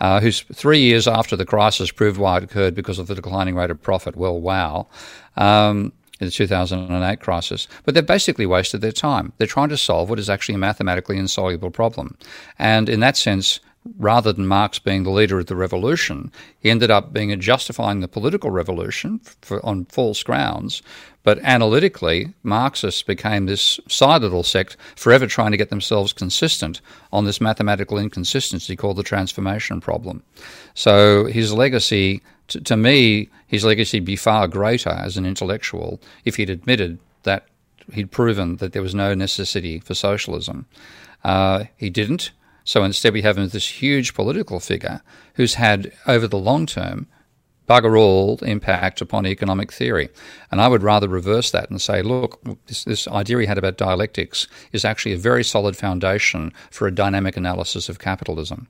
uh, 0.00 0.20
who's 0.20 0.42
three 0.54 0.78
years 0.78 1.08
after 1.08 1.36
the 1.36 1.46
crisis 1.46 1.90
proved 1.90 2.18
why 2.18 2.38
it 2.38 2.44
occurred 2.44 2.74
because 2.74 2.98
of 2.98 3.06
the 3.06 3.14
declining 3.14 3.54
rate 3.54 3.70
of 3.70 3.82
profit. 3.82 4.16
Well, 4.16 4.38
wow. 4.40 4.86
Um, 5.36 5.92
in 6.20 6.26
the 6.26 6.30
2008 6.30 7.20
crisis. 7.20 7.68
But 7.84 7.94
they've 7.94 8.06
basically 8.06 8.46
wasted 8.46 8.80
their 8.80 8.92
time. 8.92 9.32
They're 9.36 9.46
trying 9.46 9.68
to 9.68 9.76
solve 9.76 10.08
what 10.08 10.18
is 10.18 10.30
actually 10.30 10.54
a 10.54 10.58
mathematically 10.58 11.18
insoluble 11.18 11.70
problem. 11.70 12.16
And 12.58 12.88
in 12.88 13.00
that 13.00 13.18
sense, 13.18 13.60
rather 13.98 14.32
than 14.32 14.46
Marx 14.46 14.78
being 14.78 15.02
the 15.02 15.10
leader 15.10 15.38
of 15.38 15.46
the 15.46 15.56
revolution, 15.56 16.30
he 16.58 16.70
ended 16.70 16.90
up 16.90 17.12
being 17.12 17.32
a 17.32 17.36
justifying 17.36 18.00
the 18.00 18.08
political 18.08 18.50
revolution 18.50 19.20
for, 19.40 19.64
on 19.64 19.84
false 19.86 20.22
grounds. 20.22 20.82
But 21.22 21.40
analytically, 21.42 22.34
Marxists 22.42 23.02
became 23.02 23.46
this 23.46 23.80
side 23.88 24.22
little 24.22 24.42
sect, 24.42 24.76
forever 24.94 25.26
trying 25.26 25.50
to 25.50 25.56
get 25.56 25.70
themselves 25.70 26.12
consistent 26.12 26.80
on 27.12 27.24
this 27.24 27.40
mathematical 27.40 27.98
inconsistency 27.98 28.76
called 28.76 28.96
the 28.96 29.02
transformation 29.02 29.80
problem. 29.80 30.22
So 30.74 31.26
his 31.26 31.52
legacy, 31.52 32.22
to, 32.48 32.60
to 32.60 32.76
me, 32.76 33.28
his 33.46 33.64
legacy 33.64 33.98
would 33.98 34.06
be 34.06 34.16
far 34.16 34.46
greater 34.46 34.90
as 34.90 35.16
an 35.16 35.26
intellectual 35.26 36.00
if 36.24 36.36
he'd 36.36 36.50
admitted 36.50 36.98
that 37.24 37.46
he'd 37.92 38.10
proven 38.10 38.56
that 38.56 38.72
there 38.72 38.82
was 38.82 38.94
no 38.94 39.14
necessity 39.14 39.80
for 39.80 39.94
socialism. 39.94 40.66
Uh, 41.24 41.64
he 41.76 41.90
didn't. 41.90 42.30
So 42.66 42.82
instead, 42.82 43.14
we 43.14 43.22
have 43.22 43.36
this 43.52 43.80
huge 43.80 44.12
political 44.12 44.58
figure 44.58 45.00
who's 45.34 45.54
had, 45.54 45.92
over 46.06 46.26
the 46.26 46.36
long 46.36 46.66
term, 46.66 47.06
bugger 47.68 47.98
all 47.98 48.38
impact 48.38 49.00
upon 49.00 49.24
economic 49.24 49.72
theory. 49.72 50.08
And 50.50 50.60
I 50.60 50.66
would 50.66 50.82
rather 50.82 51.08
reverse 51.08 51.52
that 51.52 51.70
and 51.70 51.80
say, 51.80 52.02
look, 52.02 52.40
this, 52.66 52.84
this, 52.84 53.08
idea 53.08 53.38
he 53.38 53.46
had 53.46 53.56
about 53.56 53.76
dialectics 53.76 54.48
is 54.72 54.84
actually 54.84 55.12
a 55.12 55.18
very 55.18 55.44
solid 55.44 55.76
foundation 55.76 56.52
for 56.70 56.88
a 56.88 56.94
dynamic 56.94 57.36
analysis 57.36 57.88
of 57.88 58.00
capitalism. 58.00 58.66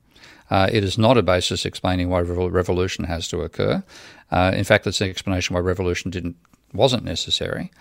Uh, 0.51 0.69
it 0.71 0.83
is 0.83 0.97
not 0.97 1.17
a 1.17 1.23
basis 1.23 1.65
explaining 1.65 2.09
why 2.09 2.21
revolution 2.21 3.05
has 3.05 3.27
to 3.27 3.41
occur. 3.41 3.83
Uh, 4.31 4.51
in 4.55 4.63
fact, 4.63 4.85
it's 4.85 5.01
an 5.01 5.09
explanation 5.09 5.55
why 5.55 5.59
revolution 5.59 6.11
didn't 6.11 6.35
wasn't 6.73 7.03
necessary. 7.03 7.71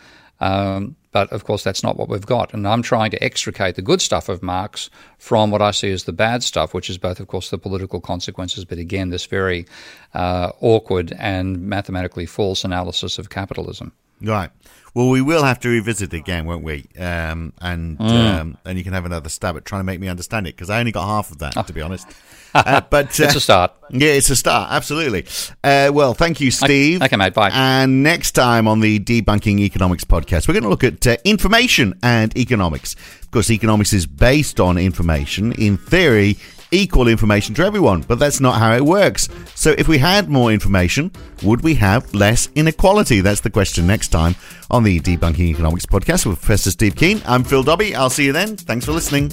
Um, 0.40 0.96
but 1.12 1.32
of 1.32 1.44
course, 1.44 1.64
that's 1.64 1.82
not 1.82 1.96
what 1.96 2.10
we've 2.10 2.26
got. 2.26 2.52
And 2.52 2.68
I'm 2.68 2.82
trying 2.82 3.10
to 3.10 3.24
extricate 3.24 3.74
the 3.76 3.82
good 3.82 4.02
stuff 4.02 4.28
of 4.28 4.42
Marx 4.42 4.90
from 5.18 5.50
what 5.50 5.62
I 5.62 5.70
see 5.70 5.90
as 5.90 6.04
the 6.04 6.12
bad 6.12 6.42
stuff, 6.42 6.74
which 6.74 6.90
is 6.90 6.98
both, 6.98 7.20
of 7.20 7.28
course, 7.28 7.48
the 7.48 7.56
political 7.56 8.00
consequences, 8.00 8.66
but 8.66 8.76
again, 8.76 9.08
this 9.08 9.24
very 9.24 9.66
uh, 10.12 10.52
awkward 10.60 11.14
and 11.18 11.62
mathematically 11.62 12.26
false 12.26 12.64
analysis 12.64 13.18
of 13.18 13.30
capitalism. 13.30 13.92
Right. 14.20 14.50
Well, 14.94 15.08
we 15.10 15.20
will 15.20 15.42
have 15.42 15.60
to 15.60 15.68
revisit 15.68 16.12
it 16.12 16.16
again, 16.16 16.46
won't 16.46 16.64
we? 16.64 16.86
Um, 16.98 17.52
and 17.60 17.98
mm. 17.98 18.40
um, 18.40 18.58
and 18.64 18.78
you 18.78 18.84
can 18.84 18.94
have 18.94 19.04
another 19.04 19.28
stab 19.28 19.56
at 19.56 19.64
trying 19.64 19.80
to 19.80 19.84
make 19.84 20.00
me 20.00 20.08
understand 20.08 20.46
it 20.46 20.56
because 20.56 20.70
I 20.70 20.80
only 20.80 20.92
got 20.92 21.06
half 21.06 21.30
of 21.30 21.38
that, 21.38 21.56
oh. 21.56 21.62
to 21.62 21.72
be 21.72 21.82
honest. 21.82 22.08
Uh, 22.56 22.80
but 22.88 23.06
uh, 23.20 23.24
it's 23.24 23.34
a 23.34 23.40
start. 23.40 23.72
Yeah, 23.90 24.10
it's 24.10 24.30
a 24.30 24.36
start. 24.36 24.70
Absolutely. 24.72 25.26
Uh, 25.62 25.90
well, 25.92 26.14
thank 26.14 26.40
you, 26.40 26.50
Steve. 26.50 27.02
Okay, 27.02 27.16
mate. 27.16 27.34
Bye. 27.34 27.50
And 27.52 28.02
next 28.02 28.32
time 28.32 28.66
on 28.66 28.80
the 28.80 28.98
Debunking 28.98 29.60
Economics 29.60 30.04
podcast, 30.04 30.48
we're 30.48 30.54
going 30.54 30.64
to 30.64 30.68
look 30.68 30.84
at 30.84 31.06
uh, 31.06 31.16
information 31.24 31.98
and 32.02 32.36
economics. 32.36 32.94
Of 33.22 33.30
course, 33.30 33.50
economics 33.50 33.92
is 33.92 34.06
based 34.06 34.60
on 34.60 34.78
information. 34.78 35.52
In 35.52 35.76
theory, 35.76 36.36
equal 36.70 37.08
information 37.08 37.54
to 37.54 37.64
everyone, 37.64 38.02
but 38.02 38.18
that's 38.18 38.40
not 38.40 38.58
how 38.58 38.74
it 38.74 38.84
works. 38.84 39.28
So, 39.54 39.74
if 39.78 39.88
we 39.88 39.98
had 39.98 40.28
more 40.28 40.52
information, 40.52 41.12
would 41.42 41.62
we 41.62 41.74
have 41.74 42.12
less 42.14 42.48
inequality? 42.54 43.20
That's 43.20 43.40
the 43.40 43.50
question 43.50 43.86
next 43.86 44.08
time 44.08 44.34
on 44.70 44.82
the 44.82 45.00
Debunking 45.00 45.40
Economics 45.40 45.86
podcast 45.86 46.26
with 46.26 46.40
Professor 46.40 46.70
Steve 46.70 46.96
Keen. 46.96 47.22
I'm 47.26 47.44
Phil 47.44 47.62
Dobbie. 47.62 47.94
I'll 47.94 48.10
see 48.10 48.24
you 48.24 48.32
then. 48.32 48.56
Thanks 48.56 48.84
for 48.84 48.92
listening. 48.92 49.32